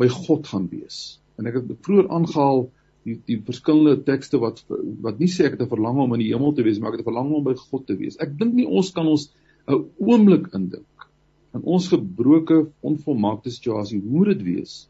by 0.00 0.08
God 0.08 0.46
gaan 0.46 0.68
wees. 0.70 1.20
En 1.38 1.46
ek 1.46 1.60
het 1.60 1.74
vroeër 1.86 2.08
aangehaal 2.10 2.68
die 3.04 3.18
die 3.26 3.38
verskillende 3.44 4.02
tekste 4.04 4.40
wat 4.40 4.64
wat 5.04 5.20
nie 5.20 5.28
sê 5.28 5.46
ek 5.46 5.58
het 5.58 5.62
'n 5.66 5.74
verlange 5.74 6.02
om 6.02 6.14
in 6.14 6.24
die 6.24 6.32
hemel 6.32 6.52
te 6.52 6.64
wees, 6.64 6.80
maar 6.80 6.92
ek 6.92 6.98
het 6.98 7.06
'n 7.06 7.10
verlange 7.10 7.36
om 7.36 7.44
by 7.44 7.54
God 7.54 7.86
te 7.86 7.96
wees. 7.96 8.18
Ek 8.18 8.36
dink 8.38 8.54
nie 8.54 8.66
ons 8.66 8.90
kan 8.92 9.06
ons 9.06 9.30
'n 9.68 9.84
oomblik 9.98 10.48
indink 10.54 11.08
in 11.54 11.62
ons 11.62 11.88
gebroke 11.88 12.70
onvolmaakte 12.80 13.50
situasie 13.50 14.00
hoe 14.00 14.24
dit 14.32 14.42
wees 14.42 14.88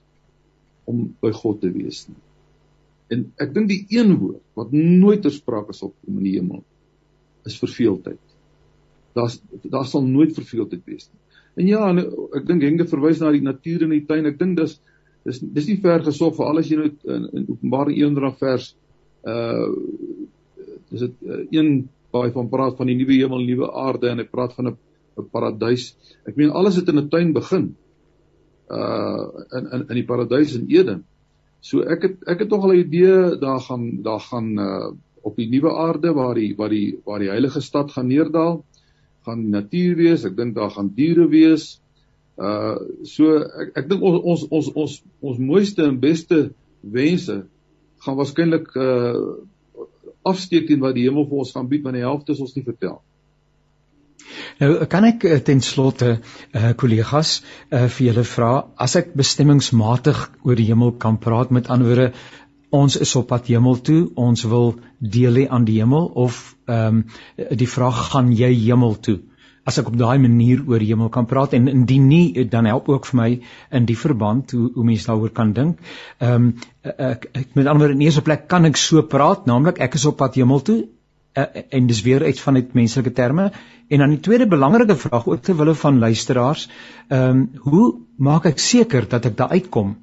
om 0.91 1.07
by 1.23 1.33
God 1.37 1.63
te 1.63 1.71
wees 1.75 2.05
nie. 2.09 2.19
En 3.15 3.25
ek 3.43 3.55
dink 3.55 3.71
die 3.71 3.83
een 3.91 4.13
woord 4.19 4.43
wat 4.59 4.75
nooit 4.75 5.23
ter 5.25 5.35
sprake 5.35 5.75
sal 5.77 5.93
kom 5.93 6.19
in 6.21 6.27
die 6.29 6.37
hemel 6.39 6.63
is 7.49 7.59
verveeldheid. 7.59 8.21
Daar's 9.17 9.41
daar 9.73 9.89
sal 9.89 10.05
nooit 10.07 10.35
verveeldheid 10.37 10.85
wees 10.87 11.09
nie. 11.09 11.21
En 11.59 11.67
ja, 11.67 11.81
en 11.91 12.05
ek 12.39 12.47
dink 12.47 12.63
Henke 12.63 12.87
verwys 12.91 13.21
na 13.21 13.33
die 13.35 13.43
natuur 13.43 13.87
in 13.87 13.95
die 13.97 14.05
tuin. 14.07 14.29
Ek 14.31 14.39
dink 14.39 14.59
dis 14.61 14.79
dis 15.27 15.41
dis 15.57 15.67
nie 15.69 15.81
ver 15.83 16.05
gesof 16.07 16.39
vir 16.39 16.49
al 16.49 16.61
as 16.63 16.71
jy 16.71 16.79
nou 16.79 16.87
in, 16.89 17.27
in 17.37 17.49
Openbaring 17.57 17.99
1 17.99 18.37
vers 18.41 18.71
uh 19.29 19.67
dis 20.91 21.03
dit 21.05 21.27
uh, 21.29 21.43
een 21.55 21.69
waar 22.11 22.25
hy 22.27 22.33
van 22.35 22.49
praat 22.51 22.79
van 22.79 22.89
die 22.91 22.97
nuwe 22.99 23.19
hemel 23.21 23.45
nuwe 23.47 23.69
aarde 23.79 24.09
en 24.11 24.23
hy 24.23 24.27
praat 24.27 24.55
van 24.57 24.73
'n 24.73 25.27
paradys. 25.31 25.93
Ek 26.27 26.39
meen 26.41 26.51
alles 26.51 26.79
het 26.81 26.89
in 26.89 26.99
'n 26.99 27.11
tuin 27.11 27.33
begin 27.37 27.75
uh 28.71 29.45
in 29.59 29.71
in 29.73 29.87
in 29.89 29.99
die 29.99 30.07
paradys 30.07 30.55
in 30.55 30.69
Eden. 30.71 31.05
So 31.61 31.83
ek 31.83 32.07
het 32.07 32.17
ek 32.27 32.45
het 32.45 32.49
tog 32.49 32.65
al 32.65 32.75
'n 32.75 32.83
idee 32.87 33.37
daar 33.41 33.61
gaan 33.61 34.03
daar 34.03 34.21
gaan 34.21 34.59
uh 34.59 34.91
op 35.23 35.37
die 35.37 35.49
nuwe 35.49 35.73
aarde 35.77 36.13
waar 36.13 36.35
die 36.35 36.55
waar 36.57 36.71
die 36.71 36.99
waar 37.05 37.19
die 37.19 37.29
heilige 37.29 37.61
stad 37.61 37.93
gaan 37.93 38.07
neerdal, 38.07 38.65
gaan 39.27 39.51
natuur 39.51 39.97
wees. 39.97 40.25
Ek 40.25 40.37
dink 40.37 40.55
daar 40.55 40.71
gaan 40.71 40.93
diere 40.95 41.29
wees. 41.29 41.81
Uh 42.39 42.79
so 43.05 43.37
ek 43.37 43.77
ek 43.77 43.89
dink 43.89 44.03
ons 44.03 44.23
ons 44.23 44.49
ons 44.49 44.73
ons 44.73 45.03
ons 45.21 45.39
mooiste 45.39 45.85
en 45.85 46.01
beste 46.01 46.53
wense 46.81 47.45
gaan 48.01 48.17
waarskynlik 48.17 48.77
uh 48.77 49.45
afsteek 50.23 50.67
teen 50.69 50.81
wat 50.81 50.95
die 50.95 51.07
hemel 51.09 51.27
vir 51.29 51.39
ons 51.39 51.53
gaan 51.53 51.69
bied, 51.69 51.83
want 51.85 51.97
die 51.97 52.05
helfte 52.05 52.33
is 52.33 52.41
ons 52.41 52.55
nie 52.57 52.65
vertel. 52.65 53.01
Nou 54.61 54.73
kan 54.93 55.07
ek 55.09 55.25
uh, 55.25 55.39
ten 55.45 55.63
slotte 55.65 56.19
uh 56.55 56.73
kollegas 56.83 57.41
uh 57.71 57.87
vir 57.87 58.07
julle 58.11 58.27
vra 58.35 58.53
as 58.77 58.97
ek 59.01 59.15
bestemmingsmatig 59.23 60.21
oor 60.43 60.61
die 60.61 60.69
hemel 60.71 60.93
kan 61.07 61.19
praat 61.19 61.51
met 61.51 61.69
anderwoorde 61.69 62.13
ons 62.71 62.97
is 62.97 63.17
op 63.19 63.27
pad 63.33 63.49
hemel 63.51 63.81
toe 63.87 64.01
ons 64.15 64.45
wil 64.53 64.75
deel 64.99 65.43
hê 65.43 65.49
aan 65.51 65.67
die 65.67 65.81
hemel 65.81 66.07
of 66.27 66.45
ehm 66.67 67.03
um, 67.03 67.05
die 67.59 67.69
vraag 67.69 67.99
gaan 68.13 68.31
jy 68.33 68.53
hemel 68.55 68.95
toe 69.09 69.19
as 69.71 69.79
ek 69.81 69.91
op 69.91 69.97
daai 69.99 70.19
manier 70.23 70.63
oor 70.69 70.83
hemel 70.83 71.11
kan 71.15 71.27
praat 71.31 71.55
en 71.59 71.69
indien 71.69 72.07
nie 72.09 72.45
dan 72.53 72.69
help 72.71 72.89
ook 72.89 73.09
vir 73.11 73.19
my 73.21 73.29
in 73.79 73.89
die 73.91 73.99
verband 73.99 74.55
hoe 74.57 74.71
hoe 74.75 74.87
mense 74.87 75.07
daaroor 75.11 75.35
kan 75.41 75.53
dink. 75.59 75.83
Ehm 76.19 76.51
um, 76.51 76.55
ek, 76.83 77.27
ek 77.35 77.59
met 77.59 77.67
ander 77.67 77.85
woorde 77.85 77.99
in 77.99 78.07
eerste 78.07 78.25
plek 78.25 78.47
kan 78.49 78.65
ek 78.65 78.79
so 78.81 79.03
praat, 79.03 79.45
naamlik 79.47 79.83
ek 79.85 79.99
is 79.99 80.07
op 80.09 80.17
pad 80.23 80.39
hemel 80.41 80.65
toe 80.65 80.79
en 81.49 81.87
dis 81.87 82.03
weer 82.03 82.25
uit 82.25 82.41
van 82.41 82.55
dit 82.55 82.75
menslike 82.75 83.13
terme. 83.13 83.51
En 83.89 83.99
dan 83.99 84.15
die 84.15 84.21
tweede 84.21 84.47
belangrike 84.47 84.97
vraag 84.97 85.27
ook 85.27 85.43
te 85.43 85.57
wille 85.57 85.75
van 85.75 85.99
luisteraars 85.99 86.69
ehm 87.09 87.31
um, 87.31 87.51
hoe 87.67 87.87
maak 88.17 88.45
ek 88.45 88.59
seker 88.59 89.09
dat 89.09 89.25
ek 89.27 89.37
daar 89.37 89.51
uitkom? 89.57 89.97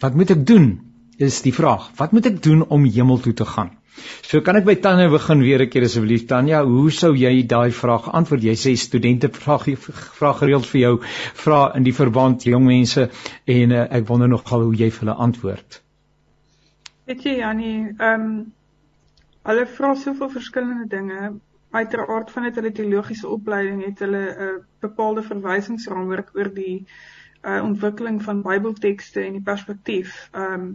Wat 0.00 0.14
moet 0.14 0.30
ek 0.30 0.46
doen? 0.46 0.80
Is 1.16 1.42
die 1.42 1.54
vraag. 1.54 1.90
Wat 1.96 2.12
moet 2.12 2.26
ek 2.26 2.42
doen 2.42 2.62
om 2.68 2.84
hemel 2.84 3.18
toe 3.20 3.32
te 3.32 3.44
gaan? 3.44 3.70
So 4.22 4.40
kan 4.40 4.56
ek 4.56 4.64
by 4.68 4.76
Tanya 4.84 5.08
begin 5.12 5.42
weer 5.44 5.62
'n 5.62 5.70
keer 5.70 5.84
asseblief. 5.84 6.26
Tanya 6.28 6.62
hoe 6.64 6.90
sou 6.90 7.12
jy 7.16 7.42
daai 7.46 7.70
vraag 7.70 8.08
antwoord? 8.20 8.42
Jy 8.42 8.54
sê 8.62 8.76
studente 8.76 9.28
vra 9.28 9.58
vra 9.58 10.32
gereeld 10.40 10.66
vir 10.66 10.80
jou 10.80 10.94
vra 11.44 11.60
in 11.76 11.82
die 11.82 11.92
verband 11.92 12.46
jong 12.46 12.64
mense 12.64 13.08
en 13.46 13.72
uh, 13.72 13.86
ek 13.90 14.08
wonder 14.08 14.28
nogal 14.28 14.62
hoe 14.68 14.76
jy 14.76 14.90
vir 14.90 15.00
hulle 15.00 15.18
antwoord. 15.26 15.82
Weet 17.06 17.24
jy 17.24 17.36
Janie 17.42 17.76
ehm 17.98 18.24
um 18.30 18.52
Hulle 19.48 19.66
vra 19.76 19.94
soveel 19.94 20.30
verskillende 20.30 20.86
dinge. 20.96 21.32
Uiteraard 21.70 22.30
vanuit 22.30 22.56
hulle 22.58 22.72
teologiese 22.72 23.28
opleiding 23.28 23.84
het 23.84 24.02
hulle 24.04 24.24
'n 24.26 24.48
uh, 24.48 24.58
bepaalde 24.80 25.22
verwysingsraamwerk 25.22 26.34
oor 26.36 26.50
die 26.54 26.86
uh, 27.42 27.62
ontwikkeling 27.64 28.22
van 28.22 28.42
Bybeltekste 28.42 29.22
en 29.24 29.38
die 29.38 29.48
perspektief. 29.52 30.28
Ehm 30.32 30.52
um, 30.52 30.68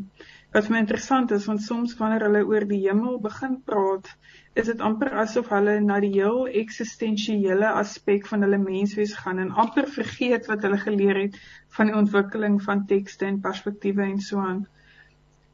wat 0.55 0.70
my 0.72 0.80
interessant 0.80 1.32
is 1.36 1.45
want 1.49 1.61
soms 1.61 1.97
wanneer 1.99 2.24
hulle 2.24 2.41
oor 2.47 2.63
die 2.68 2.80
hemel 2.86 3.18
begin 3.20 3.57
praat, 3.70 4.07
is 4.55 4.70
dit 4.72 4.84
amper 4.89 5.09
asof 5.24 5.49
hulle 5.51 5.74
na 5.84 5.97
die 5.99 6.13
heel 6.13 6.45
eksistensiële 6.61 7.74
aspek 7.82 8.30
van 8.30 8.45
hulle 8.45 8.61
menswees 8.61 9.18
gaan 9.24 9.41
en 9.43 9.51
amper 9.63 9.89
vergeet 9.97 10.47
wat 10.51 10.63
hulle 10.63 10.80
geleer 10.86 11.20
het 11.26 11.36
van 11.78 11.91
die 11.91 11.97
ontwikkeling 11.99 12.55
van 12.63 12.86
tekste 12.88 13.28
en 13.28 13.41
perspektiewe 13.43 14.07
en 14.07 14.22
so 14.30 14.39
aan. 14.39 14.63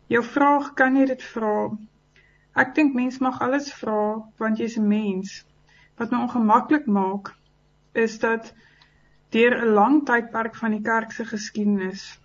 Jou 0.08 0.22
vraag 0.28 0.74
kan 0.78 1.02
jy 1.02 1.08
dit 1.16 1.26
vra 1.34 1.56
Ek 2.56 2.76
dink 2.76 2.94
mens 2.94 3.20
mag 3.20 3.42
alles 3.42 3.72
vra 3.74 4.22
want 4.38 4.60
jy's 4.60 4.78
'n 4.78 4.88
mens. 4.88 5.46
Wat 5.98 6.12
my 6.12 6.22
ongemaklik 6.22 6.88
maak 6.88 7.36
is 7.94 8.20
dat 8.20 8.54
deur 9.32 9.58
'n 9.58 9.74
lang 9.74 10.06
tydperk 10.06 10.56
van 10.56 10.72
die 10.72 10.82
kerk 10.82 11.12
se 11.12 11.26
geskiedenis 11.26 12.20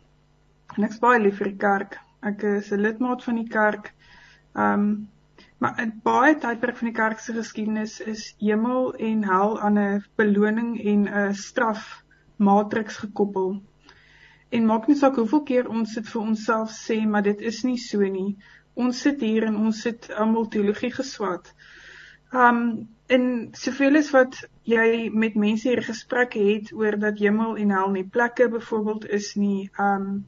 en 0.76 0.84
ek's 0.84 0.98
baie 0.98 1.20
lief 1.20 1.38
vir 1.38 1.50
die 1.52 1.62
kerk. 1.68 1.98
Ek 2.22 2.42
is 2.42 2.72
'n 2.72 2.80
lidmaat 2.80 3.24
van 3.24 3.34
die 3.34 3.48
kerk. 3.48 3.92
Um 4.54 5.08
Maar 5.58 5.78
in 5.80 5.92
baie 6.04 6.34
tydperk 6.36 6.76
van 6.76 6.88
die 6.90 6.96
kerk 6.96 7.20
se 7.24 7.32
geskiedenis 7.32 8.00
is 8.00 8.34
hemel 8.38 8.90
en 8.94 9.22
hel 9.24 9.54
aan 9.60 9.78
'n 9.78 10.04
beloning 10.20 10.74
en 10.92 11.06
'n 11.08 11.34
straf 11.34 12.02
matriks 12.36 12.96
gekoppel. 12.96 13.62
En 14.50 14.66
maak 14.66 14.86
nie 14.86 14.96
saak 14.96 15.16
hoeveel 15.16 15.42
keer 15.42 15.68
ons 15.68 15.94
dit 15.94 16.08
vir 16.08 16.22
onsself 16.22 16.70
sê, 16.70 16.98
maar 17.08 17.22
dit 17.22 17.40
is 17.40 17.62
nie 17.64 17.78
so 17.78 18.00
nie. 18.00 18.36
Ons 18.76 19.00
sit 19.00 19.22
hier 19.24 19.46
en 19.48 19.56
ons 19.56 19.80
sit 19.86 20.10
almal 20.12 20.48
teologie 20.52 20.92
geswat. 20.92 21.52
Um 22.32 22.60
in 23.08 23.26
soveel 23.54 23.96
as 24.00 24.08
wat 24.10 24.40
jy 24.66 25.08
met 25.14 25.36
mense 25.38 25.68
hier 25.68 25.82
gesprekke 25.86 26.40
het 26.42 26.72
oor 26.74 26.96
dat 26.98 27.20
hemel 27.22 27.54
en 27.62 27.70
hel 27.70 27.92
nie 27.94 28.08
plekke 28.16 28.48
byvoorbeeld 28.50 29.06
is 29.18 29.34
nie, 29.38 29.68
um 29.78 30.26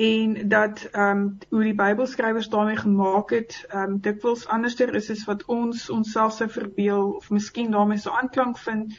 en 0.00 0.34
dat 0.48 0.82
um 1.04 1.22
hoe 1.50 1.62
die 1.68 1.76
Bybelskrywers 1.78 2.48
daarmee 2.50 2.80
gemaak 2.82 3.30
het, 3.36 3.56
um 3.74 4.00
dikwels 4.02 4.46
anderster 4.46 4.94
is 4.94 5.10
as 5.14 5.24
wat 5.30 5.46
ons 5.46 5.86
onsself 5.90 6.34
sou 6.34 6.48
verbeel 6.50 7.12
of 7.20 7.30
miskien 7.30 7.70
daarmee 7.70 8.02
so 8.02 8.10
aanklank 8.10 8.58
vind, 8.58 8.98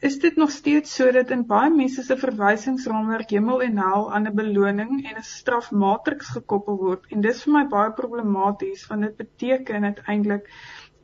is 0.00 0.18
dit 0.22 0.36
nog 0.36 0.50
steeds 0.50 0.94
so 0.94 1.10
dat 1.10 1.30
in 1.34 1.46
baie 1.46 1.70
mense 1.74 2.02
se 2.02 2.16
verwysingsraamwerk 2.16 3.30
hemel 3.30 3.62
en 3.62 3.78
hel 3.82 4.12
aan 4.14 4.28
'n 4.28 4.34
beloning 4.34 4.92
en 5.04 5.16
'n 5.16 5.22
strafmatriks 5.22 6.28
gekoppel 6.36 6.76
word 6.76 7.06
en 7.10 7.20
dis 7.20 7.42
vir 7.42 7.52
my 7.52 7.64
baie 7.66 7.92
problematies 7.92 8.86
want 8.86 9.02
dit 9.02 9.16
beteken 9.16 9.84
uiteindelik 9.84 10.46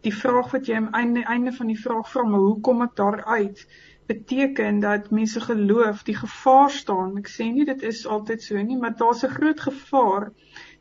die 0.05 0.12
vraag 0.12 0.53
wat 0.53 0.68
jy 0.68 0.76
aan 0.76 0.92
einde 0.92 1.24
einde 1.24 1.53
van 1.57 1.70
die 1.72 1.80
vraag 1.80 2.09
vra, 2.12 2.24
maar 2.28 2.45
hoe 2.45 2.61
kom 2.61 2.82
ek 2.84 2.97
daar 3.01 3.24
uit? 3.24 3.64
Beteken 4.11 4.80
dat 4.80 5.11
mense 5.11 5.40
geloof 5.40 6.03
die 6.05 6.16
gevaar 6.16 6.70
staan. 6.70 7.14
Ek 7.22 7.30
sê 7.32 7.47
nie 7.53 7.64
dit 7.64 7.82
is 7.88 8.03
altyd 8.07 8.42
so 8.45 8.61
nie, 8.61 8.76
maar 8.76 8.97
daar's 9.01 9.24
'n 9.24 9.36
groot 9.38 9.61
gevaar 9.61 10.30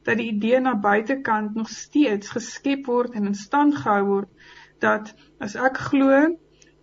dat 0.04 0.18
die 0.18 0.32
idee 0.34 0.60
na 0.60 0.76
buitekant 0.76 1.56
nog 1.56 1.70
steeds 1.70 2.30
geskep 2.36 2.86
word 2.86 3.14
en 3.16 3.26
in 3.32 3.36
stand 3.36 3.76
gehou 3.76 4.04
word 4.06 4.30
dat 4.80 5.14
as 5.40 5.56
ek 5.56 5.78
glo 5.78 6.36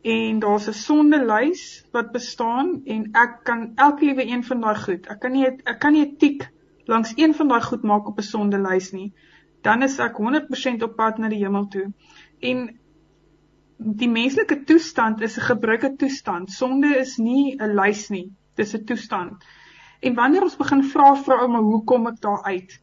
en 0.03 0.39
daar's 0.39 0.69
'n 0.69 0.73
sondelys 0.73 1.85
wat 1.93 2.13
bestaan 2.13 2.81
en 2.85 3.09
ek 3.13 3.41
kan 3.45 3.73
elke 3.75 4.05
liewe 4.05 4.27
een 4.27 4.45
van 4.45 4.61
daai 4.61 4.77
goed. 4.77 5.07
Ek 5.07 5.21
kan 5.21 5.33
nie 5.33 5.47
ek 5.47 5.79
kan 5.79 5.93
nie 5.93 6.07
'n 6.07 6.17
tik 6.17 6.51
langs 6.85 7.13
een 7.17 7.35
van 7.35 7.49
daai 7.49 7.61
goed 7.61 7.83
maak 7.83 8.07
op 8.07 8.19
'n 8.19 8.23
sondelys 8.23 8.93
nie. 8.93 9.13
Dan 9.63 9.83
is 9.83 9.99
ek 9.99 10.17
100% 10.17 10.83
op 10.83 10.97
pad 10.97 11.19
na 11.19 11.29
die 11.29 11.45
hemel 11.45 11.67
toe. 11.69 11.93
En 12.41 12.79
die 13.77 14.09
menslike 14.09 14.65
toestand 14.65 15.21
is 15.21 15.37
'n 15.37 15.49
gebruike 15.53 15.97
toestand. 15.97 16.51
Sonde 16.51 16.97
is 16.97 17.17
nie 17.17 17.57
'n 17.59 17.75
lys 17.75 18.09
nie. 18.09 18.33
Dis 18.55 18.75
'n 18.75 18.85
toestand. 18.85 19.45
En 20.01 20.15
wanneer 20.15 20.43
ons 20.43 20.57
begin 20.57 20.85
vra 20.85 21.15
vra 21.15 21.41
ouma 21.43 21.61
hoe 21.61 21.85
kom 21.85 22.07
ek 22.07 22.21
daar 22.21 22.43
uit? 22.43 22.81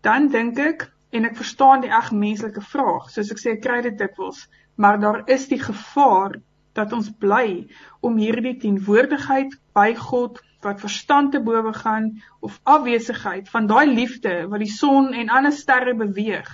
Dan 0.00 0.28
dink 0.28 0.58
ek 0.58 0.92
en 1.10 1.24
ek 1.24 1.36
verstaan 1.36 1.80
die 1.80 1.90
eg 1.90 2.12
menslike 2.12 2.60
vraag. 2.60 3.10
Soos 3.10 3.30
ek 3.30 3.38
sê, 3.38 3.50
ek 3.56 3.62
kry 3.62 3.80
dit 3.82 3.98
dikwels, 3.98 4.48
maar 4.76 5.00
daar 5.00 5.22
is 5.26 5.48
die 5.48 5.58
gevaar 5.58 6.40
dat 6.78 6.92
ons 6.92 7.10
bly 7.18 7.66
om 8.00 8.16
hierdie 8.16 8.56
teenwoordigheid 8.62 9.56
by 9.74 9.94
God 9.98 10.40
wat 10.64 10.80
verstand 10.80 11.32
te 11.32 11.40
bowe 11.40 11.72
gaan 11.72 12.10
of 12.40 12.60
afwesigheid 12.62 13.48
van 13.48 13.66
daai 13.66 13.86
liefde 13.92 14.46
wat 14.48 14.60
die 14.62 14.72
son 14.72 15.14
en 15.16 15.32
ander 15.32 15.52
sterre 15.56 15.94
beweeg 15.94 16.50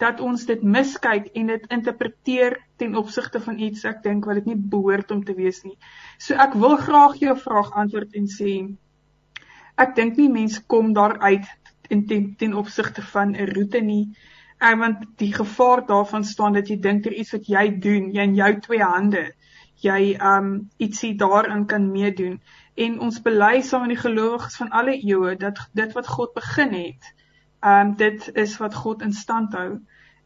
dat 0.00 0.20
ons 0.24 0.46
dit 0.48 0.62
miskyk 0.64 1.28
en 1.36 1.50
dit 1.52 1.64
interpreteer 1.76 2.56
ten 2.80 2.96
opsigte 2.96 3.40
van 3.44 3.58
iets 3.60 3.84
ek 3.88 4.00
dink 4.04 4.24
wat 4.28 4.40
dit 4.40 4.52
nie 4.52 4.60
behoort 4.74 5.10
om 5.12 5.20
te 5.24 5.36
wees 5.36 5.60
nie. 5.66 5.76
So 6.18 6.38
ek 6.40 6.56
wil 6.56 6.78
graag 6.80 7.18
jou 7.20 7.36
vraag 7.36 7.74
antwoord 7.82 8.16
en 8.16 8.30
sê 8.32 8.54
ek 9.80 9.94
dink 9.98 10.16
nie 10.16 10.30
mense 10.32 10.62
kom 10.72 10.94
daar 10.96 11.18
uit 11.20 11.44
in 11.92 12.06
ten, 12.08 12.34
ten 12.40 12.56
opsigte 12.56 13.02
van 13.12 13.34
'n 13.36 13.52
roete 13.52 13.80
nie. 13.84 14.14
Ek 14.60 14.76
want 14.80 15.04
die 15.20 15.32
gevaar 15.32 15.86
daarvan 15.88 16.24
staan 16.24 16.52
dat 16.52 16.68
jy 16.68 16.76
dink 16.84 17.04
ter 17.04 17.14
iets 17.16 17.32
wat 17.32 17.46
jy 17.48 17.66
doen, 17.80 18.10
jy 18.12 18.26
in 18.28 18.34
jou 18.36 18.50
twee 18.66 18.82
hande, 18.84 19.22
jy 19.80 20.00
um 20.32 20.50
ietsie 20.76 21.14
daarin 21.16 21.64
kan 21.66 21.86
meedoen. 21.92 22.40
En 22.76 22.98
ons 23.00 23.22
bely 23.24 23.62
saam 23.64 23.86
met 23.86 23.94
die 23.94 24.02
gelowiges 24.02 24.58
van 24.60 24.72
alle 24.76 24.98
eeue 24.98 25.36
dat 25.40 25.62
dit 25.72 25.96
wat 25.96 26.12
God 26.16 26.34
begin 26.36 26.76
het, 26.76 27.08
um, 27.64 27.94
dit 27.96 28.28
is 28.44 28.58
wat 28.60 28.76
God 28.82 29.02
in 29.02 29.16
stand 29.16 29.56
hou 29.56 29.80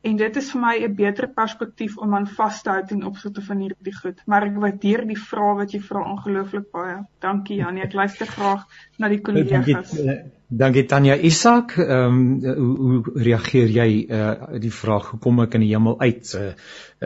en 0.04 0.16
dit 0.20 0.36
is 0.36 0.50
vir 0.52 0.60
my 0.60 0.74
'n 0.84 0.94
beter 0.94 1.28
perspektief 1.28 1.96
om 1.98 2.14
aan 2.14 2.26
vas 2.26 2.62
te 2.62 2.70
hou 2.70 2.82
ten 2.86 3.02
opsigte 3.04 3.42
van 3.42 3.58
hierdie 3.58 3.94
goed. 3.96 4.20
Maar 4.26 4.46
ek 4.46 4.56
waardeer 4.64 5.06
die 5.06 5.18
vrae 5.18 5.54
wat 5.56 5.72
jy 5.72 5.80
vra 5.80 6.02
ongelooflik 6.12 6.70
baie. 6.72 6.96
Dankie 7.20 7.56
Janie, 7.56 7.82
ek 7.82 7.92
luister 7.92 8.26
graag 8.26 8.66
na 8.98 9.08
die 9.08 9.20
kollegas. 9.20 9.90
Dankie, 9.90 10.10
uh, 10.10 10.30
dankie 10.48 10.86
Tanya 10.86 11.16
Isak. 11.16 11.76
Ehm 11.78 11.90
um, 11.90 12.40
hoe, 12.44 12.76
hoe 12.76 13.22
reageer 13.28 13.68
jy 13.68 14.06
uh 14.10 14.58
die 14.60 14.72
vraag 14.72 15.10
hoe 15.10 15.20
kom 15.20 15.40
ek 15.40 15.54
in 15.54 15.60
die 15.60 15.72
hemel 15.72 16.00
uit 16.00 16.34
uh, 16.34 16.52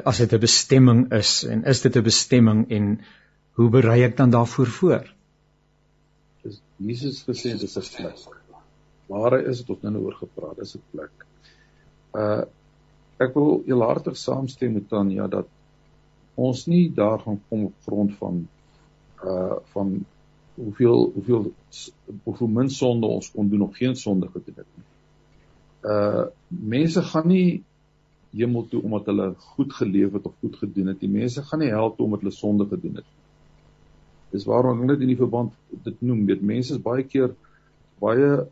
as 0.04 0.18
dit 0.18 0.32
'n 0.32 0.40
bestemming 0.40 1.12
is 1.12 1.44
en 1.44 1.64
is 1.64 1.80
dit 1.80 1.96
'n 1.96 2.02
bestemming 2.02 2.66
en 2.70 2.98
hoe 3.52 3.70
berei 3.70 4.02
ek 4.02 4.16
dan 4.16 4.30
daarvoor 4.30 4.66
voor? 4.66 5.14
Dis 6.42 6.62
Jesus 6.76 7.24
gesê 7.26 7.58
dis 7.58 7.76
'n 7.76 7.86
plek 7.96 8.38
waar 9.08 9.40
is 9.40 9.58
het 9.62 9.70
ons 9.72 9.82
nou 9.82 10.04
oor 10.04 10.16
gepraat 10.20 10.58
is 10.58 10.76
'n 10.76 10.82
plek. 10.92 11.26
Uh 12.12 12.42
ek 13.18 13.34
wil 13.34 13.62
eelhartig 13.66 14.16
saamstem 14.16 14.76
met 14.78 14.88
Tanya 14.88 15.26
dat 15.30 15.48
ons 16.38 16.66
nie 16.70 16.86
daar 16.94 17.18
gaan 17.24 17.40
kom 17.48 17.64
op 17.70 17.86
grond 17.86 18.14
van 18.20 18.46
uh 19.24 19.58
van 19.74 19.96
hoeveel 20.54 21.10
hoeveel 21.14 21.52
hoeveel 22.24 22.52
min 22.58 22.70
sonde 22.70 23.06
ons 23.06 23.30
kon 23.30 23.48
doen 23.48 23.66
of 23.66 23.76
geen 23.76 23.96
sonde 23.96 24.28
gedoen 24.34 24.62
het 24.62 24.70
nie. 24.74 24.86
Uh 25.82 26.24
mense 26.48 27.02
gaan 27.02 27.28
nie 27.28 27.62
hemel 28.30 28.66
toe 28.70 28.82
omdat 28.82 29.06
hulle 29.10 29.28
goed 29.54 29.72
geleef 29.72 30.12
het 30.12 30.26
of 30.26 30.34
goed 30.40 30.56
gedoen 30.56 30.92
het. 30.92 31.00
Die 31.00 31.10
mense 31.10 31.42
gaan 31.42 31.62
nie 31.64 31.70
hel 31.74 31.94
toe 31.94 32.06
omdat 32.06 32.26
hulle 32.26 32.34
sonde 32.34 32.66
gedoen 32.70 33.00
het. 33.00 33.14
Dis 34.30 34.44
waarom 34.44 34.82
ek 34.82 34.90
net 34.92 35.06
in 35.06 35.14
die 35.14 35.20
verband 35.20 35.54
dit 35.86 36.02
noem, 36.04 36.26
weet 36.28 36.42
mense 36.42 36.74
is 36.76 36.82
baie 36.82 37.06
keer 37.06 37.34
baie 38.02 38.46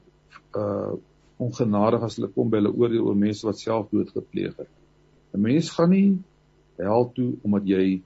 uh 0.57 0.95
ongenadig 1.43 2.03
as 2.03 2.17
hulle 2.17 2.31
kom 2.33 2.51
by 2.51 2.61
hulle 2.61 2.73
oordeel 2.73 3.07
oor 3.11 3.19
mense 3.19 3.47
wat 3.47 3.61
selfdood 3.61 4.13
gepleeg 4.15 4.57
het. 4.57 4.73
'n 5.35 5.41
Mens 5.41 5.71
gaan 5.71 5.91
nie 5.91 6.19
hel 6.79 7.11
toe 7.17 7.35
omdat 7.43 7.67
jy 7.69 8.03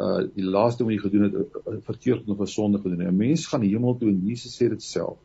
uh 0.00 0.22
die 0.36 0.44
laaste 0.44 0.84
wat 0.84 0.92
jy 0.92 1.00
gedoen 1.00 1.24
het 1.26 1.34
uh, 1.36 1.78
verkeerd 1.88 2.28
of 2.28 2.40
'n 2.40 2.46
sonde 2.46 2.78
gedoen 2.78 3.00
het. 3.00 3.12
'n 3.12 3.16
Mens 3.16 3.46
gaan 3.46 3.62
hemel 3.62 3.96
toe 3.96 4.08
en 4.08 4.26
Jesus 4.26 4.56
sê 4.56 4.68
dit 4.68 4.82
self. 4.82 5.18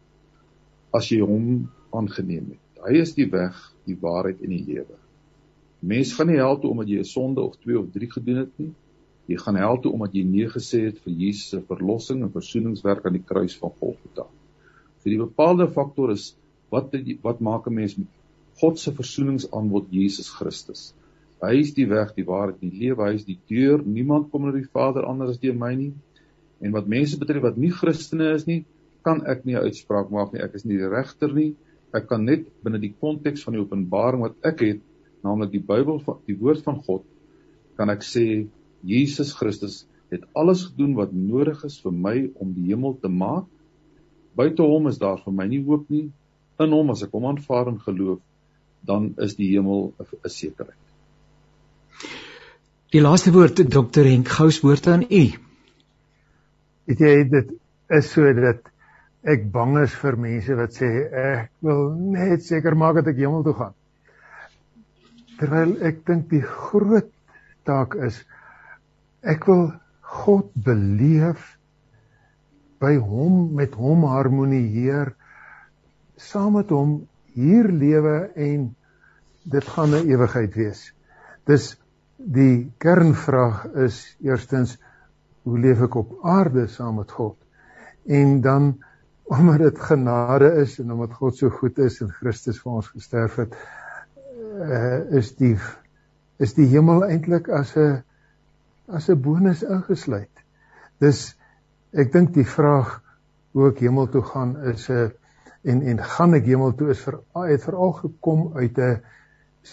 As 0.94 1.10
jy 1.10 1.20
hom 1.20 1.70
aangeneem 1.92 2.56
het. 2.56 2.84
Hy 2.88 3.02
is 3.02 3.14
die 3.14 3.30
weg, 3.30 3.56
die 3.86 3.98
waarheid 4.00 4.42
en 4.42 4.50
die 4.50 4.66
lewe. 4.66 4.98
Mens 5.80 6.14
gaan 6.14 6.28
nie 6.28 6.38
hel 6.38 6.60
toe 6.60 6.72
omdat 6.72 6.88
jy 6.88 7.00
'n 7.00 7.04
sonde 7.04 7.42
of 7.42 7.58
2 7.58 7.80
of 7.80 7.92
3 7.92 8.12
gedoen 8.12 8.38
het 8.38 8.58
nie. 8.58 8.74
Jy 9.28 9.38
gaan 9.38 9.56
hel 9.56 9.80
toe 9.80 9.92
omdat 9.92 10.14
jy 10.14 10.24
nee 10.24 10.48
gesê 10.50 10.86
het 10.86 11.00
vir 11.00 11.14
Jesus 11.14 11.50
se 11.50 11.62
verlossing 11.62 12.22
en 12.22 12.32
versoeningswerk 12.32 13.06
aan 13.06 13.14
die 13.14 13.26
kruis 13.26 13.58
van 13.58 13.72
Golgotha. 13.80 14.26
So 15.02 15.10
die 15.10 15.18
bepaalde 15.18 15.68
faktor 15.68 16.12
is 16.12 16.36
wat 16.72 16.96
wat 17.24 17.40
maak 17.44 17.68
'n 17.68 17.74
mens 17.74 17.98
met 17.98 18.08
God 18.62 18.80
se 18.80 18.92
versoeningsaanbod 18.92 19.92
Jesus 19.92 20.30
Christus? 20.30 20.94
Hy 21.42 21.58
is 21.60 21.74
die 21.74 21.88
weg, 21.90 22.14
die 22.16 22.26
waarheid 22.26 22.62
en 22.62 22.70
die 22.70 22.80
lewe. 22.86 23.08
Hy 23.08 23.16
is 23.18 23.26
die 23.26 23.40
deur. 23.50 23.82
Niemand 23.82 24.30
kom 24.32 24.46
na 24.46 24.52
die 24.54 24.68
Vader 24.74 25.08
anders 25.10 25.32
as 25.32 25.40
deur 25.42 25.56
my 25.58 25.74
nie. 25.76 25.94
En 26.62 26.72
wat 26.72 26.88
mense 26.88 27.18
betref 27.18 27.42
wat 27.42 27.58
nie 27.58 27.72
Christene 27.74 28.36
is 28.36 28.46
nie, 28.46 28.66
kan 29.04 29.24
ek 29.26 29.46
nie 29.46 29.56
'n 29.56 29.66
uitspraak 29.66 30.12
maak 30.12 30.34
nie. 30.34 30.42
Ek 30.42 30.54
is 30.54 30.66
nie 30.66 30.78
die 30.78 30.88
regter 30.88 31.34
nie. 31.34 31.56
Ek 31.94 32.08
kan 32.08 32.26
net 32.26 32.46
binne 32.64 32.80
die 32.80 32.94
konteks 32.94 33.44
van 33.44 33.54
die 33.54 33.62
openbaring 33.62 34.22
wat 34.22 34.36
ek 34.46 34.60
het, 34.60 34.82
naamlik 35.24 35.52
die 35.52 35.66
Bybel, 35.66 36.00
die 36.28 36.38
woord 36.38 36.64
van 36.64 36.78
God, 36.86 37.04
kan 37.78 37.90
ek 37.90 38.04
sê 38.04 38.48
Jesus 38.84 39.34
Christus 39.34 39.86
het 40.12 40.24
alles 40.36 40.66
gedoen 40.70 40.96
wat 40.96 41.12
nodig 41.14 41.64
is 41.66 41.80
vir 41.82 41.92
my 41.92 42.30
om 42.36 42.54
die 42.54 42.70
hemel 42.70 42.98
te 43.02 43.10
maak. 43.10 43.46
Buite 44.36 44.64
hom 44.64 44.88
is 44.88 45.00
daar 45.00 45.18
vir 45.18 45.34
my 45.34 45.48
nie 45.48 45.64
hoop 45.64 45.90
nie 45.90 46.12
in 46.60 46.72
hom 46.76 46.92
as 46.92 47.04
ek 47.04 47.14
hom 47.16 47.26
aanvaar 47.30 47.72
en 47.72 47.80
geloof, 47.80 48.20
dan 48.86 49.14
is 49.18 49.36
die 49.36 49.52
hemel 49.54 49.94
'n 50.00 50.30
sekerheid. 50.30 50.78
Die 52.92 53.02
laaste 53.02 53.32
woord 53.32 53.56
Dr. 53.56 54.04
Henk 54.04 54.28
Gous 54.28 54.60
woord 54.62 54.88
aan 54.88 55.04
u. 55.04 55.24
Weet 56.86 57.00
jy 57.00 57.24
dit 57.30 57.54
is 57.90 58.12
so 58.12 58.34
dat 58.34 58.68
ek 59.24 59.46
bang 59.54 59.78
is 59.84 59.94
vir 60.02 60.18
mense 60.18 60.56
wat 60.58 60.74
sê 60.74 60.90
ek 61.22 61.52
wil 61.62 61.94
net 61.94 62.44
seker 62.44 62.76
maak 62.76 62.96
dat 63.00 63.08
ek 63.14 63.22
hemel 63.22 63.44
toe 63.46 63.54
gaan. 63.54 63.76
Terwyl 65.40 65.78
ek 65.88 66.04
dink 66.06 66.30
die 66.34 66.42
groot 66.42 67.10
taak 67.70 67.96
is 67.96 68.24
ek 69.22 69.48
wil 69.48 69.72
God 70.02 70.50
beleef 70.66 71.56
by 72.82 72.98
hom 72.98 73.54
met 73.56 73.78
hom 73.78 74.04
harmonieer 74.10 75.14
saam 76.22 76.54
met 76.60 76.70
hom 76.70 76.96
hier 77.34 77.70
lewe 77.72 78.30
en 78.36 78.70
dit 79.44 79.68
gaan 79.74 79.96
'n 79.96 80.08
ewigheid 80.08 80.54
wees. 80.56 80.94
Dis 81.46 81.78
die 82.18 82.72
kernvraag 82.78 83.66
is 83.88 84.18
eerstens 84.22 84.78
hoe 85.44 85.60
leef 85.60 85.82
ek 85.82 85.96
op 85.96 86.20
aarde 86.24 86.68
saam 86.68 86.96
met 87.02 87.12
God? 87.12 87.38
En 88.06 88.42
dan 88.42 88.84
omdat 89.24 89.58
dit 89.58 89.80
genade 89.80 90.54
is 90.62 90.80
en 90.80 90.92
omdat 90.92 91.14
God 91.14 91.36
so 91.36 91.50
goed 91.50 91.78
is 91.80 92.02
en 92.02 92.12
Christus 92.12 92.60
vir 92.62 92.72
ons 92.72 92.88
gesterf 92.88 93.36
het, 93.36 93.56
uh, 94.60 95.18
is 95.18 95.36
die 95.36 95.56
is 96.38 96.54
die 96.54 96.66
hemel 96.68 97.06
eintlik 97.06 97.50
as 97.50 97.76
'n 97.78 98.04
as 98.88 99.10
'n 99.10 99.22
bonus 99.22 99.64
ingesluit. 99.64 100.44
Dis 101.00 101.38
ek 101.94 102.12
dink 102.12 102.34
die 102.34 102.46
vraag 102.46 103.02
hoe 103.54 103.70
ek 103.70 103.80
hemel 103.80 104.08
toe 104.08 104.22
gaan 104.22 104.58
is 104.74 104.90
'n 104.90 105.12
en 105.64 105.82
en 105.94 106.04
gaan 106.14 106.38
ek 106.38 106.48
hemel 106.50 106.74
toe 106.78 106.92
is 106.94 107.02
vir 107.06 107.20
het 107.48 107.66
veral 107.66 107.94
gekom 108.00 108.46
uit 108.58 108.78
'n 108.78 109.02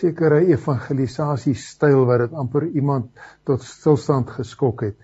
sekere 0.00 0.40
evangelisasie 0.46 1.54
styl 1.54 2.04
wat 2.06 2.20
dit 2.26 2.32
amper 2.32 2.66
iemand 2.66 3.06
tot 3.44 3.62
stilstand 3.62 4.30
geskok 4.30 4.82
het 4.82 4.96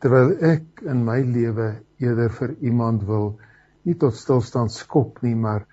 terwyl 0.00 0.34
ek 0.44 0.82
in 0.84 1.04
my 1.04 1.20
lewe 1.22 1.70
eerder 1.98 2.30
vir 2.40 2.56
iemand 2.60 3.06
wil 3.08 3.38
nie 3.84 3.94
tot 3.94 4.14
stilstand 4.14 4.72
skop 4.72 5.22
nie 5.22 5.34
maar 5.34 5.64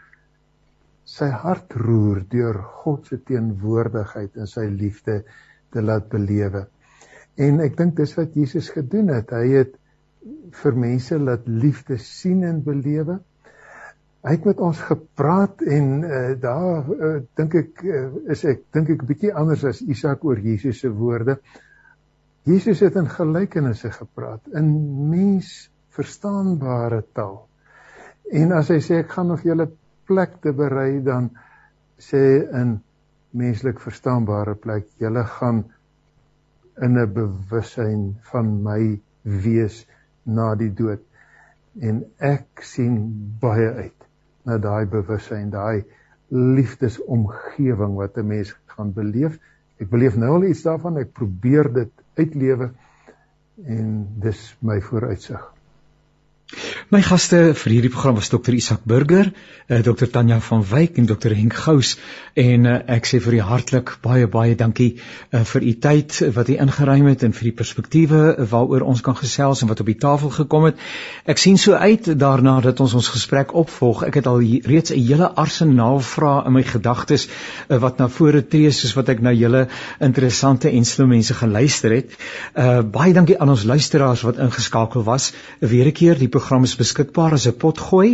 sy 1.03 1.27
hart 1.27 1.73
roer 1.75 2.23
deur 2.31 2.59
God 2.83 3.09
se 3.09 3.19
teenwoordigheid 3.27 4.37
en 4.39 4.47
sy 4.47 4.65
liefde 4.71 5.23
te 5.73 5.81
laat 5.83 6.07
belewe. 6.11 6.67
En 7.37 7.59
ek 7.65 7.75
dink 7.77 7.97
dis 7.97 8.13
wat 8.17 8.35
Jesus 8.37 8.69
gedoen 8.71 9.09
het. 9.11 9.33
Hy 9.33 9.49
het 9.57 9.73
vir 10.61 10.77
mense 10.79 11.17
laat 11.19 11.47
liefde 11.49 11.97
sien 11.99 12.43
en 12.47 12.61
belewe 12.63 13.19
hy 14.23 14.37
het 14.37 14.45
met 14.47 14.61
ons 14.63 14.79
gepraat 14.87 15.61
en 15.67 15.87
uh, 16.07 16.19
daar 16.39 16.87
uh, 16.87 17.15
dink 17.35 17.55
ek 17.59 17.83
uh, 17.83 18.03
is 18.31 18.45
ek 18.47 18.61
dink 18.75 18.93
ek 18.95 19.03
bietjie 19.09 19.33
anders 19.35 19.65
as 19.67 19.81
Isak 19.83 20.23
oor 20.23 20.39
Jesus 20.39 20.79
se 20.79 20.91
woorde. 20.91 21.37
Jesus 22.47 22.79
het 22.83 22.95
in 22.99 23.09
gelykenisse 23.11 23.91
gepraat 23.91 24.47
in 24.55 24.69
mens 25.11 25.51
verstaanbare 25.95 27.01
taal. 27.15 27.41
En 28.31 28.55
as 28.55 28.71
hy 28.71 28.79
sê 28.83 29.01
ek 29.03 29.11
gaan 29.11 29.29
nog 29.33 29.43
julle 29.43 29.67
plek 30.07 30.39
te 30.43 30.55
berei 30.55 31.03
dan 31.03 31.29
sê 31.99 32.23
in 32.61 32.77
menslik 33.35 33.81
verstaanbare 33.83 34.55
plek 34.59 34.87
julle 35.03 35.23
gaan 35.35 35.65
in 36.81 36.97
'n 36.97 37.13
bewussyn 37.13 38.15
van 38.31 38.55
my 38.63 38.99
wees 39.23 39.83
na 40.23 40.55
die 40.55 40.71
dood 40.71 41.03
en 41.81 42.03
ek 42.19 42.63
sien 42.63 42.95
baie 43.41 43.69
uit 43.83 44.02
na 44.45 44.57
daai 44.57 44.85
bewussyn, 44.85 45.49
daai 45.49 45.83
liefdesomgewing 46.29 47.95
wat 47.95 48.17
'n 48.17 48.27
mens 48.27 48.55
gaan 48.75 48.93
beleef. 48.93 49.39
Ek 49.79 49.89
beleef 49.89 50.15
nou 50.15 50.35
al 50.35 50.43
iets 50.43 50.63
daarvan, 50.63 50.97
ek 50.97 51.13
probeer 51.13 51.73
dit 51.73 51.91
uitlewe 52.15 52.71
en 53.65 54.07
dis 54.19 54.57
my 54.61 54.81
vooruitsig. 54.81 55.53
My 56.91 56.99
gaste 56.99 57.37
vir 57.55 57.71
hierdie 57.71 57.89
program 57.89 58.17
was 58.17 58.27
Dr. 58.27 58.51
Isak 58.51 58.81
Burger, 58.83 59.29
uh, 59.69 59.79
Dr. 59.79 60.07
Tanya 60.11 60.39
van 60.43 60.63
Wyk 60.67 60.97
en 60.99 61.05
Dr. 61.07 61.31
Henk 61.31 61.53
Gous 61.55 61.95
en 62.35 62.65
uh, 62.67 62.73
ek 62.91 63.07
sê 63.07 63.21
vir 63.23 63.37
u 63.37 63.41
hartlik 63.47 63.93
baie 64.03 64.27
baie 64.27 64.57
dankie 64.59 64.97
uh, 65.31 65.43
vir 65.47 65.63
u 65.63 65.71
tyd 65.79 66.17
wat 66.35 66.51
u 66.51 66.57
ingeruim 66.59 67.07
het 67.07 67.23
en 67.23 67.35
vir 67.37 67.47
die 67.47 67.53
perspektiewe 67.55 68.47
waaroor 68.51 68.83
ons 68.83 69.03
kan 69.05 69.15
gesels 69.15 69.63
en 69.63 69.71
wat 69.71 69.79
op 69.79 69.91
die 69.93 69.97
tafel 70.01 70.33
gekom 70.35 70.67
het. 70.67 70.81
Ek 71.23 71.39
sien 71.39 71.57
so 71.61 71.77
uit 71.79 72.09
daarna 72.19 72.57
dat 72.65 72.83
ons 72.83 72.97
ons 72.99 73.11
gesprek 73.15 73.55
opvolg. 73.55 74.03
Ek 74.09 74.19
het 74.19 74.27
al 74.27 74.43
reeds 74.43 74.91
'n 74.91 74.99
hele 74.99 75.31
arsenaal 75.31 76.03
vrae 76.03 76.43
in 76.47 76.57
my 76.57 76.65
gedagtes 76.67 77.29
uh, 77.29 77.79
wat 77.79 77.97
na 77.97 78.09
vore 78.09 78.43
tree 78.43 78.71
soos 78.71 78.95
wat 78.99 79.09
ek 79.09 79.21
na 79.21 79.31
julle 79.31 79.67
interessante 80.01 80.69
en 80.69 80.85
slim 80.85 81.15
mense 81.15 81.33
geluister 81.33 81.95
het. 81.95 82.11
Uh, 82.57 82.81
baie 82.83 83.13
dankie 83.13 83.39
aan 83.39 83.55
ons 83.55 83.63
luisteraars 83.63 84.27
wat 84.27 84.37
ingeskakel 84.37 85.03
was. 85.03 85.31
Weer 85.59 85.87
'n 85.87 85.91
keer 85.95 86.19
die 86.19 86.27
program 86.27 86.63
is 86.63 86.72
beskikbaar 86.79 87.31
as 87.37 87.45
'n 87.47 87.57
potgooi 87.63 88.11